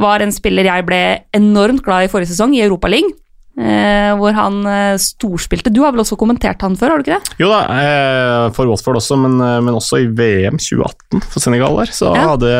var 0.00 0.22
en 0.22 0.32
spiller 0.34 0.66
jeg 0.66 0.86
ble 0.88 1.02
enormt 1.36 1.84
glad 1.84 2.06
i 2.06 2.10
forrige 2.10 2.32
sesong, 2.32 2.56
i 2.56 2.64
Europaligaen. 2.64 3.12
Eh, 3.54 4.10
hvor 4.18 4.34
han 4.34 4.64
eh, 4.66 4.96
storspilte. 4.98 5.70
Du 5.70 5.84
har 5.84 5.92
vel 5.94 6.02
også 6.02 6.16
kommentert 6.18 6.62
han 6.66 6.74
før, 6.74 6.90
har 6.90 6.98
du 6.98 7.04
ikke 7.04 7.20
det? 7.20 7.36
Jo 7.38 7.52
da, 7.52 7.60
eh, 7.70 8.46
for 8.56 8.66
Watford 8.66 8.98
også, 8.98 9.18
men, 9.22 9.36
eh, 9.38 9.60
men, 9.62 9.76
også 9.78 10.00
i 10.02 10.08
VM 10.10 10.58
2018 10.58 11.22
for 11.22 11.38
Senegal 11.44 11.78
der. 11.78 11.92
Så 11.94 12.10
ja. 12.10 12.24
hadde 12.32 12.50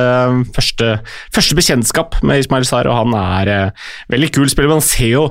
første, 0.55 0.93
første 1.35 1.59
bekjentskap 1.59 2.21
med 2.23 2.45
Ismail 2.45 2.67
Sar, 2.69 2.87
og 2.87 3.01
han 3.01 3.19
er 3.19 3.51
eh, 3.51 3.91
veldig 4.15 4.31
kul 4.39 4.47
spiller. 4.53 4.71
Men 4.71 4.83
han 4.83 4.89
ser 4.93 5.11
jo 5.17 5.27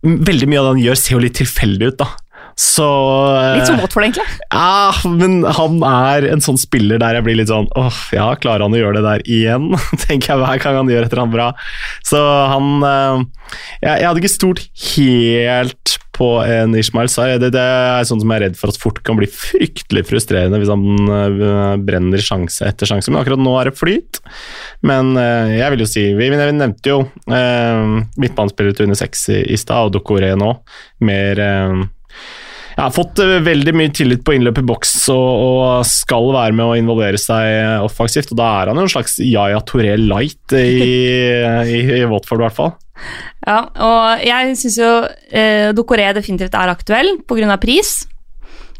Veldig 0.00 0.46
mye 0.48 0.56
av 0.56 0.64
det 0.64 0.70
han 0.70 0.78
gjør, 0.80 0.96
ser 0.96 1.12
jo 1.12 1.18
litt 1.20 1.34
tilfeldig 1.36 1.88
ut, 1.90 1.96
da. 2.00 2.06
Så 2.60 2.86
Litt 3.56 3.70
som 3.70 3.78
Watford, 3.80 4.04
egentlig? 4.04 4.26
Ja, 4.52 4.92
men 5.08 5.38
han 5.48 5.78
er 5.86 6.26
en 6.28 6.42
sånn 6.44 6.58
spiller 6.60 7.00
der 7.00 7.16
jeg 7.16 7.24
blir 7.24 7.38
litt 7.38 7.48
sånn 7.48 7.70
åh, 7.78 8.00
ja, 8.12 8.26
klarer 8.36 8.66
han 8.66 8.74
å 8.76 8.80
gjøre 8.80 8.98
det 8.98 9.04
der 9.06 9.22
igjen? 9.24 9.70
Tenker 10.04 10.34
jeg 10.34 10.42
hver 10.42 10.60
gang 10.60 10.76
han 10.82 10.90
gjør 10.92 11.06
et 11.06 11.14
eller 11.14 11.24
annet 11.24 11.36
bra. 11.38 11.46
Så 12.04 12.20
han 12.20 12.84
eh, 12.84 13.22
jeg, 13.80 13.94
jeg, 13.94 14.04
hadde 14.04 14.20
ikke 14.20 14.32
stort 14.34 14.60
helt 14.92 15.94
på 16.20 16.28
en 16.44 16.76
Ishmael 16.76 17.08
Sai. 17.08 17.30
Det, 17.40 17.48
det, 17.54 17.62
er 17.64 18.04
sånn 18.04 18.20
som 18.20 18.34
jeg 18.34 18.42
er 18.42 18.44
redd 18.50 18.58
for 18.60 18.72
at 18.74 18.80
fort 18.82 19.00
kan 19.08 19.16
bli 19.16 19.28
fryktelig 19.32 20.02
frustrerende 20.10 20.60
hvis 20.60 20.68
han 20.68 21.08
uh, 21.08 21.78
brenner 21.80 22.20
sjanse 22.20 22.66
etter 22.68 22.90
sjanse. 22.90 23.08
Men 23.08 23.22
akkurat 23.22 23.40
nå 23.40 23.54
er 23.56 23.70
det 23.70 23.78
flyt. 23.78 24.20
Men 24.84 25.14
jeg 25.16 25.72
vil 25.72 25.82
jo 25.84 25.88
si 25.88 26.02
Vi, 26.16 26.28
vi 26.28 26.36
nevnte 26.36 26.92
jo 26.92 26.98
uh, 27.08 27.96
midtbanespiller 28.20 28.76
til 28.76 28.90
under 28.90 29.00
seks 29.00 29.24
i, 29.32 29.40
i 29.48 29.58
stad, 29.60 29.88
og 29.88 29.96
Dokore 29.96 30.34
nå. 30.36 30.52
Mer 31.08 31.40
jeg 31.40 31.88
har 32.76 32.92
fått 32.94 33.20
eh, 33.22 33.38
veldig 33.44 33.74
mye 33.76 33.92
tillit 33.96 34.22
på 34.26 34.36
innløp 34.36 34.60
i 34.60 34.66
boks 34.66 34.92
og, 35.14 35.30
og, 35.30 35.62
skal 35.88 36.30
være 36.34 36.56
med 36.56 36.66
å 36.66 36.76
involvere 36.78 37.20
seg 37.20 37.82
offensivt. 37.86 38.32
og 38.34 38.40
Da 38.40 38.50
er 38.60 38.70
han 38.70 38.80
jo 38.80 38.86
en 38.86 38.92
slags 38.92 39.18
Yaya 39.24 39.62
Touré 39.66 39.96
light 40.00 40.54
i, 40.56 40.78
i, 41.66 41.82
i 42.00 42.04
Watford, 42.10 42.42
i 42.42 42.46
hvert 42.46 42.58
fall. 42.58 42.74
Ja, 43.46 43.60
og 43.80 44.24
jeg 44.26 44.56
syns 44.60 44.76
jo 44.78 44.90
eh, 45.32 45.70
Dokoré 45.76 46.10
definitivt 46.16 46.56
er 46.56 46.72
aktuell 46.72 47.14
pga. 47.28 47.56
pris, 47.62 48.04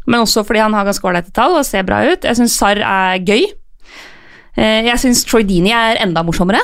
men 0.05 0.21
også 0.21 0.45
fordi 0.45 0.61
han 0.61 0.75
har 0.77 0.85
ganske 0.85 1.07
ålreite 1.07 1.33
tall 1.35 1.57
og 1.57 1.65
ser 1.65 1.87
bra 1.87 2.03
ut. 2.05 2.25
Jeg 2.25 2.37
syns 2.37 2.57
Sarr 2.57 2.81
er 2.85 3.21
gøy. 3.25 3.49
Eh, 4.57 4.85
jeg 4.87 5.01
syns 5.01 5.25
Troy 5.25 5.45
er 5.71 6.01
enda 6.03 6.23
morsommere. 6.23 6.61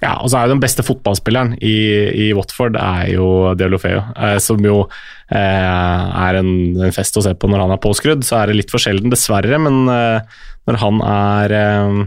Ja, 0.00 0.14
og 0.16 0.30
så 0.32 0.38
er 0.38 0.48
jo 0.48 0.54
den 0.54 0.62
beste 0.62 0.84
fotballspilleren 0.84 1.58
i, 1.60 1.76
i 2.24 2.26
Watford 2.36 2.78
er 2.80 3.10
jo 3.12 3.26
Deolofeo, 3.58 4.00
eh, 4.16 4.38
som 4.40 4.62
jo 4.64 4.78
eh, 4.86 5.36
er 5.36 6.38
en, 6.40 6.52
en, 6.78 6.94
fest 6.96 7.18
å 7.20 7.24
se 7.24 7.34
på 7.36 7.50
når 7.50 7.66
han 7.66 7.74
er 7.74 7.82
påskrudd. 7.84 8.24
Så 8.24 8.38
er 8.38 8.48
det 8.48 8.56
litt 8.62 8.72
for 8.72 8.80
sjelden, 8.80 9.12
dessverre, 9.12 9.60
men 9.60 9.82
eh, 9.92 10.40
når 10.70 10.80
han 10.80 11.02
er 11.04 11.56
eh, 11.58 12.00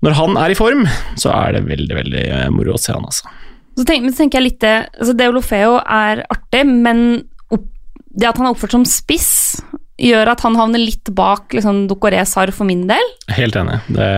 Når 0.00 0.16
han 0.16 0.40
er 0.40 0.54
i 0.54 0.56
form, 0.56 0.86
så 1.20 1.34
er 1.36 1.58
det 1.58 1.66
veldig, 1.68 1.96
veldig 1.98 2.24
eh, 2.24 2.48
moro 2.54 2.78
å 2.78 2.80
se 2.80 2.96
han, 2.96 3.04
altså. 3.04 3.28
Så 3.76 3.84
tenker, 3.88 4.16
tenker 4.16 4.40
jeg 4.40 4.48
litt 4.48 4.64
altså 4.64 5.12
Deolofeo 5.16 5.76
er 5.84 6.24
artig, 6.32 6.64
men 6.64 7.04
opp, 7.52 7.68
det 8.08 8.28
at 8.28 8.40
han 8.40 8.48
er 8.48 8.56
oppført 8.56 8.74
som 8.78 8.88
spiss 8.88 9.60
gjør 10.00 10.32
at 10.32 10.40
han 10.44 10.56
havner 10.56 10.80
litt 10.80 11.12
bak 11.16 11.52
liksom, 11.52 11.84
Dokoré 11.90 12.22
Sar 12.28 12.52
for 12.56 12.68
min 12.68 12.86
del. 12.88 13.14
Helt 13.36 13.56
enig. 13.60 13.78
Det, 13.92 14.08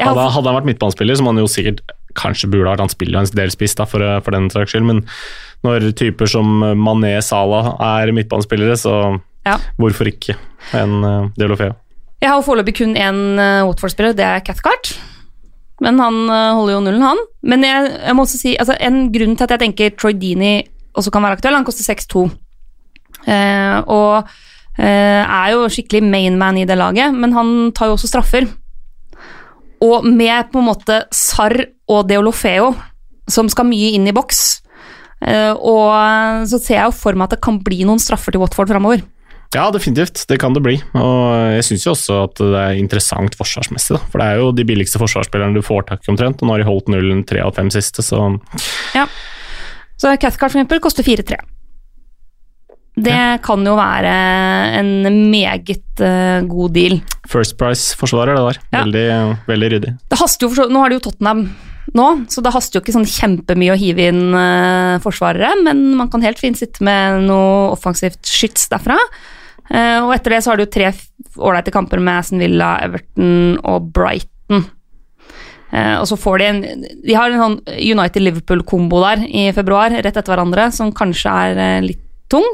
hadde, 0.00 0.24
hadde, 0.24 0.48
han 0.48 0.56
vært 0.56 0.68
midtbanespiller, 0.70 1.18
som 1.20 1.28
han 1.28 1.40
jo 1.42 1.48
sikkert 1.50 1.84
kanskje 2.16 2.48
burde 2.50 2.70
vært 2.70 2.80
Han 2.84 2.92
spiller 2.92 3.18
jo 3.18 3.24
en 3.24 3.36
del 3.36 3.52
spiss, 3.52 3.76
da, 3.78 3.84
for, 3.88 4.04
for 4.24 4.36
den 4.36 4.48
saks 4.52 4.72
skyld, 4.72 4.86
men 4.88 5.04
når 5.66 5.90
typer 5.98 6.30
som 6.30 6.62
Mané 6.78 7.16
Salah 7.24 7.72
er 7.82 8.12
midtbanespillere, 8.14 8.76
så 8.78 8.94
ja. 9.48 9.58
hvorfor 9.80 10.10
ikke 10.10 10.36
en 10.76 10.98
uh, 11.02 11.28
Deolofeo? 11.38 11.74
Jeg 12.22 12.30
har 12.32 12.42
foreløpig 12.46 12.76
kun 12.80 12.96
én 12.98 13.20
uh, 13.38 13.66
Watford-spiller, 13.68 14.16
det 14.16 14.26
er 14.26 14.42
Cathcart. 14.46 14.92
Men 15.82 16.00
han 16.02 16.20
uh, 16.26 16.54
holder 16.58 16.74
jo 16.74 16.82
nullen, 16.86 17.06
han. 17.06 17.22
Men 17.46 17.66
jeg, 17.66 17.90
jeg, 17.94 18.16
må 18.16 18.26
også 18.26 18.40
si 18.40 18.54
altså, 18.58 18.76
en 18.82 19.08
grunn 19.14 19.36
til 19.38 19.46
at 19.46 19.56
jeg 19.56 19.64
tenker 19.66 19.96
Troy 19.98 20.16
Dini 20.18 20.60
også 20.98 21.12
kan 21.14 21.22
være 21.22 21.38
aktuell, 21.38 21.54
han 21.54 21.66
koster 21.66 21.86
6-2. 21.86 22.28
Uh, 23.28 23.78
og 23.86 24.36
er 24.78 25.48
jo 25.50 25.64
skikkelig 25.74 26.04
mainman 26.06 26.60
i 26.60 26.66
det 26.68 26.76
laget, 26.78 27.10
men 27.10 27.32
han 27.34 27.48
tar 27.74 27.90
jo 27.90 27.96
også 27.96 28.06
straffer. 28.12 28.44
Og 29.84 30.06
med 30.06 30.50
på 30.52 30.62
en 30.62 30.68
måte 30.70 31.02
Sarr 31.14 31.60
og 31.88 32.08
Deolofeo, 32.08 32.72
som 33.30 33.50
skal 33.52 33.68
mye 33.68 33.92
inn 33.96 34.08
i 34.08 34.14
boks, 34.16 34.40
uh, 35.22 35.54
og 35.54 36.48
så 36.48 36.58
ser 36.58 36.80
jeg 36.80 36.88
jo 36.88 36.96
for 36.96 37.18
meg 37.18 37.28
at 37.28 37.36
det 37.36 37.44
kan 37.44 37.60
bli 37.64 37.84
noen 37.86 38.02
straffer 38.02 38.34
til 38.34 38.42
Watford 38.42 38.72
framover. 38.72 39.04
Ja, 39.54 39.70
definitivt. 39.72 40.26
Det 40.28 40.36
kan 40.40 40.52
det 40.52 40.60
bli. 40.64 40.74
Og 40.98 41.54
jeg 41.54 41.64
syns 41.64 41.86
jo 41.86 41.94
også 41.94 42.18
at 42.26 42.40
det 42.40 42.58
er 42.60 42.80
interessant 42.80 43.36
forsvarsmessig, 43.38 43.96
da. 43.96 44.00
For 44.12 44.20
det 44.20 44.26
er 44.28 44.42
jo 44.42 44.50
de 44.52 44.66
billigste 44.68 45.00
forsvarsspillerne 45.00 45.56
du 45.56 45.64
får 45.64 45.86
tak 45.88 46.04
i 46.04 46.12
omtrent, 46.12 46.42
og 46.42 46.48
nå 46.48 46.56
har 46.56 46.64
de 46.64 46.68
holdt 46.68 46.90
nullen 46.92 47.22
tre 47.28 47.40
av 47.44 47.54
fem 47.56 47.70
siste, 47.72 48.04
så 48.04 48.26
Så 49.98 50.12
Cathcart 50.20 50.52
for 50.52 50.60
eksempel 50.60 50.82
koster 50.84 51.02
4-3. 51.02 51.40
Det 53.04 53.22
kan 53.44 53.64
jo 53.66 53.76
være 53.78 54.12
en 54.78 54.92
meget 55.30 56.02
uh, 56.02 56.44
god 56.48 56.74
deal. 56.76 56.98
First 57.28 57.58
Price-forsvarer, 57.60 58.38
det 58.38 58.44
der. 58.46 58.60
Ja. 58.72 58.84
Veldig, 58.84 59.08
veldig 59.48 59.72
ryddig. 59.74 59.96
Det 60.08 60.20
haster 60.20 60.48
jo 60.48 60.68
Nå 60.68 60.82
har 60.82 60.90
de 60.90 60.98
jo 60.98 61.04
Tottenham 61.08 61.48
nå, 61.96 62.06
så 62.28 62.42
det 62.44 62.52
haster 62.52 62.78
jo 62.78 62.82
ikke 62.84 62.94
sånn 62.98 63.08
kjempemye 63.08 63.72
å 63.72 63.78
hive 63.80 64.08
inn 64.10 64.34
uh, 64.34 65.00
forsvarere, 65.00 65.54
men 65.64 65.94
man 65.96 66.10
kan 66.12 66.24
helt 66.24 66.40
fint 66.40 66.58
sitte 66.60 66.84
med 66.84 67.24
noe 67.28 67.70
offensivt 67.72 68.28
skyts 68.28 68.68
derfra. 68.72 68.98
Uh, 69.68 70.04
og 70.06 70.14
etter 70.16 70.34
det 70.34 70.42
så 70.44 70.52
har 70.52 70.60
du 70.60 70.66
tre 70.68 70.90
ålreite 71.36 71.72
kamper 71.72 72.00
med 72.00 72.20
Aston 72.20 72.42
Villa, 72.42 72.74
Everton 72.84 73.56
og 73.68 73.88
Brighton. 73.96 74.66
Uh, 75.68 75.96
og 76.00 76.06
så 76.08 76.16
får 76.16 76.40
de 76.40 76.44
en 76.48 76.60
De 77.04 77.12
har 77.12 77.28
en 77.28 77.42
sånn 77.42 77.56
United-Liverpool-kombo 77.68 79.02
der 79.04 79.24
i 79.28 79.48
februar, 79.56 79.92
rett 79.92 80.16
etter 80.16 80.32
hverandre, 80.32 80.70
som 80.72 80.94
kanskje 80.96 81.34
er 81.48 81.88
litt 81.88 82.04
tung, 82.30 82.46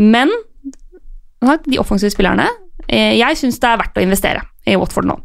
men 0.00 0.32
de 1.68 1.78
offensive 1.78 2.08
spillerne 2.14 2.46
eh, 2.88 3.18
Jeg 3.18 3.36
syns 3.36 3.60
det 3.60 3.68
er 3.68 3.80
verdt 3.82 3.98
å 4.00 4.04
investere 4.04 4.44
i 4.64 4.78
Watford 4.80 5.10
nå. 5.10 5.18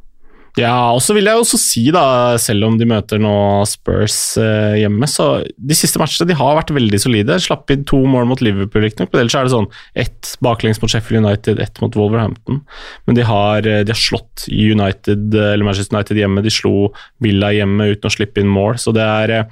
Ja, 0.57 0.91
og 0.95 0.99
så 1.03 1.13
vil 1.13 1.27
jeg 1.29 1.39
også 1.39 1.59
si, 1.61 1.83
da, 1.93 2.35
selv 2.41 2.65
om 2.67 2.77
de 2.79 2.87
møter 2.89 3.21
nå 3.21 3.31
Spurs 3.69 4.17
eh, 4.41 4.79
hjemme, 4.81 5.07
så 5.09 5.43
de 5.45 5.77
siste 5.77 6.01
matchene 6.01 6.27
de 6.31 6.37
har 6.39 6.57
vært 6.57 6.73
veldig 6.75 6.99
solide. 7.01 7.37
Slapp 7.43 7.69
inn 7.73 7.85
to 7.87 7.99
mål 8.09 8.27
mot 8.31 8.41
Liverpool, 8.43 8.83
riktignok, 8.83 9.11
men 9.13 9.23
ellers 9.23 9.37
er 9.37 9.47
det 9.47 9.53
sånn 9.53 9.69
ett 10.03 10.33
baklengs 10.43 10.81
mot 10.81 10.91
Sheffield 10.91 11.21
United, 11.21 11.61
ett 11.63 11.79
mot 11.83 11.95
Wolverhampton. 11.95 12.63
Men 13.07 13.19
de 13.19 13.27
har, 13.29 13.61
eh, 13.61 13.83
de 13.85 13.93
har 13.93 14.01
slått 14.01 14.47
United, 14.49 15.29
eh, 15.35 15.53
eller 15.53 15.69
Manchester 15.69 15.95
United 15.95 16.23
hjemme, 16.23 16.43
de 16.43 16.53
slo 16.53 16.89
Villa 17.23 17.53
hjemme 17.55 17.91
uten 17.93 18.09
å 18.09 18.15
slippe 18.15 18.41
inn 18.41 18.51
mål. 18.51 18.79
Så 18.81 18.95
det 18.95 19.05
er, 19.05 19.45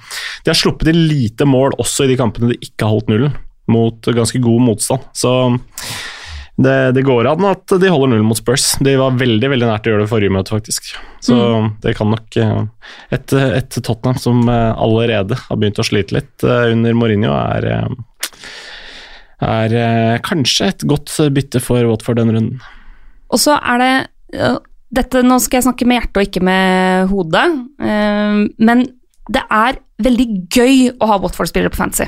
de 0.43 0.51
har 0.51 0.59
sluppet 0.59 0.91
inn 0.91 1.05
lite 1.07 1.47
mål 1.47 1.77
også 1.77 2.07
i 2.07 2.11
de 2.11 2.19
kampene 2.19 2.51
de 2.51 2.59
ikke 2.59 2.87
har 2.87 2.97
holdt 2.97 3.13
nullen, 3.13 3.37
mot 3.71 4.11
ganske 4.15 4.39
god 4.43 4.63
motstand. 4.69 5.09
Så 5.17 5.33
det, 6.57 6.91
det 6.97 7.03
går 7.05 7.27
an 7.29 7.45
at 7.45 7.69
de 7.69 7.89
holder 7.93 8.15
null 8.15 8.23
mot 8.25 8.37
Spurs. 8.37 8.71
De 8.81 8.95
var 8.97 9.17
veldig 9.19 9.49
veldig 9.51 9.67
nært 9.69 9.85
å 9.85 9.91
gjøre 9.91 10.05
det 10.07 10.09
forrige 10.09 10.33
møte, 10.33 10.55
faktisk. 10.55 10.89
Så 11.21 11.37
det 11.83 11.93
kan 11.99 12.09
nok 12.09 12.37
eh, 12.41 12.63
Et, 13.13 13.33
et 13.37 13.77
Tottenham 13.77 14.17
som 14.21 14.41
eh, 14.49 14.71
allerede 14.73 15.37
har 15.37 15.59
begynt 15.59 15.77
å 15.77 15.85
slite 15.85 16.17
litt 16.17 16.45
eh, 16.47 16.71
under 16.73 16.97
Mourinho, 16.97 17.35
er, 17.37 17.93
er 19.37 19.77
kanskje 20.25 20.71
et 20.71 20.87
godt 20.89 21.13
bytte 21.35 21.61
for 21.61 21.85
Watford 21.91 22.23
denne 22.23 22.33
runden. 22.39 22.57
Og 23.29 23.43
så 23.43 23.59
er 23.59 23.83
det 23.83 23.93
dette, 24.97 25.21
Nå 25.21 25.37
skal 25.43 25.59
jeg 25.59 25.67
snakke 25.67 25.85
med 25.85 25.99
hjertet 25.99 26.17
og 26.17 26.29
ikke 26.29 26.45
med 26.47 27.11
hodet, 27.11 27.43
men 27.77 28.85
det 29.27 29.43
er 29.51 29.77
veldig 30.01 30.27
gøy 30.47 30.87
å 30.95 31.09
ha 31.11 31.19
Watford-spillere 31.21 31.73
på 31.73 31.81
fantasy. 31.83 32.07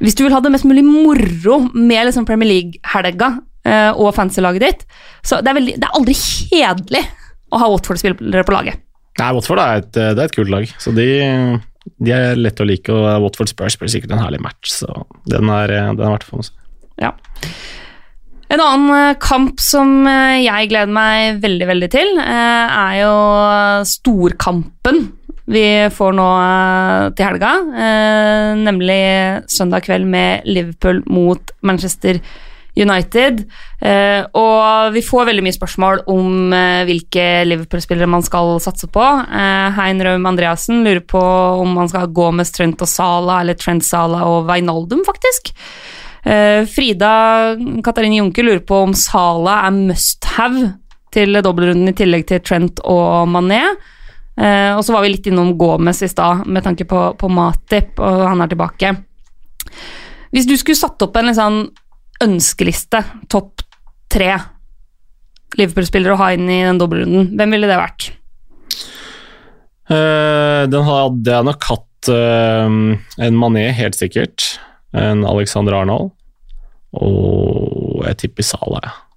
Hvis 0.00 0.16
du 0.16 0.24
vil 0.24 0.32
ha 0.32 0.40
det 0.40 0.52
mest 0.54 0.66
mulig 0.68 0.84
moro 0.86 1.60
med 1.74 2.08
liksom 2.08 2.26
Premier 2.28 2.48
League-helga 2.48 3.34
uh, 3.68 3.90
og 3.92 4.14
fantasy-laget 4.16 4.64
ditt, 4.64 4.86
så 5.26 5.42
det 5.44 5.52
er, 5.52 5.58
veldig, 5.58 5.74
det 5.80 5.88
er 5.88 5.98
aldri 5.98 6.14
kjedelig 6.16 7.02
å 7.50 7.60
ha 7.60 7.68
Watford-spillere 7.74 8.46
på 8.48 8.54
laget. 8.54 8.80
Nei, 9.20 9.32
Watford 9.36 9.60
er 9.60 9.82
et, 9.82 9.90
det 9.92 10.14
er 10.14 10.24
et 10.24 10.36
kult 10.36 10.52
lag, 10.52 10.70
så 10.80 10.94
de, 10.96 11.08
de 12.00 12.14
er 12.16 12.38
lette 12.38 12.64
å 12.64 12.68
like. 12.68 12.94
Og 12.94 13.26
Watford 13.26 13.52
Spurs 13.52 13.76
blir 13.76 13.92
sikkert 13.92 14.14
en 14.16 14.22
herlig 14.22 14.40
match, 14.40 14.72
så 14.78 15.02
den 15.28 15.50
er, 15.52 15.74
den 15.92 16.06
er 16.06 16.14
verdt 16.14 16.24
å 16.28 16.30
få 16.30 16.40
med 16.40 16.48
seg. 16.48 16.56
Ja. 17.00 17.12
En 18.50 18.62
annen 18.64 18.90
eh, 18.96 19.18
kamp 19.22 19.60
som 19.62 20.08
eh, 20.08 20.40
jeg 20.46 20.70
gleder 20.72 20.90
meg 20.90 21.42
veldig, 21.44 21.68
veldig 21.70 21.90
til, 21.92 22.16
er 22.24 22.96
jo 23.02 23.12
storkampen 23.86 25.04
vi 25.46 25.88
får 25.94 26.12
nå 26.14 26.28
eh, 26.42 27.08
til 27.16 27.26
helga. 27.26 27.50
eh, 27.84 28.52
Nemlig 28.60 29.00
søndag 29.50 29.86
kveld 29.86 30.06
med 30.06 30.46
Liverpool 30.46 31.02
mot 31.06 31.50
Manchester 31.62 32.20
United. 32.76 33.44
Eh, 33.82 34.24
Og 34.32 34.92
vi 34.94 35.02
får 35.02 35.26
veldig 35.26 35.42
mye 35.42 35.56
spørsmål 35.56 36.02
om 36.06 36.52
hvilke 36.86 37.44
Liverpool-spillere 37.48 38.06
man 38.08 38.22
skal 38.22 38.60
satse 38.62 38.86
på. 38.86 39.02
Hein 39.02 40.02
Raum 40.04 40.26
Andreassen 40.26 40.84
lurer 40.84 41.02
på 41.02 41.20
om 41.20 41.74
man 41.74 41.88
skal 41.88 42.06
gå 42.06 42.30
med 42.32 42.46
Trent 42.46 42.80
og 42.80 42.88
Sala, 42.88 43.40
eller 43.40 43.54
Trent 43.58 43.84
Sala 43.84 44.22
og 44.28 44.46
Wijnaldum, 44.48 45.02
faktisk. 45.04 45.50
Frida 46.22 47.56
Katarine 47.82 48.18
Junker 48.20 48.44
lurer 48.44 48.60
på 48.68 48.82
om 48.84 48.92
Sala 48.94 49.62
er 49.66 49.72
must 49.72 50.24
have 50.36 50.74
til 51.10 51.32
dobbeltrunden 51.42 51.88
i 51.90 51.96
tillegg 51.96 52.26
til 52.28 52.42
Trent 52.44 52.82
og 52.84 53.26
Mané. 53.32 53.62
Eh, 54.40 54.72
og 54.72 54.80
så 54.84 54.94
var 54.94 55.04
vi 55.04 55.12
litt 55.12 55.26
innom 55.28 55.52
Gomez 55.60 56.00
i 56.02 56.08
stad 56.08 56.46
med 56.48 56.64
tanke 56.64 56.86
på, 56.88 57.00
på 57.20 57.28
Matip, 57.32 57.98
og 58.00 58.22
han 58.24 58.40
er 58.40 58.50
tilbake. 58.50 58.94
Hvis 60.32 60.48
du 60.48 60.54
skulle 60.56 60.78
satt 60.78 61.02
opp 61.04 61.18
en 61.20 61.34
sånn 61.36 61.60
ønskeliste, 62.24 63.02
topp 63.32 63.64
tre 64.12 64.32
Liverpool-spillere 65.58 66.14
å 66.14 66.20
ha 66.20 66.30
inn 66.36 66.48
i 66.48 66.62
den 66.62 66.78
dobbeltrunden, 66.80 67.34
hvem 67.36 67.56
ville 67.56 67.68
det 67.68 67.78
vært? 67.80 68.10
Eh, 69.90 70.62
den 70.70 70.86
hadde 70.86 71.36
jeg 71.36 71.48
nok 71.48 71.68
hatt 71.72 72.10
eh, 72.14 72.78
en 73.26 73.38
Mané, 73.40 73.66
helt 73.76 73.98
sikkert. 73.98 74.54
En 74.96 75.26
Alexander 75.26 75.80
Arnold. 75.82 76.14
Og 76.96 78.06
jeg 78.06 78.22
tipper 78.24 78.46
Salah, 78.46 78.86
jeg. 78.86 79.09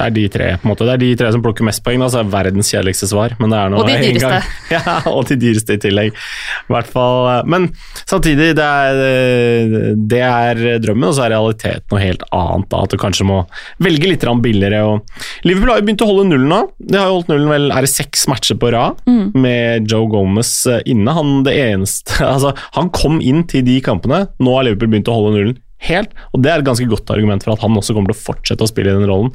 Det 0.00 0.06
er 0.06 0.14
de 0.16 0.22
tre 0.32 0.46
på 0.56 0.64
en 0.64 0.70
måte. 0.72 0.86
Det 0.88 0.92
er 0.94 1.00
de 1.02 1.08
tre 1.20 1.30
som 1.34 1.42
plukker 1.44 1.66
mest 1.68 1.82
poeng. 1.84 2.00
Altså, 2.06 2.22
er 2.22 2.30
verdens 2.32 2.70
kjedeligste 2.72 3.08
svar. 3.10 3.34
Men 3.40 3.52
det 3.52 3.58
er 3.60 3.72
noe 3.72 3.82
Og 3.82 3.88
de 3.90 3.98
dyreste. 4.00 4.38
Ja, 4.72 4.94
og 5.10 5.26
de 5.28 5.36
dyreste 5.42 5.76
i 5.76 5.80
tillegg. 5.82 6.14
I 6.16 6.72
hvert 6.72 6.88
fall. 6.88 7.28
eh, 7.34 7.42
Men 7.50 7.66
samtidig, 8.08 8.54
det 8.56 8.64
er, 8.64 9.00
eh, 9.04 9.76
det 10.10 10.22
er 10.24 10.62
drømmen, 10.80 11.10
og 11.10 11.16
så 11.18 11.26
er 11.26 11.34
realiteten 11.34 11.84
noe 11.92 12.00
helt 12.02 12.24
annet. 12.32 12.68
Da, 12.72 12.82
at 12.86 12.94
du 12.94 12.98
kanskje 13.02 13.26
må 13.28 13.42
velge 13.82 14.08
litt 14.14 14.24
billigere. 14.40 14.80
Og 14.86 15.46
Liverpool 15.48 15.74
har 15.74 15.80
jo 15.82 15.86
begynt 15.90 16.04
å 16.06 16.10
holde 16.10 16.28
nullen 16.30 16.48
nå. 16.54 16.60
De 16.80 16.98
har 16.98 17.10
jo 17.10 17.18
holdt 17.18 17.32
nullen 17.34 17.50
vel 17.52 17.70
er 17.74 17.84
det 17.86 17.92
seks 17.92 18.26
matcher 18.30 18.56
på 18.60 18.70
rad 18.72 19.00
med 19.34 19.90
Joe 19.90 20.08
Gomez 20.08 20.52
eh, 20.70 20.80
inne. 20.88 21.12
Han 21.16 21.42
det 21.46 21.56
eneste 21.60 22.20
Altså, 22.30 22.54
han 22.76 22.88
kom 22.94 23.18
inn 23.20 23.42
til 23.50 23.64
de 23.66 23.80
kampene. 23.84 24.28
Nå 24.40 24.54
har 24.56 24.64
Liverpool 24.68 24.92
begynt 24.94 25.10
å 25.10 25.18
holde 25.18 25.36
nullen 25.36 25.58
helt, 25.80 26.10
og 26.36 26.42
det 26.44 26.50
er 26.52 26.60
et 26.60 26.66
ganske 26.66 26.84
godt 26.90 27.08
argument 27.08 27.40
for 27.40 27.54
at 27.54 27.62
han 27.64 27.72
også 27.72 27.94
kommer 27.96 28.12
til 28.12 28.18
å 28.18 28.24
fortsette 28.26 28.66
å 28.66 28.68
spille 28.68 28.92
i 28.92 28.98
den 28.98 29.08
rollen. 29.08 29.30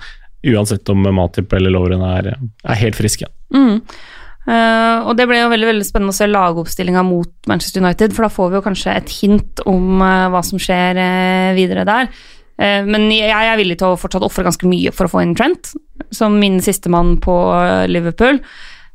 Uansett 0.54 0.90
om 0.94 1.02
Matip 1.16 1.54
eller 1.58 1.74
Lauren 1.74 2.04
er, 2.06 2.36
er 2.38 2.80
helt 2.82 2.98
friske. 2.98 3.30
Mm. 3.54 3.80
Uh, 4.46 5.02
og 5.10 5.16
det 5.18 5.26
ble 5.26 5.40
jo 5.40 5.50
veldig 5.50 5.72
veldig 5.72 5.86
spennende 5.88 6.14
å 6.14 6.18
se 6.20 6.28
lagoppstillinga 6.30 7.02
mot 7.08 7.50
Manchester 7.50 7.82
United, 7.82 8.14
for 8.14 8.28
da 8.28 8.34
får 8.34 8.52
vi 8.52 8.60
jo 8.60 8.66
kanskje 8.68 8.94
et 8.94 9.14
hint 9.18 9.64
om 9.66 10.04
uh, 10.04 10.28
hva 10.34 10.44
som 10.46 10.62
skjer 10.62 11.02
uh, 11.02 11.56
videre 11.58 11.88
der. 11.88 12.12
Men 12.56 13.10
jeg 13.12 13.36
er 13.36 13.58
villig 13.60 13.76
til 13.82 13.92
å 13.92 13.98
fortsatt 14.00 14.24
ofre 14.24 14.46
ganske 14.46 14.64
mye 14.72 14.94
for 14.96 15.10
å 15.10 15.12
få 15.12 15.26
inn 15.26 15.34
Trent, 15.36 15.74
som 16.16 16.38
min 16.40 16.62
sistemann 16.64 17.18
på 17.20 17.34
Liverpool. 17.92 18.40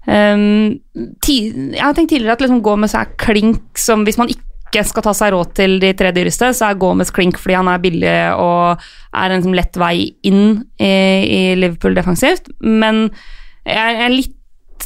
Um, 0.06 0.78
jeg 0.96 1.76
har 1.76 1.92
tenkt 1.92 2.14
tidligere 2.14 2.38
at 2.38 2.40
liksom 2.40 2.62
Gomez 2.64 2.94
er 2.96 3.10
klink 3.20 3.76
som 3.76 4.06
Hvis 4.08 4.16
man 4.16 4.32
ikke 4.32 4.49
skal 4.86 5.02
ta 5.02 5.12
seg 5.12 5.32
råd 5.34 5.54
til 5.54 5.78
de 5.82 5.92
tre 5.98 6.12
dyreste, 6.14 6.52
så 6.54 6.70
er 6.70 6.78
Gomez 6.78 7.10
klink 7.10 7.38
fordi 7.38 7.56
han 7.58 7.68
er 7.68 7.78
billig 7.82 8.12
og 8.38 8.78
er 9.14 9.30
en 9.34 9.52
lett 9.56 9.74
vei 9.76 10.12
inn 10.22 10.62
i, 10.78 10.90
i 11.26 11.40
Liverpool 11.58 11.94
defensivt. 11.94 12.46
Men 12.62 13.08
jeg 13.66 13.96
er 14.06 14.08
litt 14.14 14.36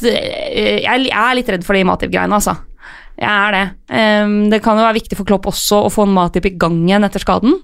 jeg 0.01 0.83
er- 1.07 1.35
litt 1.37 1.47
redd 1.49 1.63
for 1.63 1.73
de 1.77 1.83
Matip-greiene, 1.87 2.33
altså. 2.35 2.57
Jeg 3.15 3.29
er 3.31 3.51
det. 3.55 3.65
Det 4.51 4.61
kan 4.61 4.75
jo 4.75 4.83
være 4.83 4.97
viktig 4.97 5.15
for 5.15 5.23
Klopp 5.23 5.45
også 5.47 5.85
å 5.85 5.91
få 5.93 6.03
Matip 6.09 6.45
i 6.49 6.57
gang 6.59 6.81
igjen 6.83 7.05
etter 7.07 7.23
skaden. 7.23 7.61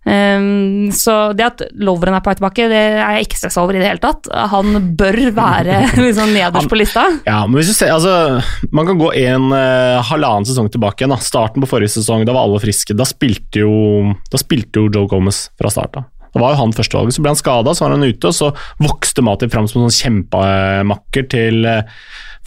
Um, 0.00 0.88
så 0.96 1.34
det 1.36 1.44
at 1.44 1.62
Lovren 1.76 2.14
er 2.16 2.22
på 2.24 2.30
vei 2.30 2.38
tilbake, 2.38 2.68
det 2.72 2.78
er 2.80 3.18
jeg 3.18 3.26
ikke 3.26 3.40
stressa 3.42 3.60
over 3.60 3.76
i 3.76 3.82
det 3.82 3.88
hele 3.90 4.00
tatt. 4.02 4.30
Han 4.52 4.78
bør 4.98 5.18
være 5.36 5.82
liksom 6.06 6.32
nederst 6.36 6.70
på 6.70 6.78
lista. 6.80 7.04
Ja, 7.28 7.42
men 7.46 7.60
hvis 7.60 7.72
du 7.72 7.76
ser, 7.76 7.92
altså, 7.92 8.40
Man 8.72 8.88
kan 8.88 9.00
gå 9.00 9.10
en 9.20 9.50
uh, 9.52 10.00
halvannen 10.08 10.48
sesong 10.48 10.70
tilbake 10.72 11.04
igjen. 11.04 11.12
da. 11.12 11.20
Starten 11.20 11.64
på 11.64 11.68
forrige 11.70 11.98
sesong, 11.98 12.24
da 12.24 12.36
var 12.36 12.48
alle 12.48 12.62
friske. 12.62 12.96
Da 12.96 13.06
spilte 13.08 13.64
jo, 13.64 13.74
da 14.32 14.40
spilte 14.40 14.82
jo 14.82 14.88
Joe 14.88 15.10
Gomez 15.10 15.48
fra 15.60 15.72
start 15.72 16.00
av. 16.00 16.08
Det 16.30 16.38
var 16.38 16.54
jo 16.54 16.60
han 16.60 16.74
førstevalget, 16.74 17.16
så 17.16 17.22
ble 17.24 17.32
han 17.32 17.38
skada, 17.40 17.72
så 17.74 17.84
var 17.84 17.96
han 17.96 18.06
ute, 18.06 18.30
og 18.30 18.36
så 18.36 18.50
vokste 18.78 19.24
Matip 19.26 19.50
fram 19.50 19.66
som 19.66 19.82
en 19.82 19.90
sånn 19.90 19.98
kjempemakker 19.98 21.26
til 21.32 21.66
eh, 21.66 21.82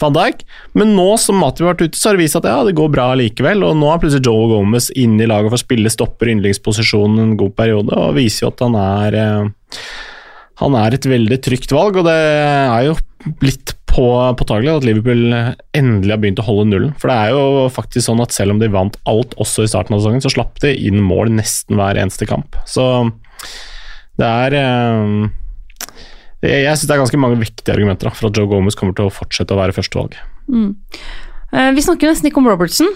van 0.02 0.16
Dijk. 0.16 0.42
Men 0.78 0.94
nå 0.96 1.06
som 1.20 1.38
Mati 1.40 1.64
har 1.64 1.74
vært 1.74 1.84
ute, 1.88 1.98
så 1.98 2.10
har 2.10 2.18
det 2.18 2.24
vist 2.24 2.38
at 2.40 2.48
ja, 2.48 2.56
det 2.66 2.76
går 2.78 2.90
bra 2.94 3.10
likevel. 3.18 3.62
Og 3.66 3.76
nå 3.78 3.92
er 3.92 4.02
plutselig 4.02 4.26
Joe 4.26 4.48
Gomez 4.50 4.90
inne 4.98 5.26
i 5.26 5.30
laget 5.30 5.52
for 5.52 5.60
å 5.60 5.64
spille, 5.64 5.92
stopper 5.92 6.32
yndlingsposisjonen 6.34 7.22
en 7.22 7.38
god 7.40 7.54
periode, 7.58 7.94
og 7.94 8.18
viser 8.18 8.46
jo 8.46 8.52
at 8.52 8.66
han 8.66 8.78
er 8.80 9.20
eh, 9.20 9.86
han 10.62 10.76
er 10.78 10.94
et 10.94 11.06
veldig 11.10 11.40
trygt 11.42 11.72
valg, 11.74 11.96
og 11.98 12.06
det 12.06 12.14
er 12.14 12.84
jo 12.86 12.94
litt 13.42 13.74
på, 13.90 14.06
påtagelig 14.38 14.70
at 14.72 14.86
Liverpool 14.86 15.22
endelig 15.74 16.12
har 16.14 16.20
begynt 16.22 16.42
å 16.42 16.46
holde 16.46 16.66
nullen. 16.70 16.94
For 16.98 17.10
det 17.10 17.16
er 17.18 17.34
jo 17.34 17.66
faktisk 17.74 18.06
sånn 18.06 18.22
at 18.22 18.34
selv 18.34 18.54
om 18.54 18.62
de 18.62 18.70
vant 18.70 18.98
alt 19.10 19.34
også 19.42 19.66
i 19.66 19.70
starten 19.70 19.96
av 19.96 20.02
sesongen, 20.02 20.22
så 20.22 20.32
slapp 20.34 20.58
de 20.62 20.74
inn 20.74 21.02
mål 21.02 21.32
nesten 21.34 21.78
hver 21.78 21.98
eneste 22.00 22.28
kamp. 22.30 22.58
Så 22.70 22.86
Det 24.14 24.26
er 24.26 24.54
eh, 24.54 25.30
Jeg, 26.44 26.66
synes 26.68 26.84
syns 26.84 26.90
det 26.90 26.96
er 26.96 27.02
ganske 27.02 27.22
mange 27.24 27.40
vektige 27.40 27.74
argumenter 27.74 28.10
da, 28.10 28.14
for 28.16 28.28
at 28.28 28.38
Joe 28.38 28.50
Gomez 28.50 28.76
kommer 28.78 28.96
til 28.96 29.08
å 29.08 29.14
fortsette 29.14 29.56
å 29.56 29.60
være 29.60 29.76
førstevalg. 29.76 30.16
Mm. 30.52 30.72
vi 31.76 31.82
snakker 31.84 32.10
nesten 32.10 32.28
ikke 32.28 32.42
om 32.42 32.50
Robertson. 32.50 32.90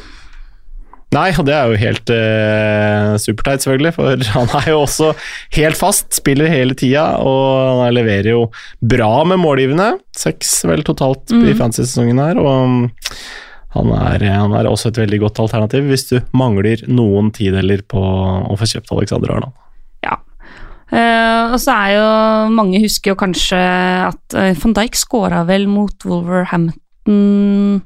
Nei, 1.16 1.30
og 1.40 1.46
det 1.48 1.54
er 1.56 1.70
jo 1.70 1.80
helt 1.80 2.10
eh, 2.12 3.14
superteit, 3.22 3.62
selvfølgelig, 3.64 3.94
for 3.96 4.24
han 4.36 4.50
er 4.60 4.66
jo 4.74 4.82
også 4.82 5.12
helt 5.56 5.78
fast, 5.80 6.10
spiller 6.18 6.50
hele 6.52 6.76
tida, 6.76 7.06
og 7.24 7.84
han 7.84 7.96
leverer 7.96 8.34
jo 8.34 8.42
bra 8.84 9.24
med 9.28 9.40
målgivende. 9.40 9.94
Seks 10.16 10.58
vel 10.68 10.84
totalt 10.84 11.32
i 11.32 11.54
fantasy-sesongen 11.56 12.20
her, 12.20 12.40
og 12.42 12.50
um, 12.52 12.82
han 13.72 13.94
er, 13.96 14.26
han 14.34 14.56
er 14.58 14.68
også 14.68 14.92
et 14.92 15.00
veldig 15.00 15.22
godt 15.26 15.40
alternativ 15.44 15.88
hvis 15.88 16.06
du 16.10 16.14
mangler 16.36 16.84
noen 16.88 17.28
tideler 17.36 17.84
på 17.88 18.00
å 18.00 18.56
få 18.58 18.68
kjøpt 18.68 18.92
Alexander 18.96 19.32
Arnold. 19.36 19.56
Eh, 20.88 21.52
og 21.52 21.58
så 21.60 21.74
er 21.74 21.90
jo 21.98 22.04
Mange 22.56 22.78
husker 22.80 23.12
jo 23.12 23.18
kanskje 23.20 23.58
at 24.08 24.36
uh, 24.38 24.54
van 24.56 24.76
Dijk 24.78 24.96
skåra 24.96 25.42
vel 25.44 25.66
mot 25.68 26.06
Wolverhampton 26.08 27.82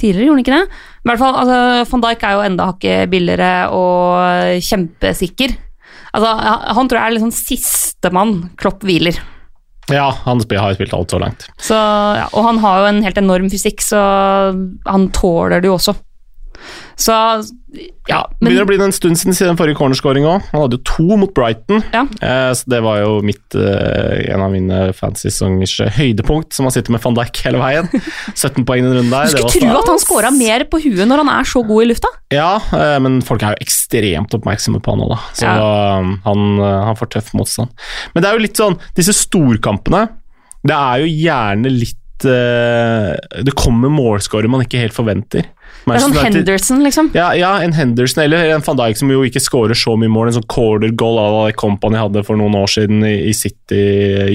tidligere, 0.00 0.24
gjorde 0.24 0.38
han 0.38 0.42
ikke 0.42 0.56
det? 0.56 0.80
I 1.02 1.10
hvert 1.10 1.20
fall, 1.20 1.36
altså, 1.42 1.58
Van 1.92 2.04
Dijk 2.06 2.24
er 2.24 2.32
jo 2.34 2.46
enda 2.46 2.70
hakket 2.72 3.12
billigere 3.12 3.50
og 3.76 4.64
kjempesikker. 4.66 5.54
Altså, 6.12 6.32
han 6.76 6.88
tror 6.90 6.98
jeg 6.98 7.04
er 7.04 7.14
liksom 7.16 7.34
sistemann 7.36 8.34
Klopp 8.58 8.82
hviler. 8.88 9.20
Ja, 9.90 10.08
han 10.24 10.42
har 10.42 10.72
jo 10.72 10.78
spilt 10.78 10.94
alt 10.96 11.14
så 11.14 11.20
langt. 11.22 11.46
Så, 11.60 11.76
ja, 11.76 12.26
og 12.32 12.46
han 12.46 12.60
har 12.62 12.80
jo 12.80 12.88
en 12.90 13.02
helt 13.04 13.20
enorm 13.20 13.48
fysikk, 13.52 13.82
så 13.84 14.00
han 14.86 15.08
tåler 15.14 15.62
det 15.62 15.70
jo 15.70 15.76
også. 15.78 15.94
Så 16.98 17.14
ja, 18.08 18.18
men 18.40 18.50
Begynner 18.50 18.66
å 18.66 18.68
bli 18.68 18.76
en 18.84 18.92
stund 18.94 19.16
siden 19.16 19.34
siden 19.36 19.56
forrige 19.56 19.78
cornerskåring 19.78 20.26
òg. 20.28 20.42
Han 20.52 20.64
hadde 20.64 20.76
jo 20.76 20.82
to 20.84 21.16
mot 21.16 21.32
Brighton, 21.34 21.80
Ja. 21.94 22.02
eh, 22.20 22.50
så 22.58 22.68
det 22.68 22.82
var 22.84 22.98
jo 23.00 23.22
mitt, 23.24 23.42
eh, 23.56 24.26
en 24.34 24.42
av 24.44 24.50
mine 24.52 24.92
fantasy-sesongers 24.98 25.78
høydepunkt, 25.96 26.52
som 26.52 26.66
har 26.68 26.74
sittet 26.74 26.90
med 26.90 27.00
van 27.04 27.16
Dijk 27.16 27.40
hele 27.46 27.58
veien. 27.62 27.88
17 28.34 28.66
poeng 28.68 28.82
i 28.82 28.86
den 28.88 28.96
runden 28.98 29.10
der. 29.14 29.30
du 29.30 29.36
skulle 29.38 29.70
tro 29.72 29.78
at 29.80 29.88
han 29.94 30.02
scora 30.02 30.30
mer 30.34 30.66
på 30.68 30.82
huet 30.84 31.06
når 31.08 31.24
han 31.24 31.32
er 31.38 31.48
så 31.48 31.64
god 31.66 31.86
i 31.86 31.88
lufta. 31.92 32.12
Ja, 32.34 32.50
eh, 32.76 32.98
men 33.04 33.20
folk 33.24 33.42
er 33.42 33.56
jo 33.56 33.64
ekstremt 33.64 34.36
oppmerksomme 34.36 34.82
på 34.84 34.92
han 34.92 35.00
nå, 35.04 35.08
da. 35.14 35.20
Så 35.38 35.48
um, 35.48 36.12
han, 36.26 36.44
eh, 36.60 36.82
han 36.90 36.96
får 37.00 37.12
tøff 37.16 37.32
motstand. 37.38 37.72
Men 38.14 38.22
det 38.22 38.28
er 38.30 38.36
jo 38.36 38.44
litt 38.44 38.60
sånn, 38.60 38.78
disse 38.98 39.14
storkampene, 39.16 40.08
det 40.62 40.76
er 40.76 41.02
jo 41.02 41.08
gjerne 41.10 41.70
litt 41.72 41.98
eh, 42.28 43.16
Det 43.42 43.54
kommer 43.58 43.90
målskårere 43.90 44.50
man 44.52 44.62
ikke 44.62 44.78
helt 44.78 44.94
forventer. 44.94 45.48
Det 45.82 45.96
er 45.96 46.04
sånn 46.04 46.14
Henderson, 46.14 46.84
liksom. 46.86 47.10
ja, 47.16 47.32
ja, 47.34 47.56
en 47.64 47.74
Henderson 47.74 48.22
eller 48.24 48.52
en 48.54 48.62
van 48.66 48.78
Dijk 48.78 49.00
som 49.00 49.10
jo 49.10 49.24
ikke 49.26 49.42
skårer 49.42 49.78
så 49.78 49.96
mye 49.98 50.12
mål. 50.12 50.30
En 50.30 50.38
sånn 50.38 50.50
quarter 50.52 50.94
goal 50.94 51.18
à 51.18 51.26
la 51.34 51.56
Company 51.58 51.98
hadde 51.98 52.22
for 52.26 52.38
noen 52.38 52.54
år 52.58 52.70
siden 52.70 53.02
i, 53.08 53.16
i 53.30 53.34
City 53.36 53.82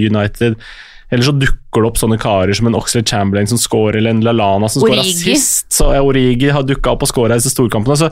United. 0.08 0.60
Eller 1.08 1.24
så 1.24 1.32
dukker 1.32 1.84
det 1.84 1.88
opp 1.88 2.00
sånne 2.02 2.18
karer 2.20 2.58
som 2.58 2.68
en 2.68 2.76
Oxlade 2.76 3.08
Chamberlain 3.08 3.48
som 3.48 3.60
scorer, 3.62 3.96
eller 4.02 4.12
en 4.12 4.24
Lalana 4.26 4.68
som 4.68 4.84
scorer 4.84 5.08
sist. 5.08 5.70
Så 5.72 5.88
ja, 5.96 6.02
Origi 6.04 6.50
har 6.52 6.66
dukka 6.68 6.98
opp 6.98 7.06
og 7.06 7.12
scora 7.12 7.38
i 7.38 7.40
disse 7.40 7.54
storkampene. 7.54 7.96
Så, 8.02 8.10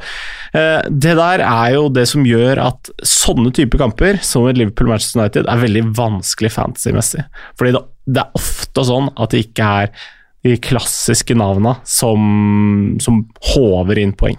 eh, 0.55 0.79
det 0.87 1.17
der 1.19 1.43
er 1.43 1.73
jo 1.75 1.89
det 1.91 2.05
som 2.07 2.23
gjør 2.27 2.61
at 2.69 2.91
sånne 3.03 3.51
typer 3.55 3.83
kamper, 3.83 4.21
som 4.23 4.47
et 4.47 4.61
Liverpool-Manchester 4.61 5.19
United, 5.19 5.49
er 5.51 5.63
veldig 5.65 5.83
vanskelig 5.97 6.53
fantasy-messig. 6.55 7.25
Fordi 7.59 7.75
det, 7.75 7.83
det 8.15 8.23
er 8.23 8.39
ofte 8.39 8.87
sånn 8.87 9.11
at 9.11 9.35
det 9.35 9.43
ikke 9.49 9.71
er 9.83 10.07
de 10.45 10.57
klassiske 10.61 11.35
navna 11.37 11.75
som, 11.89 12.95
som 13.01 13.23
håver 13.55 14.01
inn 14.03 14.13
poeng. 14.17 14.37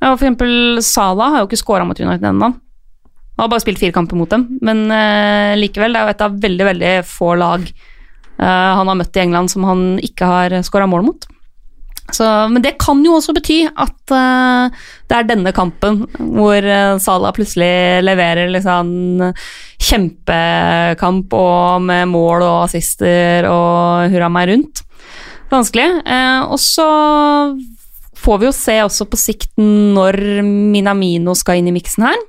Ja, 0.00 0.14
for 0.14 0.22
eksempel 0.22 0.80
Salah 0.84 1.34
har 1.34 1.42
jo 1.42 1.50
ikke 1.50 1.60
scora 1.60 1.84
mot 1.86 1.98
United 2.00 2.24
ennå. 2.30 2.52
Han 3.32 3.44
har 3.44 3.50
bare 3.52 3.64
spilt 3.64 3.80
fire 3.80 3.94
kamper 3.94 4.16
mot 4.16 4.30
dem, 4.30 4.46
men 4.64 4.84
uh, 4.92 5.52
likevel, 5.58 5.92
det 5.92 6.00
er 6.00 6.08
jo 6.08 6.14
et 6.14 6.24
av 6.24 6.40
veldig, 6.40 6.64
veldig 6.68 6.94
få 7.08 7.34
lag 7.40 7.64
uh, 7.64 8.72
han 8.78 8.88
har 8.88 8.98
møtt 8.98 9.16
i 9.16 9.22
England 9.24 9.52
som 9.52 9.64
han 9.68 9.86
ikke 10.04 10.28
har 10.28 10.56
scora 10.66 10.88
mål 10.88 11.06
mot. 11.08 11.28
Så, 12.12 12.26
men 12.52 12.60
det 12.64 12.74
kan 12.82 13.00
jo 13.04 13.14
også 13.16 13.32
bety 13.36 13.62
at 13.68 14.12
uh, 14.12 14.68
det 15.08 15.16
er 15.16 15.28
denne 15.28 15.52
kampen 15.56 16.02
hvor 16.18 16.60
uh, 16.60 17.00
Salah 17.00 17.32
plutselig 17.36 18.02
leverer 18.04 18.52
liksom 18.52 18.92
kjempekamp 19.82 21.36
og 21.36 21.84
med 21.88 22.10
mål 22.12 22.44
og 22.44 22.56
assister 22.66 23.48
og 23.48 24.12
hurra 24.12 24.32
meg 24.32 24.50
rundt. 24.52 24.81
Vanskelig. 25.52 25.88
Eh, 26.08 26.40
og 26.48 26.58
så 26.62 26.86
får 28.22 28.38
vi 28.40 28.48
jo 28.48 28.54
se 28.56 28.76
også 28.86 29.06
på 29.10 29.18
sikt 29.20 29.50
når 29.60 30.16
Minamino 30.46 31.34
skal 31.38 31.60
inn 31.60 31.68
i 31.72 31.74
miksen 31.76 32.06
her. 32.06 32.20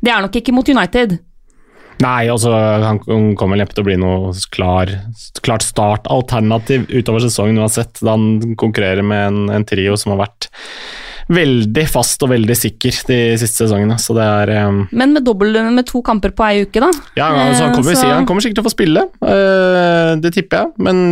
Det 0.00 0.12
er 0.12 0.24
nok 0.24 0.36
ikke 0.40 0.54
mot 0.56 0.68
United. 0.68 1.18
Nei, 2.00 2.30
altså 2.32 2.48
han 2.56 2.98
kommer 3.04 3.52
vel 3.54 3.60
neppe 3.60 3.74
til 3.76 3.84
å 3.84 3.88
bli 3.90 3.96
noe 4.00 4.30
klar, 4.54 4.88
klart 5.44 5.64
startalternativ 5.66 6.86
utover 6.96 7.20
sesongen 7.26 7.60
uansett, 7.60 8.00
da 8.00 8.14
han 8.14 8.54
konkurrerer 8.60 9.04
med 9.04 9.26
en, 9.26 9.40
en 9.58 9.66
trio 9.68 9.98
som 10.00 10.14
har 10.14 10.22
vært 10.22 10.48
veldig 11.30 11.84
fast 11.92 12.24
og 12.24 12.32
veldig 12.32 12.56
sikker 12.56 12.96
de 13.10 13.18
siste 13.38 13.66
sesongene. 13.66 13.98
Så 14.00 14.16
det 14.16 14.24
er 14.24 14.54
um... 14.70 14.80
Men 14.96 15.12
med, 15.12 15.26
dobbelt, 15.28 15.60
med 15.76 15.86
to 15.92 16.00
kamper 16.02 16.32
på 16.34 16.46
ei 16.48 16.64
uke, 16.64 16.80
da. 16.82 16.88
Ja, 17.20 17.28
altså, 17.50 17.68
han, 17.68 17.76
kommer, 17.76 17.92
Eh, 17.92 18.00
så- 18.00 18.14
han 18.16 18.26
kommer 18.26 18.42
sikkert 18.46 18.62
til 18.62 18.64
å 18.64 18.70
få 18.70 18.74
spille, 18.74 19.04
det 20.24 20.32
tipper 20.40 20.64
jeg, 20.64 20.72
men 20.88 21.04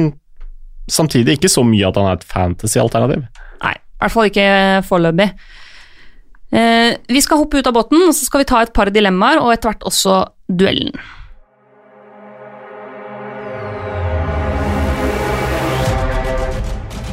samtidig 0.92 1.38
ikke 1.38 1.50
så 1.52 1.64
mye 1.66 1.88
at 1.88 1.96
han 2.00 2.10
er 2.10 2.18
et 2.18 2.26
fantasy-alternativ. 2.28 3.24
Nei, 3.62 3.74
i 3.74 4.02
hvert 4.02 4.14
fall 4.14 4.30
ikke 4.30 4.48
foreløpig. 4.88 5.30
Eh, 6.48 6.96
vi 7.12 7.20
skal 7.20 7.42
hoppe 7.42 7.60
ut 7.60 7.68
av 7.68 7.76
båten, 7.76 8.00
og 8.08 8.14
så 8.16 8.24
skal 8.24 8.42
vi 8.42 8.48
ta 8.48 8.62
et 8.64 8.74
par 8.76 8.90
dilemmaer, 8.92 9.40
og 9.42 9.52
etter 9.52 9.72
hvert 9.72 9.88
også 9.88 10.22
duellen. 10.48 10.96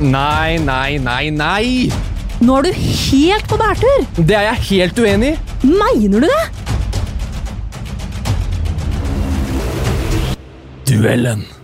Nei, 0.04 0.58
nei, 0.60 0.98
nei, 1.00 1.30
nei! 1.32 1.66
Nå 2.44 2.58
er 2.60 2.68
du 2.68 2.72
helt 2.76 3.48
på 3.48 3.56
bærtur! 3.60 4.04
Det 4.20 4.36
er 4.36 4.50
jeg 4.50 4.64
helt 4.70 5.00
uenig 5.00 5.34
i. 5.34 5.68
Mener 5.72 6.20
du 6.20 6.28
det? 6.28 6.44
Duellen. 10.92 11.55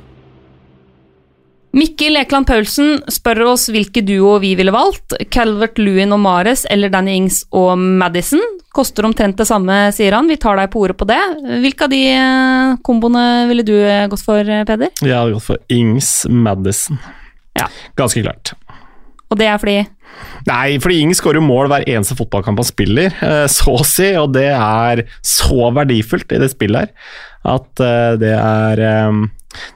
Mikkel 1.72 2.20
Ekeland 2.20 2.50
Paulsen 2.50 2.98
spør 3.12 3.46
oss 3.54 3.70
hvilke 3.72 4.02
duo 4.04 4.34
vi 4.44 4.52
ville 4.60 4.74
valgt. 4.76 5.16
Calvert 5.32 5.80
Lewin 5.80 6.12
og 6.12 6.20
Mares 6.20 6.66
eller 6.72 6.92
Danny 6.92 7.14
Ings 7.22 7.46
og 7.56 7.78
Madison. 7.80 8.42
Koster 8.76 9.08
omtrent 9.08 9.40
det 9.40 9.48
samme, 9.48 9.78
sier 9.96 10.18
han. 10.18 10.28
Vi 10.28 10.40
tar 10.40 10.60
deg 10.60 10.68
på 10.74 10.84
ordet 10.84 10.98
på 11.00 11.08
det. 11.08 11.22
Hvilke 11.64 11.88
av 11.88 11.94
de 11.94 12.02
eh, 12.12 12.76
komboene 12.84 13.24
ville 13.48 13.66
du 13.68 13.76
eh, 13.80 14.04
gått 14.12 14.24
for, 14.24 14.44
eh, 14.44 14.66
Peder? 14.68 14.92
Jeg 15.00 15.16
hadde 15.16 15.38
gått 15.38 15.48
for 15.48 15.64
Ings 15.72 16.12
Madison. 16.28 17.00
Ja. 17.56 17.72
Ganske 18.00 18.24
klart. 18.26 18.54
Og 19.32 19.40
det 19.40 19.48
er 19.48 19.60
fordi 19.62 19.80
Nei, 20.44 20.76
fordi 20.84 20.98
Ings 21.06 21.22
skårer 21.22 21.44
mål 21.44 21.70
hver 21.72 21.86
eneste 21.88 22.18
fotballkamp 22.20 22.60
han 22.60 22.68
spiller, 22.68 23.14
så 23.50 23.78
å 23.80 23.86
si, 23.88 24.10
og 24.20 24.34
det 24.36 24.50
er 24.52 25.06
så 25.24 25.70
verdifullt 25.72 26.34
i 26.36 26.40
det 26.42 26.50
spillet 26.52 26.92
her 26.92 27.54
at 27.56 27.84
det 28.20 28.34
er 28.36 28.82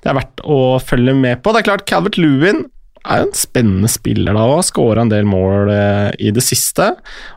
det 0.03 0.11
er 0.11 0.17
verdt 0.17 0.43
å 0.43 0.59
følge 0.83 1.15
med 1.17 1.41
på. 1.43 1.53
Det 1.53 1.61
er 1.61 1.67
klart, 1.69 1.85
Calvert 1.89 2.19
Lewin 2.21 2.65
er 3.05 3.21
jo 3.21 3.27
en 3.27 3.37
spennende 3.37 3.89
spiller 3.91 4.33
da 4.33 4.45
òg, 4.49 4.63
skåra 4.65 5.03
en 5.03 5.11
del 5.11 5.27
mål 5.29 5.71
eh, 5.73 6.09
i 6.27 6.31
det 6.33 6.43
siste. 6.45 6.91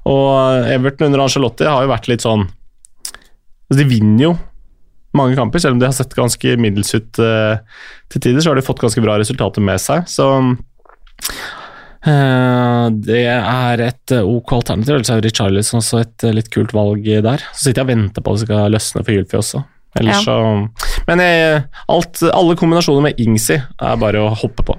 Og 0.08 0.68
Everton 0.70 1.10
under 1.10 1.26
Angelotti 1.26 1.68
har 1.68 1.84
jo 1.84 1.92
vært 1.92 2.08
litt 2.10 2.24
sånn 2.24 2.46
altså, 2.46 3.78
De 3.80 3.88
vinner 3.90 4.30
jo 4.30 4.32
mange 5.18 5.38
kamper, 5.38 5.60
selv 5.62 5.74
om 5.74 5.80
de 5.80 5.88
har 5.88 5.96
sett 5.96 6.12
ganske 6.14 6.56
middels 6.60 6.92
ut 6.94 7.18
eh, 7.24 7.60
til 8.12 8.22
tider, 8.22 8.42
så 8.44 8.52
har 8.52 8.58
de 8.58 8.66
fått 8.66 8.82
ganske 8.82 9.02
bra 9.02 9.16
resultater 9.18 9.64
med 9.64 9.80
seg. 9.82 10.04
Så 10.08 10.28
Eh, 12.08 12.84
det 13.04 13.24
er 13.26 13.82
et 13.82 14.14
ok 14.18 14.54
alternativ. 14.60 14.94
Ellers 14.94 15.10
er 15.12 15.24
Richarlison 15.24 15.80
også 15.80 16.02
et 16.04 16.28
litt 16.36 16.50
kult 16.54 16.74
valg 16.76 17.02
der. 17.04 17.42
Så 17.52 17.68
sitter 17.68 17.82
jeg 17.82 17.88
og 17.88 17.92
venter 17.92 18.24
på 18.24 18.32
at 18.32 18.38
det 18.38 18.46
skal 18.46 18.74
løsne 18.74 19.04
for 19.04 19.16
Gylfi 19.16 19.40
også. 19.40 19.64
Ellers 19.96 20.20
så 20.26 20.34
Men 21.08 21.22
jeg, 21.22 21.62
alt, 21.88 22.20
alle 22.28 22.56
kombinasjoner 22.60 23.06
med 23.08 23.22
Ingsi 23.22 23.56
er 23.56 24.00
bare 24.00 24.20
å 24.20 24.34
hoppe 24.36 24.66
på. 24.66 24.76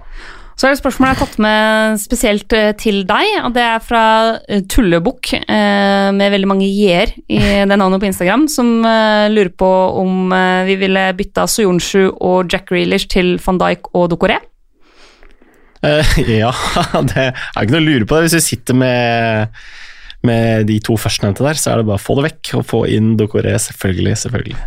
Så 0.59 0.67
er 0.67 0.73
det 0.73 0.81
spørsmålet 0.81 1.13
jeg 1.13 1.15
har 1.15 1.23
tatt 1.23 1.39
med 1.39 1.99
spesielt 2.01 2.53
eh, 2.57 2.73
til 2.75 2.97
deg, 3.07 3.27
og 3.47 3.53
det 3.55 3.63
er 3.63 3.79
fra 3.79 4.03
eh, 4.43 4.65
Tullebukk, 4.67 5.29
eh, 5.39 6.09
med 6.11 6.33
veldig 6.33 6.49
mange 6.51 6.67
j-er 6.67 7.13
i 7.31 7.39
det 7.69 7.77
navnet 7.79 8.01
på 8.03 8.09
Instagram, 8.09 8.43
som 8.51 8.81
lurer 8.83 9.53
på 9.55 9.69
om 10.01 10.33
vi 10.67 10.75
ville 10.81 11.05
bytta 11.15 11.45
Soyonshu 11.47 12.09
og 12.11 12.51
Jack 12.51 12.73
Reelish 12.75 13.07
til 13.13 13.37
van 13.45 13.61
Dijk 13.61 13.87
og 13.95 14.09
Dokoré. 14.11 14.41
Uh, 15.79 16.03
ja, 16.41 16.51
det 17.07 17.29
er 17.29 17.61
ikke 17.61 17.77
noe 17.77 17.79
å 17.79 17.85
lure 17.85 18.09
på 18.09 18.17
det. 18.17 18.25
Hvis 18.27 18.41
vi 18.41 18.47
sitter 18.49 18.75
med, 18.81 19.61
med 20.27 20.67
de 20.67 20.75
to 20.83 20.97
førstnevnte 20.99 21.45
der, 21.47 21.61
så 21.61 21.71
er 21.71 21.79
det 21.79 21.87
bare 21.87 22.01
å 22.01 22.03
få 22.03 22.19
det 22.19 22.27
vekk 22.33 22.51
og 22.59 22.67
få 22.67 22.83
inn 22.91 23.13
Dokoré, 23.19 23.55
selvfølgelig. 23.63 24.17
selvfølgelig. 24.25 24.59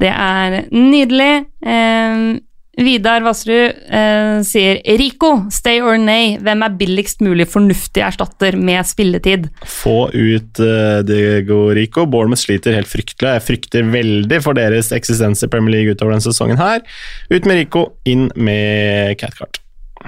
Det 0.00 0.10
er 0.12 0.64
nydelig. 0.72 1.34
Eh, 1.64 2.40
Vidar 2.80 3.20
Vassrud 3.20 3.52
eh, 3.92 4.38
sier 4.48 4.78
Rico, 4.96 5.34
stay 5.52 5.82
or 5.84 5.98
nay, 6.00 6.38
hvem 6.40 6.62
er 6.64 6.76
billigst 6.80 7.20
mulig 7.20 7.44
fornuftig 7.52 8.00
erstatter 8.06 8.56
med 8.56 8.88
spilletid? 8.88 9.50
Få 9.68 10.06
ut 10.08 10.62
eh, 10.64 11.02
Diego 11.04 11.66
Rico. 11.76 12.06
Bournemouth 12.08 12.40
sliter 12.40 12.78
helt 12.78 12.88
fryktelig. 12.88 13.34
Jeg 13.36 13.44
frykter 13.44 13.90
veldig 13.92 14.40
for 14.44 14.56
deres 14.56 14.88
eksistens 14.96 15.44
i 15.44 15.50
Premier 15.52 15.76
League 15.76 15.92
utover 15.92 16.16
denne 16.16 16.24
sesongen 16.24 16.60
her. 16.60 16.80
Ut 17.28 17.44
med 17.44 17.60
Rico, 17.60 17.90
inn 18.08 18.30
med 18.40 19.20
Catcart. 19.20 19.60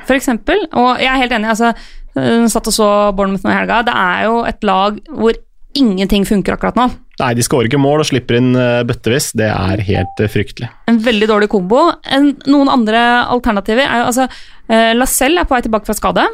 For 0.09 0.16
eksempel, 0.16 0.64
og 0.72 1.05
jeg 1.05 1.12
er 1.12 1.20
helt 1.20 1.36
enig, 1.36 1.52
altså, 1.52 1.74
øh, 2.16 2.48
satt 2.50 2.72
og 2.72 2.74
så 2.80 2.88
Bournemouth 3.12 3.44
nå 3.44 3.52
i 3.52 3.59
helga, 3.61 3.82
det 3.84 3.98
er 4.09 4.24
jo 4.30 4.40
et 4.48 4.64
lag 4.64 4.96
hvor 5.12 5.36
ingenting 5.75 6.25
funker 6.27 6.57
akkurat 6.57 6.79
nå. 6.79 6.89
Nei, 7.20 7.31
de 7.39 7.45
skårer 7.47 7.68
ikke 7.68 7.81
mål 7.81 8.03
og 8.03 8.09
slipper 8.09 8.39
inn 8.41 8.55
uh, 8.59 8.83
bøttevis. 8.87 9.31
Det 9.39 9.47
er 9.47 9.83
helt 9.87 10.22
uh, 10.22 10.31
fryktelig. 10.31 10.70
En 10.91 10.99
veldig 11.03 11.29
dårlig 11.31 11.51
kombo. 11.53 11.87
En, 12.11 12.33
noen 12.51 12.70
andre 12.72 13.03
alternativer 13.31 13.87
er 13.87 14.03
jo 14.03 14.09
altså 14.11 14.27
eh, 14.27 14.91
Lacelle 14.97 15.43
er 15.43 15.49
på 15.49 15.55
vei 15.57 15.62
tilbake 15.64 15.89
fra 15.89 15.97
skade. 15.99 16.27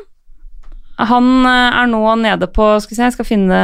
Han 1.11 1.47
er 1.49 1.87
nå 1.89 2.01
nede 2.21 2.45
på 2.53 2.75
Skal 2.83 2.93
vi 2.93 2.97
se, 2.99 3.07
jeg 3.07 3.15
skal 3.15 3.25
finne 3.25 3.61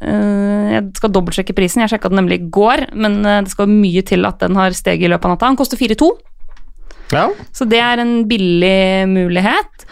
Jeg 0.00 0.86
skal 0.96 1.12
dobbeltsjekke 1.12 1.52
prisen. 1.56 1.82
Jeg 1.84 1.92
sjekka 1.92 2.08
den 2.08 2.16
nemlig 2.22 2.38
i 2.40 2.46
går, 2.48 2.86
men 2.96 3.18
det 3.20 3.52
skal 3.52 3.68
mye 3.68 4.00
til 4.08 4.24
at 4.24 4.40
den 4.40 4.56
har 4.56 4.72
steget 4.72 5.04
i 5.04 5.10
løpet 5.12 5.28
av 5.28 5.34
natta. 5.34 5.50
Han 5.50 5.58
koster 5.60 5.76
4-2. 5.76 6.08
Ja. 7.12 7.26
Så 7.52 7.68
det 7.68 7.82
er 7.84 8.00
en 8.00 8.14
billig 8.30 9.04
mulighet. 9.10 9.84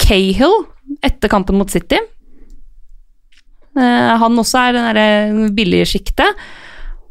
Cahill 0.00 0.56
etter 1.04 1.28
kampen 1.32 1.60
mot 1.60 1.68
City 1.68 2.00
Eh, 2.00 2.19
han 3.76 4.40
også 4.42 4.58
er 4.58 4.74
den 4.74 4.96
det 4.96 5.50
billige 5.54 5.86
sjiktet. 5.92 6.38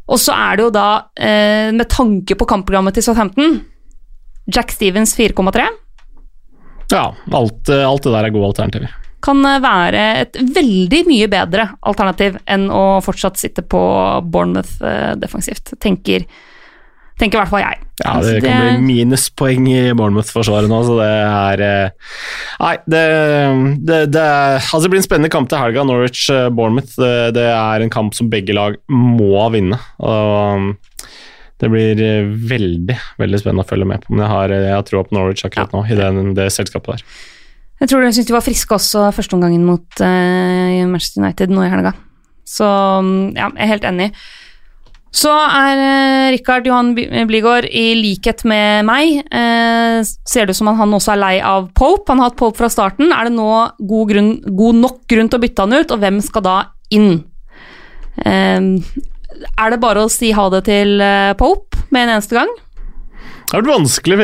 Og 0.09 0.17
så 0.17 0.33
er 0.33 0.57
det 0.57 0.65
jo 0.65 0.71
da, 0.73 0.87
eh, 1.15 1.69
med 1.75 1.89
tanke 1.89 2.35
på 2.35 2.47
kampprogrammet 2.49 2.97
til 2.97 3.05
Southampton, 3.05 3.59
Jack 4.49 4.73
Stevens 4.73 5.13
4,3. 5.15 5.67
Ja, 6.89 7.13
alt, 7.13 7.69
eh, 7.69 7.85
alt, 7.85 8.03
det 8.03 8.11
der 8.15 8.25
er 8.25 8.33
gode 8.33 8.49
alternativer. 8.49 8.95
Kan 9.21 9.43
være 9.43 10.21
et 10.21 10.33
veldig 10.33 11.03
mye 11.05 11.27
bedre 11.29 11.67
alternativ 11.83 12.39
enn 12.47 12.69
å 12.71 13.03
fortsatt 13.03 13.37
sitte 13.37 13.61
på 13.61 13.81
Bournemouth 14.31 14.79
defensivt, 15.19 15.73
tenker 15.77 16.25
tenker 17.19 17.37
i 17.37 17.41
hvert 17.41 17.51
fall 17.51 17.63
jeg. 17.63 17.85
Ja, 17.99 18.13
det, 18.23 18.37
det 18.37 18.43
kan 18.45 18.61
bli 18.63 18.85
minuspoeng 18.87 19.65
i 19.67 19.79
Bournemouth-forsvaret 19.91 20.71
nå, 20.71 20.77
så 20.87 20.95
det 21.01 21.07
er 21.09 21.63
eh, 21.65 22.13
Nei, 22.61 22.75
det, 22.87 23.01
det, 23.87 23.97
det, 24.15 24.27
altså 24.61 24.85
det 24.85 24.93
blir 24.93 25.01
en 25.01 25.07
spennende 25.07 25.31
kamp 25.33 25.49
til 25.51 25.59
helga. 25.59 25.83
Norwich-Bournemouth. 25.87 26.95
Det, 26.95 27.13
det, 27.35 27.47
er 27.51 27.83
en 27.83 27.91
kamp 27.93 28.15
som 28.15 28.31
begge 28.31 28.55
lag 28.55 28.79
må 28.91 29.43
vinne. 29.53 29.79
og 29.99 30.59
um, 30.59 30.71
det 31.59 31.67
blir 31.67 31.99
eh, 31.99 32.29
veldig 32.49 32.95
veldig 33.19 33.39
spennende 33.41 33.65
å 33.65 33.67
følge 33.67 33.87
med 33.89 34.05
på, 34.05 34.13
men 34.13 34.23
jeg 34.23 34.31
har, 34.31 34.53
jeg 34.55 34.75
har 34.77 34.85
troa 34.87 35.03
på 35.03 35.17
Norwich 35.17 35.43
akkurat 35.43 35.73
nå, 35.75 35.83
i 35.91 35.97
det, 35.99 36.07
det 36.37 36.45
selskapet 36.55 36.93
der. 36.93 37.17
Jeg 37.79 37.91
tror 37.91 38.03
de 38.03 38.11
syntes 38.13 38.29
de 38.29 38.35
var 38.35 38.43
friske 38.45 38.75
også 38.75 39.09
førsteomgangen 39.15 39.65
mot 39.67 40.03
uh, 40.03 40.85
Manchester 40.87 41.23
United 41.23 41.51
nå 41.51 41.65
i 41.67 41.71
helga. 41.71 41.91
Så 42.47 42.65
um, 42.65 43.33
ja, 43.35 43.51
jeg 43.51 43.65
er 43.65 43.73
helt 43.73 43.87
enig. 43.91 44.07
Så 45.15 45.31
er 45.33 45.79
eh, 45.81 46.27
Rikard 46.35 46.67
Johan 46.69 46.91
Bligård 46.93 47.65
i 47.65 47.95
likhet 47.97 48.43
med 48.47 48.85
meg 48.85 49.23
eh, 49.25 50.01
Ser 50.05 50.45
det 50.45 50.53
ut 50.53 50.59
som 50.59 50.69
at 50.69 50.77
han 50.77 50.93
også 50.93 51.15
er 51.15 51.21
lei 51.23 51.33
av 51.41 51.71
Pope. 51.73 52.05
Han 52.11 52.21
har 52.21 52.29
hatt 52.29 52.39
Pope 52.39 52.59
fra 52.61 52.69
starten. 52.69 53.09
Er 53.09 53.27
det 53.27 53.33
nå 53.33 53.49
god, 53.79 54.05
grunn, 54.11 54.31
god 54.45 54.81
nok 54.83 55.01
grunn 55.09 55.31
til 55.31 55.41
å 55.41 55.43
bytte 55.43 55.65
han 55.65 55.77
ut, 55.79 55.93
og 55.95 56.03
hvem 56.03 56.21
skal 56.23 56.45
da 56.45 56.57
inn? 56.93 57.11
Eh, 58.21 58.69
er 59.49 59.73
det 59.73 59.81
bare 59.81 60.05
å 60.05 60.11
si 60.13 60.33
ha 60.35 60.45
det 60.53 60.65
til 60.69 60.99
eh, 61.01 61.33
Pope 61.39 61.89
med 61.89 62.05
en 62.05 62.15
eneste 62.19 62.37
gang? 62.37 62.53
Det 63.49 63.57
har 63.57 63.63
vært 63.63 63.79
vanskelig, 63.79 64.17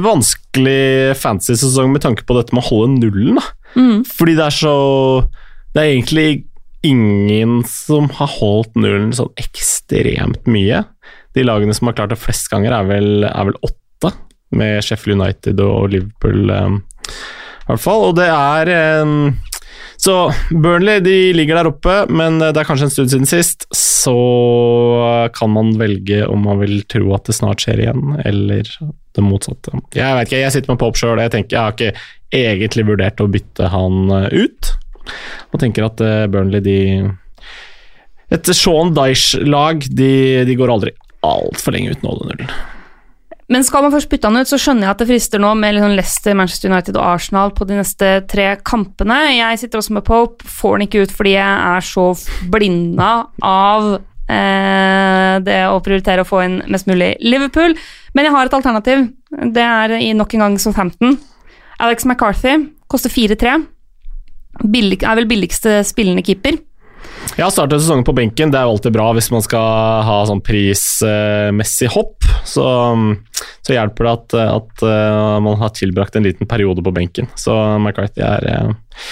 vanskelig 0.00 0.80
fantasy-sesong 1.20 1.90
med 1.92 2.00
tanke 2.06 2.24
på 2.24 2.38
dette 2.38 2.56
med 2.56 2.64
å 2.64 2.68
holde 2.70 3.02
nullen. 3.02 3.36
Da. 3.36 3.44
Mm. 3.76 3.98
Fordi 4.08 4.32
det 4.38 4.46
er 4.46 4.54
så 4.56 4.76
Det 5.74 5.82
er 5.82 5.90
egentlig 5.90 6.28
ingen 6.86 7.60
som 7.68 8.08
har 8.18 8.30
holdt 8.38 8.76
nullen 8.78 9.12
sånn 9.16 9.32
ekstremt 9.40 10.46
mye. 10.50 10.84
De 11.36 11.44
lagene 11.44 11.74
som 11.76 11.90
har 11.90 11.98
klart 11.98 12.14
det 12.14 12.20
flest 12.20 12.48
ganger, 12.52 12.74
er 12.74 12.88
vel, 12.88 13.26
er 13.28 13.50
vel 13.50 13.58
åtte, 13.66 14.12
med 14.56 14.78
Sheffield 14.86 15.18
United 15.18 15.60
og 15.60 15.90
Liverpool 15.90 16.52
um, 16.54 16.78
i 16.78 17.68
hvert 17.72 17.82
fall. 17.82 18.08
Og 18.10 18.14
det 18.16 18.28
er 18.30 18.70
um, 19.02 19.34
Så 19.98 20.14
Burnley 20.52 21.02
de 21.02 21.16
ligger 21.34 21.58
der 21.58 21.70
oppe, 21.72 21.96
men 22.08 22.38
det 22.40 22.54
er 22.54 22.68
kanskje 22.68 22.86
en 22.88 22.94
stund 22.94 23.12
siden 23.12 23.28
sist. 23.28 23.66
Så 23.74 24.14
kan 25.34 25.50
man 25.52 25.74
velge 25.80 26.22
om 26.30 26.46
man 26.46 26.62
vil 26.62 26.78
tro 26.88 27.10
at 27.16 27.26
det 27.26 27.36
snart 27.36 27.64
skjer 27.64 27.82
igjen, 27.84 28.14
eller 28.22 28.70
det 29.16 29.24
motsatte. 29.24 29.74
Jeg 29.96 30.20
vet 30.20 30.30
ikke, 30.30 30.44
jeg 30.44 30.54
sitter 30.54 30.74
med 30.74 30.80
Pop 30.84 31.00
sjøl, 31.00 31.20
jeg 31.24 31.34
tenker 31.34 31.56
jeg 31.56 31.64
har 31.64 31.74
ikke 31.74 32.36
egentlig 32.36 32.86
vurdert 32.88 33.22
å 33.22 33.30
bytte 33.32 33.72
han 33.72 34.12
ut. 34.30 34.76
Og 35.52 35.60
tenker 35.62 35.86
at 35.86 36.02
uh, 36.02 36.26
Burnley, 36.30 36.62
de 36.64 36.78
Et 38.34 38.48
Sean 38.56 38.90
Dyche-lag, 38.90 39.84
de, 39.94 40.14
de, 40.48 40.56
går 40.58 40.72
aldri 40.72 40.90
altfor 41.26 41.76
lenge 41.76 41.94
uten 41.94 42.08
å 42.08 42.14
holde 42.14 42.32
nullen. 42.32 42.56
Men 43.46 43.62
skal 43.62 43.84
man 43.84 43.92
først 43.94 44.10
bytte 44.10 44.26
han 44.26 44.42
ut, 44.42 44.50
så 44.50 44.58
skjønner 44.58 44.88
jeg 44.88 44.90
at 44.90 45.02
det 45.02 45.06
frister 45.06 45.42
nå 45.42 45.52
med 45.54 45.76
liksom 45.76 45.94
Leicester, 45.94 46.34
Manchester 46.34 46.72
United 46.72 46.98
og 46.98 47.06
Arsenal 47.12 47.52
på 47.54 47.68
de 47.68 47.78
neste 47.78 48.08
tre 48.26 48.48
kampene. 48.66 49.20
Jeg 49.36 49.60
sitter 49.62 49.78
også 49.78 49.94
med 49.94 50.06
Pope, 50.08 50.42
får 50.50 50.74
den 50.74 50.86
ikke 50.88 51.04
ut 51.06 51.14
fordi 51.14 51.36
jeg 51.36 51.60
er 51.76 51.86
så 51.86 52.08
blinda 52.50 53.10
av 53.46 53.86
eh, 53.94 55.36
det 55.46 55.60
å 55.70 55.78
prioritere 55.84 56.26
å 56.26 56.28
få 56.28 56.42
inn 56.48 56.58
mest 56.74 56.90
mulig 56.90 57.12
Liverpool. 57.22 57.78
Men 58.18 58.26
jeg 58.26 58.34
har 58.34 58.50
et 58.50 58.58
alternativ. 58.58 59.06
Det 59.54 59.62
er 59.62 59.94
i 60.00 60.10
nok 60.18 60.34
en 60.34 60.46
gang 60.48 60.58
som 60.62 60.74
15. 60.74 61.14
Alex 61.86 62.08
McCarthy 62.08 62.58
koster 62.90 63.14
4-3 63.14 63.60
billig, 64.62 65.02
er 65.02 65.18
vel 65.20 65.28
billigste 65.30 65.80
spillende 65.86 66.24
keeper. 66.26 66.58
Ja, 67.36 67.48
starte 67.50 67.78
sesongen 67.80 68.06
på 68.06 68.14
benken 68.16 68.52
det 68.52 68.58
er 68.58 68.68
jo 68.68 68.76
alltid 68.76 68.94
bra 68.94 69.08
hvis 69.16 69.28
man 69.34 69.42
skal 69.44 70.04
ha 70.06 70.20
sånn 70.28 70.42
prismessig 70.44 71.90
hopp. 71.92 72.24
Så, 72.46 72.64
så 73.66 73.74
hjelper 73.74 74.06
det 74.06 74.12
at, 74.12 74.36
at, 74.46 74.84
uh, 74.86 75.36
man 75.44 75.58
har 75.60 75.74
tilbrakt 75.76 76.16
en 76.16 76.26
liten 76.26 76.48
periode 76.48 76.84
på 76.84 76.94
benken. 76.94 77.28
Så 77.38 77.54
McCarthy 77.80 78.24
er 78.24 78.46
uh, 78.46 79.02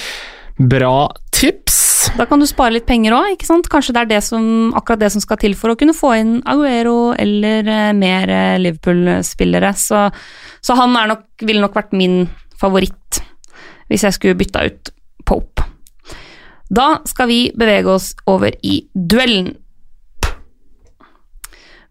bra 0.56 1.10
tips. 1.34 1.82
Da 2.14 2.28
kan 2.30 2.40
du 2.40 2.46
spare 2.46 2.76
litt 2.76 2.86
penger 2.88 3.16
òg, 3.16 3.34
ikke 3.34 3.48
sant. 3.48 3.68
Kanskje 3.72 3.96
det 3.96 4.04
er 4.04 4.10
det 4.14 4.22
som, 4.24 4.46
akkurat 4.78 5.02
det 5.02 5.10
som 5.12 5.24
skal 5.24 5.40
til 5.42 5.56
for 5.58 5.72
å 5.72 5.78
kunne 5.80 5.96
få 5.96 6.14
inn 6.20 6.34
Aguero 6.48 7.12
eller 7.18 7.68
uh, 7.68 7.92
mer 7.98 8.32
Liverpool-spillere. 8.62 9.74
Så, 9.76 10.06
så, 10.64 10.80
han 10.80 10.96
nok, 11.10 11.26
ville 11.42 11.64
nok 11.64 11.76
vært 11.76 11.96
min 11.96 12.22
favoritt 12.60 13.20
hvis 13.90 14.06
jeg 14.06 14.16
skulle 14.16 14.38
bytta 14.38 14.62
ut 14.64 14.94
Pope. 15.24 15.64
Da 16.74 16.98
skal 17.08 17.28
vi 17.30 17.40
bevege 17.56 17.92
oss 17.92 18.12
over 18.30 18.54
i 18.62 18.82
duellen. 18.94 19.54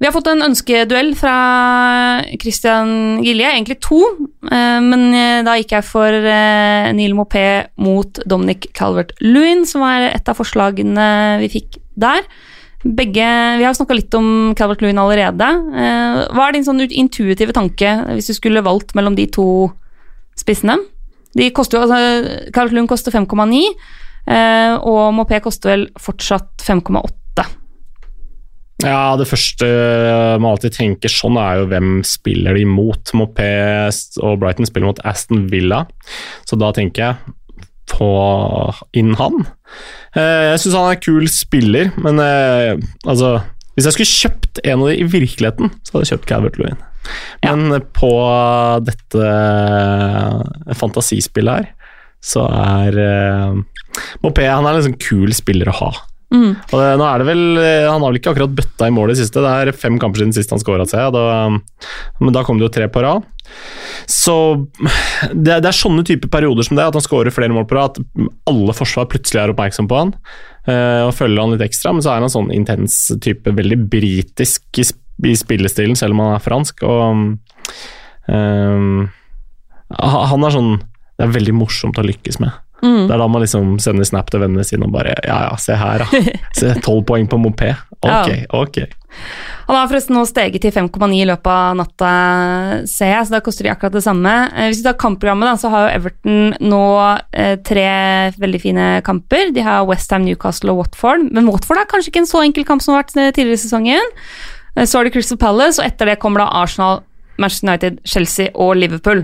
Vi 0.04 0.08
har 0.10 0.12
fått 0.12 0.28
en 0.28 0.44
ønskeduell 0.44 1.14
fra 1.16 1.34
Christian 2.42 3.22
Gilje, 3.24 3.48
egentlig 3.54 3.78
to. 3.86 4.02
Eh, 4.52 4.80
men 4.84 5.06
eh, 5.16 5.44
da 5.48 5.54
gikk 5.56 5.78
jeg 5.78 5.88
for 5.88 6.12
eh, 6.12 6.90
Neil 6.92 7.14
Mopé 7.16 7.70
mot 7.80 8.20
Dominic 8.28 8.68
Calvert-Lewin, 8.76 9.64
som 9.70 9.86
var 9.86 10.10
et 10.10 10.28
av 10.28 10.36
forslagene 10.36 11.08
vi 11.46 11.48
fikk 11.54 11.80
der. 11.96 12.28
Begge, 12.84 13.30
Vi 13.62 13.64
har 13.64 13.78
snakka 13.78 13.96
litt 13.96 14.20
om 14.20 14.52
Calvert-Lewin 14.60 15.00
allerede. 15.00 15.48
Hva 15.72 16.50
er 16.50 16.58
din 16.58 16.68
sånn 16.68 16.84
intuitive 16.84 17.56
tanke 17.56 17.94
hvis 18.10 18.28
du 18.28 18.36
skulle 18.36 18.66
valgt 18.66 18.92
mellom 19.00 19.16
de 19.16 19.30
to 19.32 19.46
spissene? 20.36 20.76
De 21.38 21.50
koster 21.56 21.80
jo, 21.80 21.88
altså, 21.88 22.72
Lund 22.74 22.90
koster 22.92 23.14
5,9, 23.16 23.64
eh, 24.30 24.76
og 24.78 25.14
Mopé 25.18 25.42
koster 25.44 25.74
vel 25.74 25.86
fortsatt 26.00 26.64
5,8. 26.64 27.48
Ja, 28.84 29.14
det 29.16 29.30
første 29.30 29.68
man 30.42 30.50
alltid 30.52 30.76
tenker 30.76 31.12
sånn, 31.12 31.38
er 31.40 31.62
jo 31.62 31.70
hvem 31.72 32.02
spiller 32.08 32.58
de 32.58 32.66
mot. 32.68 33.14
Mopé 33.16 33.48
og 34.20 34.42
Brighton 34.42 34.68
spiller 34.68 34.90
mot 34.90 35.02
Aston 35.08 35.46
Villa, 35.52 35.86
så 36.50 36.60
da 36.60 36.74
tenker 36.76 37.06
jeg 37.06 37.38
på 37.94 38.10
inn 38.98 39.14
han. 39.20 39.44
Eh, 40.18 40.52
jeg 40.54 40.62
syns 40.64 40.78
han 40.78 40.90
er 40.90 40.98
en 40.98 41.04
kul 41.04 41.28
spiller, 41.32 41.92
men 42.02 42.22
eh, 42.24 42.74
altså 43.06 43.38
Hvis 43.74 43.88
jeg 43.88 43.96
skulle 43.96 44.14
kjøpt 44.14 44.62
en 44.64 44.82
av 44.84 44.90
de 44.92 44.98
i 45.02 45.08
virkeligheten, 45.10 45.72
så 45.82 45.96
hadde 45.96 46.06
jeg 46.06 46.14
kjøpt 46.14 46.28
Calvert 46.30 46.60
Lewin. 46.62 46.82
Men 47.44 47.66
ja. 47.74 47.80
på 47.98 48.12
dette 48.88 49.30
eh, 49.30 50.76
fantasispillet 50.80 51.64
her, 51.64 51.72
så 52.24 52.46
er 52.56 52.96
uh, 52.96 53.58
Mopé 54.24 54.46
han 54.48 54.64
er 54.64 54.78
en 54.78 54.78
liksom 54.80 54.96
kul 55.02 55.34
spiller 55.36 55.68
å 55.74 55.76
ha. 55.82 55.90
Mm. 56.34 56.54
Og 56.58 56.74
det, 56.80 56.86
nå 56.98 57.06
er 57.06 57.22
det 57.22 57.26
vel 57.28 57.42
eh, 57.62 57.86
Han 57.86 58.02
har 58.02 58.10
vel 58.10 58.18
ikke 58.18 58.32
akkurat 58.32 58.56
bøtta 58.58 58.88
i 58.90 58.94
mål 58.96 59.14
i 59.14 59.18
siste. 59.20 59.42
Det 59.44 59.52
er 59.54 59.78
fem 59.78 60.00
kamper 60.02 60.24
siden 60.24 60.34
sist 60.34 60.54
han 60.54 60.62
scora, 60.62 60.88
ser 60.90 61.06
jeg. 61.06 61.60
Men 62.20 62.36
da 62.36 62.42
kom 62.46 62.58
det 62.58 62.68
jo 62.68 62.74
tre 62.74 62.88
på 62.90 63.04
rad. 63.06 63.28
Så 64.10 64.36
det, 65.30 65.60
det 65.62 65.70
er 65.70 65.78
sånne 65.78 66.06
type 66.08 66.30
perioder 66.34 66.66
som 66.66 66.80
det, 66.80 66.88
at 66.90 66.98
han 66.98 67.06
scorer 67.06 67.34
flere 67.34 67.54
mål 67.54 67.68
på 67.70 67.78
rad, 67.78 68.00
at 68.00 68.30
alle 68.50 68.76
forsvar 68.76 69.10
plutselig 69.12 69.44
er 69.44 69.54
oppmerksom 69.54 69.90
på 69.92 70.00
han 70.00 70.14
eh, 70.68 71.04
og 71.06 71.14
følger 71.18 71.44
han 71.44 71.54
litt 71.56 71.66
ekstra. 71.68 71.94
Men 71.94 72.06
så 72.06 72.14
er 72.14 72.22
han 72.22 72.30
en 72.30 72.36
sånn 72.38 72.54
intens 72.56 72.98
type, 73.24 73.54
veldig 73.62 73.80
britisk 73.94 74.82
i, 74.82 74.88
i 75.30 75.36
spillestilen, 75.38 75.98
selv 76.00 76.18
om 76.18 76.26
han 76.26 76.38
er 76.38 76.44
fransk. 76.44 76.86
Og 76.88 77.04
um, 78.32 79.06
han 79.94 80.46
er 80.48 80.54
sånn 80.54 80.72
Det 80.82 81.26
er 81.28 81.36
veldig 81.36 81.54
morsomt 81.54 82.00
å 82.02 82.06
lykkes 82.06 82.40
med. 82.42 82.56
Mm. 82.84 83.06
Det 83.08 83.14
er 83.16 83.22
da 83.22 83.28
man 83.32 83.42
liksom 83.46 83.78
sender 83.80 84.04
snap 84.10 84.28
til 84.34 84.42
vennene 84.44 84.66
sine 84.68 84.84
og 84.84 84.92
bare 84.92 85.14
Ja, 85.24 85.38
ja, 85.48 85.56
se 85.62 85.78
her, 85.80 86.04
da. 86.04 86.24
Se, 86.60 86.74
Tolv 86.84 87.06
poeng 87.08 87.30
på 87.32 87.40
moped. 87.40 87.80
Ok, 88.04 88.34
ok. 88.52 88.82
Han 89.70 89.78
har 89.78 89.88
forresten 89.88 90.16
nå 90.18 90.24
steget 90.28 90.60
til 90.66 90.74
5,9 90.74 91.14
i 91.22 91.28
løpet 91.30 91.48
av 91.48 91.78
natta, 91.80 92.10
ser 92.90 93.12
jeg, 93.14 93.28
så 93.30 93.36
da 93.36 93.40
koster 93.46 93.68
de 93.68 93.72
akkurat 93.72 93.94
det 93.96 94.02
samme. 94.04 94.34
Eh, 94.52 94.68
Hvis 94.72 94.82
vi 94.82 94.88
tar 94.90 94.98
kampprogrammet, 95.00 95.48
da, 95.48 95.54
så 95.62 95.72
har 95.72 95.86
jo 95.86 95.94
Everton 96.00 96.58
nå 96.74 96.82
eh, 97.32 97.54
tre 97.64 97.86
veldig 98.42 98.62
fine 98.66 98.88
kamper. 99.08 99.54
De 99.56 99.64
har 99.64 99.86
Westham, 99.88 100.26
Newcastle 100.28 100.74
og 100.74 100.82
Watford, 100.84 101.30
men 101.32 101.48
Watford 101.48 101.80
er 101.84 101.88
kanskje 101.94 102.12
ikke 102.12 102.24
en 102.26 102.30
så 102.34 102.44
enkel 102.44 102.68
kamp 102.68 102.84
som 102.84 102.96
har 102.98 103.06
vært 103.06 103.16
eh, 103.22 103.32
tidligere 103.38 103.62
i 103.62 103.64
sesongen. 103.64 104.12
Eh, 104.76 104.84
Så 104.90 104.98
har 105.00 105.08
de 105.08 105.14
Crystal 105.16 105.40
Palace, 105.40 105.80
og 105.80 105.88
etter 105.88 106.10
det 106.12 106.20
kommer 106.20 106.44
da 106.44 106.50
Arsenal, 106.66 107.04
Manchester 107.42 107.70
United, 107.70 108.00
Chelsea 108.06 108.52
og 108.54 108.76
Liverpool. 108.78 109.24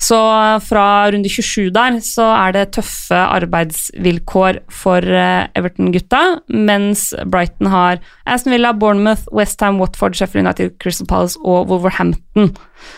Så 0.00 0.16
fra 0.64 0.86
runde 1.12 1.28
27 1.28 1.68
der 1.74 1.98
så 2.04 2.30
er 2.38 2.54
det 2.56 2.70
tøffe 2.76 3.18
arbeidsvilkår 3.18 4.62
for 4.72 5.04
eh, 5.04 5.50
Everton-gutta, 5.58 6.22
mens 6.48 7.10
Brighton 7.28 7.70
har 7.72 8.00
Aston 8.26 8.54
Villa, 8.54 8.72
Bournemouth, 8.72 9.28
Westham, 9.36 9.80
Watford, 9.80 10.16
Sheffield 10.16 10.46
United, 10.46 10.78
Crystal 10.80 11.08
Palace 11.10 11.38
og 11.44 11.68
Wolverhampton. 11.68 12.54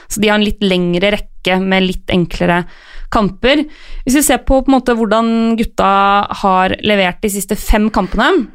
Så 0.08 0.22
de 0.22 0.30
har 0.30 0.38
en 0.38 0.46
litt 0.46 0.62
lengre 0.62 1.14
rekke 1.16 1.58
med 1.62 1.88
litt 1.88 2.14
enklere 2.14 2.62
kamper. 3.12 3.66
Hvis 4.06 4.20
vi 4.20 4.24
ser 4.24 4.42
på, 4.46 4.62
på 4.62 4.70
en 4.70 4.78
måte, 4.78 4.96
hvordan 4.96 5.56
gutta 5.58 5.92
har 6.42 6.76
levert 6.86 7.22
de 7.24 7.32
siste 7.34 7.58
fem 7.58 7.90
kampene, 7.92 8.46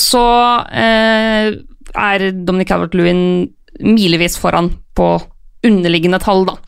så 0.00 0.24
eh, 0.72 1.54
er 1.94 2.30
Dominic 2.32 2.70
Calvert-Lewin 2.70 3.52
milevis 3.80 4.38
foran 4.40 4.72
på 4.94 5.16
underliggende 5.64 6.20
tall, 6.22 6.44
da. 6.46 6.58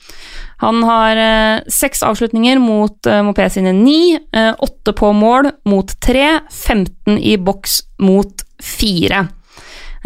Han 0.65 0.81
har 0.89 1.19
eh, 1.21 1.65
seks 1.69 2.01
avslutninger 2.07 2.61
mot 2.63 3.07
eh, 3.07 3.21
Mopé 3.25 3.49
sine 3.53 3.75
ni, 3.77 4.17
eh, 4.17 4.53
åtte 4.59 4.95
på 4.97 5.11
mål 5.13 5.51
mot 5.69 5.91
tre, 6.01 6.39
15 6.49 7.19
i 7.19 7.37
boks 7.37 7.83
mot 8.05 8.47
fire. 8.63 9.27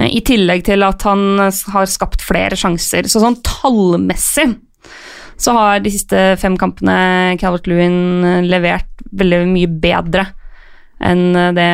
I 0.01 0.23
tillegg 0.25 0.65
til 0.65 0.81
at 0.87 1.03
han 1.05 1.37
har 1.39 1.87
skapt 1.91 2.23
flere 2.25 2.57
sjanser. 2.57 3.05
Så 3.05 3.21
sånn 3.21 3.37
tallmessig 3.45 4.47
så 5.41 5.53
har 5.57 5.83
de 5.85 5.93
siste 5.93 6.23
fem 6.41 6.57
kampene 6.61 7.37
Calvert-Lewin 7.41 8.27
eh, 8.27 8.47
levert 8.49 9.05
veldig 9.17 9.45
mye 9.53 9.71
bedre 9.81 10.27
enn 11.01 11.33
det 11.57 11.71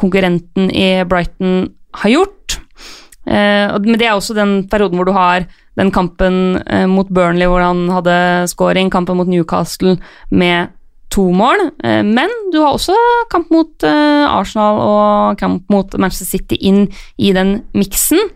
konkurrenten 0.00 0.70
i 0.72 1.02
Brighton 1.04 1.66
har 2.00 2.12
gjort. 2.14 2.37
Eh, 3.28 3.76
men 3.84 3.98
det 4.00 4.08
er 4.08 4.16
også 4.16 4.36
den 4.36 4.62
perioden 4.70 4.98
hvor 4.98 5.08
du 5.08 5.14
har 5.16 5.46
den 5.78 5.92
kampen 5.94 6.58
eh, 6.64 6.86
mot 6.90 7.10
Burnley 7.12 7.48
hvor 7.50 7.62
han 7.62 7.86
hadde 7.92 8.48
scoring, 8.50 8.90
kampen 8.90 9.20
mot 9.20 9.28
Newcastle 9.28 9.98
med 10.30 10.72
to 11.12 11.28
mål. 11.32 11.68
Eh, 11.84 12.02
men 12.06 12.32
du 12.52 12.60
har 12.62 12.74
også 12.74 12.96
kamp 13.32 13.52
mot 13.54 13.84
Arsenal 13.84 14.80
og 14.82 15.40
kamp 15.40 15.68
mot 15.72 15.98
Manchester 16.00 16.38
City 16.38 16.60
inn 16.60 16.86
i 17.16 17.34
den 17.36 17.58
miksen. 17.76 18.30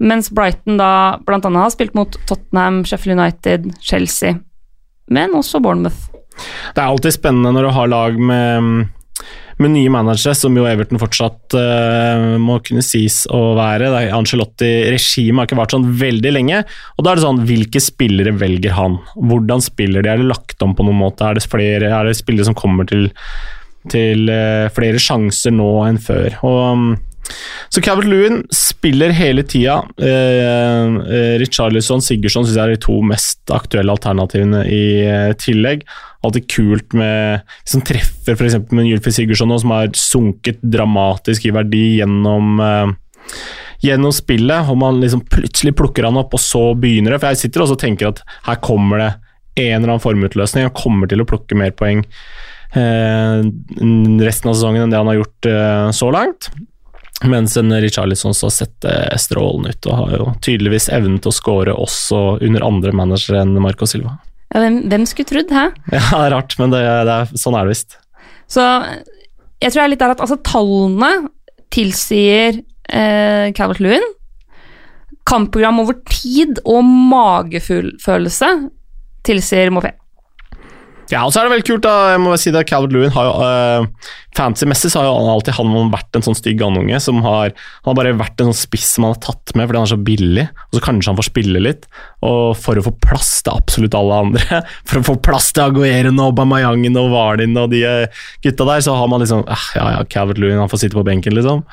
Mens 0.00 0.30
Brighton 0.32 0.78
da 0.80 1.20
annet 1.20 1.60
har 1.60 1.72
spilt 1.74 1.92
mot 1.94 2.14
Tottenham, 2.24 2.86
Sheffield 2.88 3.18
United, 3.18 3.66
Chelsea, 3.84 4.38
men 5.12 5.36
også 5.36 5.60
Bournemouth. 5.60 6.08
Det 6.72 6.80
er 6.80 6.88
alltid 6.88 7.18
spennende 7.18 7.52
når 7.52 7.66
du 7.66 7.70
har 7.76 7.90
lag 7.92 8.16
med, 8.16 8.86
med 9.60 9.74
nye 9.74 9.92
managere, 9.92 10.34
som 10.36 10.56
jo 10.56 10.64
Everton 10.68 11.00
fortsatt 11.00 11.56
uh, 11.58 12.38
må 12.40 12.58
kunne 12.64 12.84
sies 12.84 13.22
å 13.28 13.40
være. 13.58 13.90
Det 13.92 14.02
Ancelotti-regimet 14.16 15.42
har 15.42 15.48
ikke 15.48 15.60
vært 15.60 15.76
sånn 15.76 15.88
veldig 16.00 16.32
lenge. 16.32 16.62
og 16.96 17.04
da 17.04 17.12
er 17.12 17.20
det 17.20 17.26
sånn, 17.26 17.44
Hvilke 17.50 17.82
spillere 17.84 18.32
velger 18.40 18.76
han? 18.76 18.98
Hvordan 19.16 19.64
spiller 19.64 20.04
de? 20.04 20.12
Er 20.12 20.22
det 20.22 20.30
lagt 20.30 20.64
om 20.64 20.72
på 20.76 20.86
noen 20.86 21.00
måte? 21.02 21.28
Er 21.28 21.36
det, 21.36 21.44
flere, 21.50 21.92
er 21.92 22.08
det 22.08 22.16
spillere 22.18 22.48
som 22.48 22.56
kommer 22.56 22.88
til, 22.88 23.10
til 23.92 24.32
uh, 24.32 24.70
flere 24.72 25.02
sjanser 25.02 25.54
nå 25.56 25.70
enn 25.90 26.00
før? 26.00 26.40
Og 26.46 26.60
um, 26.72 26.90
så 27.70 27.82
Calvert 27.84 28.08
Lewin 28.10 28.40
spiller 28.54 29.14
hele 29.14 29.44
tida. 29.46 29.80
Eh, 30.00 30.86
eh, 31.16 31.34
Richarlison 31.42 32.02
Sigurdsson 32.02 32.46
syns 32.46 32.56
jeg 32.56 32.64
er 32.64 32.74
de 32.74 32.82
to 32.82 32.98
mest 33.06 33.52
aktuelle 33.54 33.94
alternativene 33.94 34.64
i 34.66 34.84
eh, 35.04 35.32
tillegg. 35.38 35.84
Alltid 36.26 36.50
kult 36.52 36.92
med 36.92 37.46
Som 37.64 37.80
treffer 37.86 38.34
f.eks. 38.36 38.58
med 38.76 38.90
Julfi 38.90 39.12
Sigurdsson, 39.14 39.54
som 39.62 39.72
har 39.72 39.92
sunket 39.96 40.60
dramatisk 40.60 41.46
i 41.48 41.54
verdi 41.54 41.84
gjennom 42.00 42.60
eh, 42.64 42.92
gjennom 43.80 44.12
spillet, 44.12 44.68
og 44.68 44.76
man 44.76 45.00
liksom 45.00 45.22
plutselig 45.32 45.72
plukker 45.78 46.04
han 46.04 46.18
opp, 46.20 46.34
og 46.36 46.42
så 46.42 46.70
begynner 46.76 47.14
det. 47.14 47.22
For 47.22 47.32
jeg 47.32 47.44
sitter 47.46 47.64
også 47.64 47.78
og 47.78 47.82
tenker 47.82 48.10
at 48.10 48.22
her 48.48 48.58
kommer 48.60 49.00
det 49.00 49.10
en 49.60 49.78
eller 49.78 49.94
annen 49.94 50.04
formutløsning. 50.04 50.68
Han 50.68 50.76
kommer 50.76 51.10
til 51.10 51.22
å 51.22 51.28
plukke 51.28 51.56
mer 51.58 51.72
poeng 51.76 52.04
eh, 52.76 53.40
resten 54.24 54.50
av 54.50 54.56
sesongen 54.56 54.84
enn 54.84 54.92
det 54.92 55.00
han 55.00 55.10
har 55.10 55.20
gjort 55.20 55.50
eh, 55.50 55.86
så 55.96 56.10
langt. 56.14 56.50
Mens 57.28 57.56
en 57.60 57.72
Richarlison 57.82 58.34
så 58.34 58.46
har 58.48 58.54
sett 58.54 58.84
eh, 58.88 59.16
strålende 59.20 59.74
ut, 59.74 59.86
og 59.90 59.96
har 59.98 60.12
jo 60.16 60.28
tydeligvis 60.40 60.88
evnen 60.88 61.18
til 61.20 61.32
å 61.32 61.36
skåre 61.36 61.74
også 61.76 62.40
under 62.40 62.64
andre 62.64 62.94
managere 62.96 63.42
enn 63.42 63.58
Marco 63.60 63.88
Silva. 63.88 64.16
Ja, 64.50 64.62
hvem, 64.64 64.78
hvem 64.90 65.04
skulle 65.08 65.28
trodd, 65.28 65.52
hæ? 65.52 65.66
Ja, 65.96 66.06
det 66.08 66.22
er 66.24 66.34
rart, 66.38 66.56
men 66.58 66.72
det, 66.72 66.80
det 67.06 67.18
er, 67.18 67.34
sånn 67.38 67.58
er 67.58 67.68
det 67.68 67.76
visst. 67.76 67.98
Så 68.50 68.64
jeg 69.60 69.68
tror 69.68 69.82
jeg 69.82 69.84
er 69.84 69.92
litt 69.92 70.02
der 70.02 70.14
at 70.14 70.24
altså, 70.24 70.40
tallene 70.46 71.12
tilsier 71.70 72.62
eh, 72.88 73.52
Calvert 73.54 73.82
Lewin. 73.84 74.08
Kampprogram 75.28 75.82
over 75.82 76.00
tid 76.08 76.58
og 76.64 76.80
magefølelse 76.88 78.54
tilsier 79.28 79.70
Mopé. 79.74 79.92
Ja, 81.10 81.24
og 81.26 81.32
så 81.34 81.40
er 81.40 81.48
det 81.48 81.56
veldig 81.56 81.66
kult, 81.66 81.84
da. 81.84 82.12
Jeg 82.14 82.22
må 82.22 82.34
si 82.38 82.52
det, 82.54 82.64
Calvert 82.70 82.94
Lewin 82.94 83.14
har 83.14 83.28
jo 83.28 83.32
uh, 83.42 84.10
Fancy-messig 84.36 84.92
så 84.92 85.00
har 85.00 85.08
jo 85.08 85.30
alltid 85.32 85.56
han 85.56 85.90
vært 85.90 86.16
en 86.16 86.24
sånn 86.24 86.36
stygg 86.38 86.60
andunge 86.62 87.00
som 87.02 87.18
har 87.24 87.50
Han 87.50 87.90
har 87.90 87.96
bare 87.98 88.12
vært 88.18 88.40
en 88.40 88.50
sånn 88.50 88.60
spiss 88.60 88.92
som 88.94 89.06
han 89.06 89.16
har 89.16 89.22
tatt 89.24 89.54
med 89.58 89.66
fordi 89.66 89.80
han 89.80 89.88
er 89.88 89.92
så 89.92 89.98
billig, 90.10 90.44
og 90.68 90.76
så 90.78 90.82
kanskje 90.84 91.10
han 91.10 91.18
får 91.18 91.28
spille 91.30 91.62
litt. 91.62 91.88
Og 92.26 92.52
for 92.58 92.78
å 92.78 92.84
få 92.86 92.92
plass 93.02 93.32
til 93.44 93.54
absolutt 93.56 93.96
alle 93.98 94.20
andre, 94.26 94.60
for 94.88 95.00
å 95.00 95.06
få 95.10 95.16
plass 95.24 95.50
til 95.56 95.66
Agueren 95.66 96.20
og 96.22 96.36
Bamayangen 96.38 96.98
og 97.00 97.10
Varlin 97.14 97.58
og 97.58 97.72
de 97.74 97.82
eh, 97.88 98.22
gutta 98.44 98.68
der, 98.68 98.84
så 98.86 98.94
har 98.98 99.10
man 99.10 99.24
liksom 99.24 99.42
eh, 99.46 99.66
Ja, 99.78 99.90
ja, 99.96 100.06
Calvert 100.10 100.40
Lewin, 100.40 100.60
han 100.62 100.70
får 100.70 100.84
sitte 100.84 100.98
på 100.98 101.06
benken, 101.06 101.34
liksom. 101.36 101.64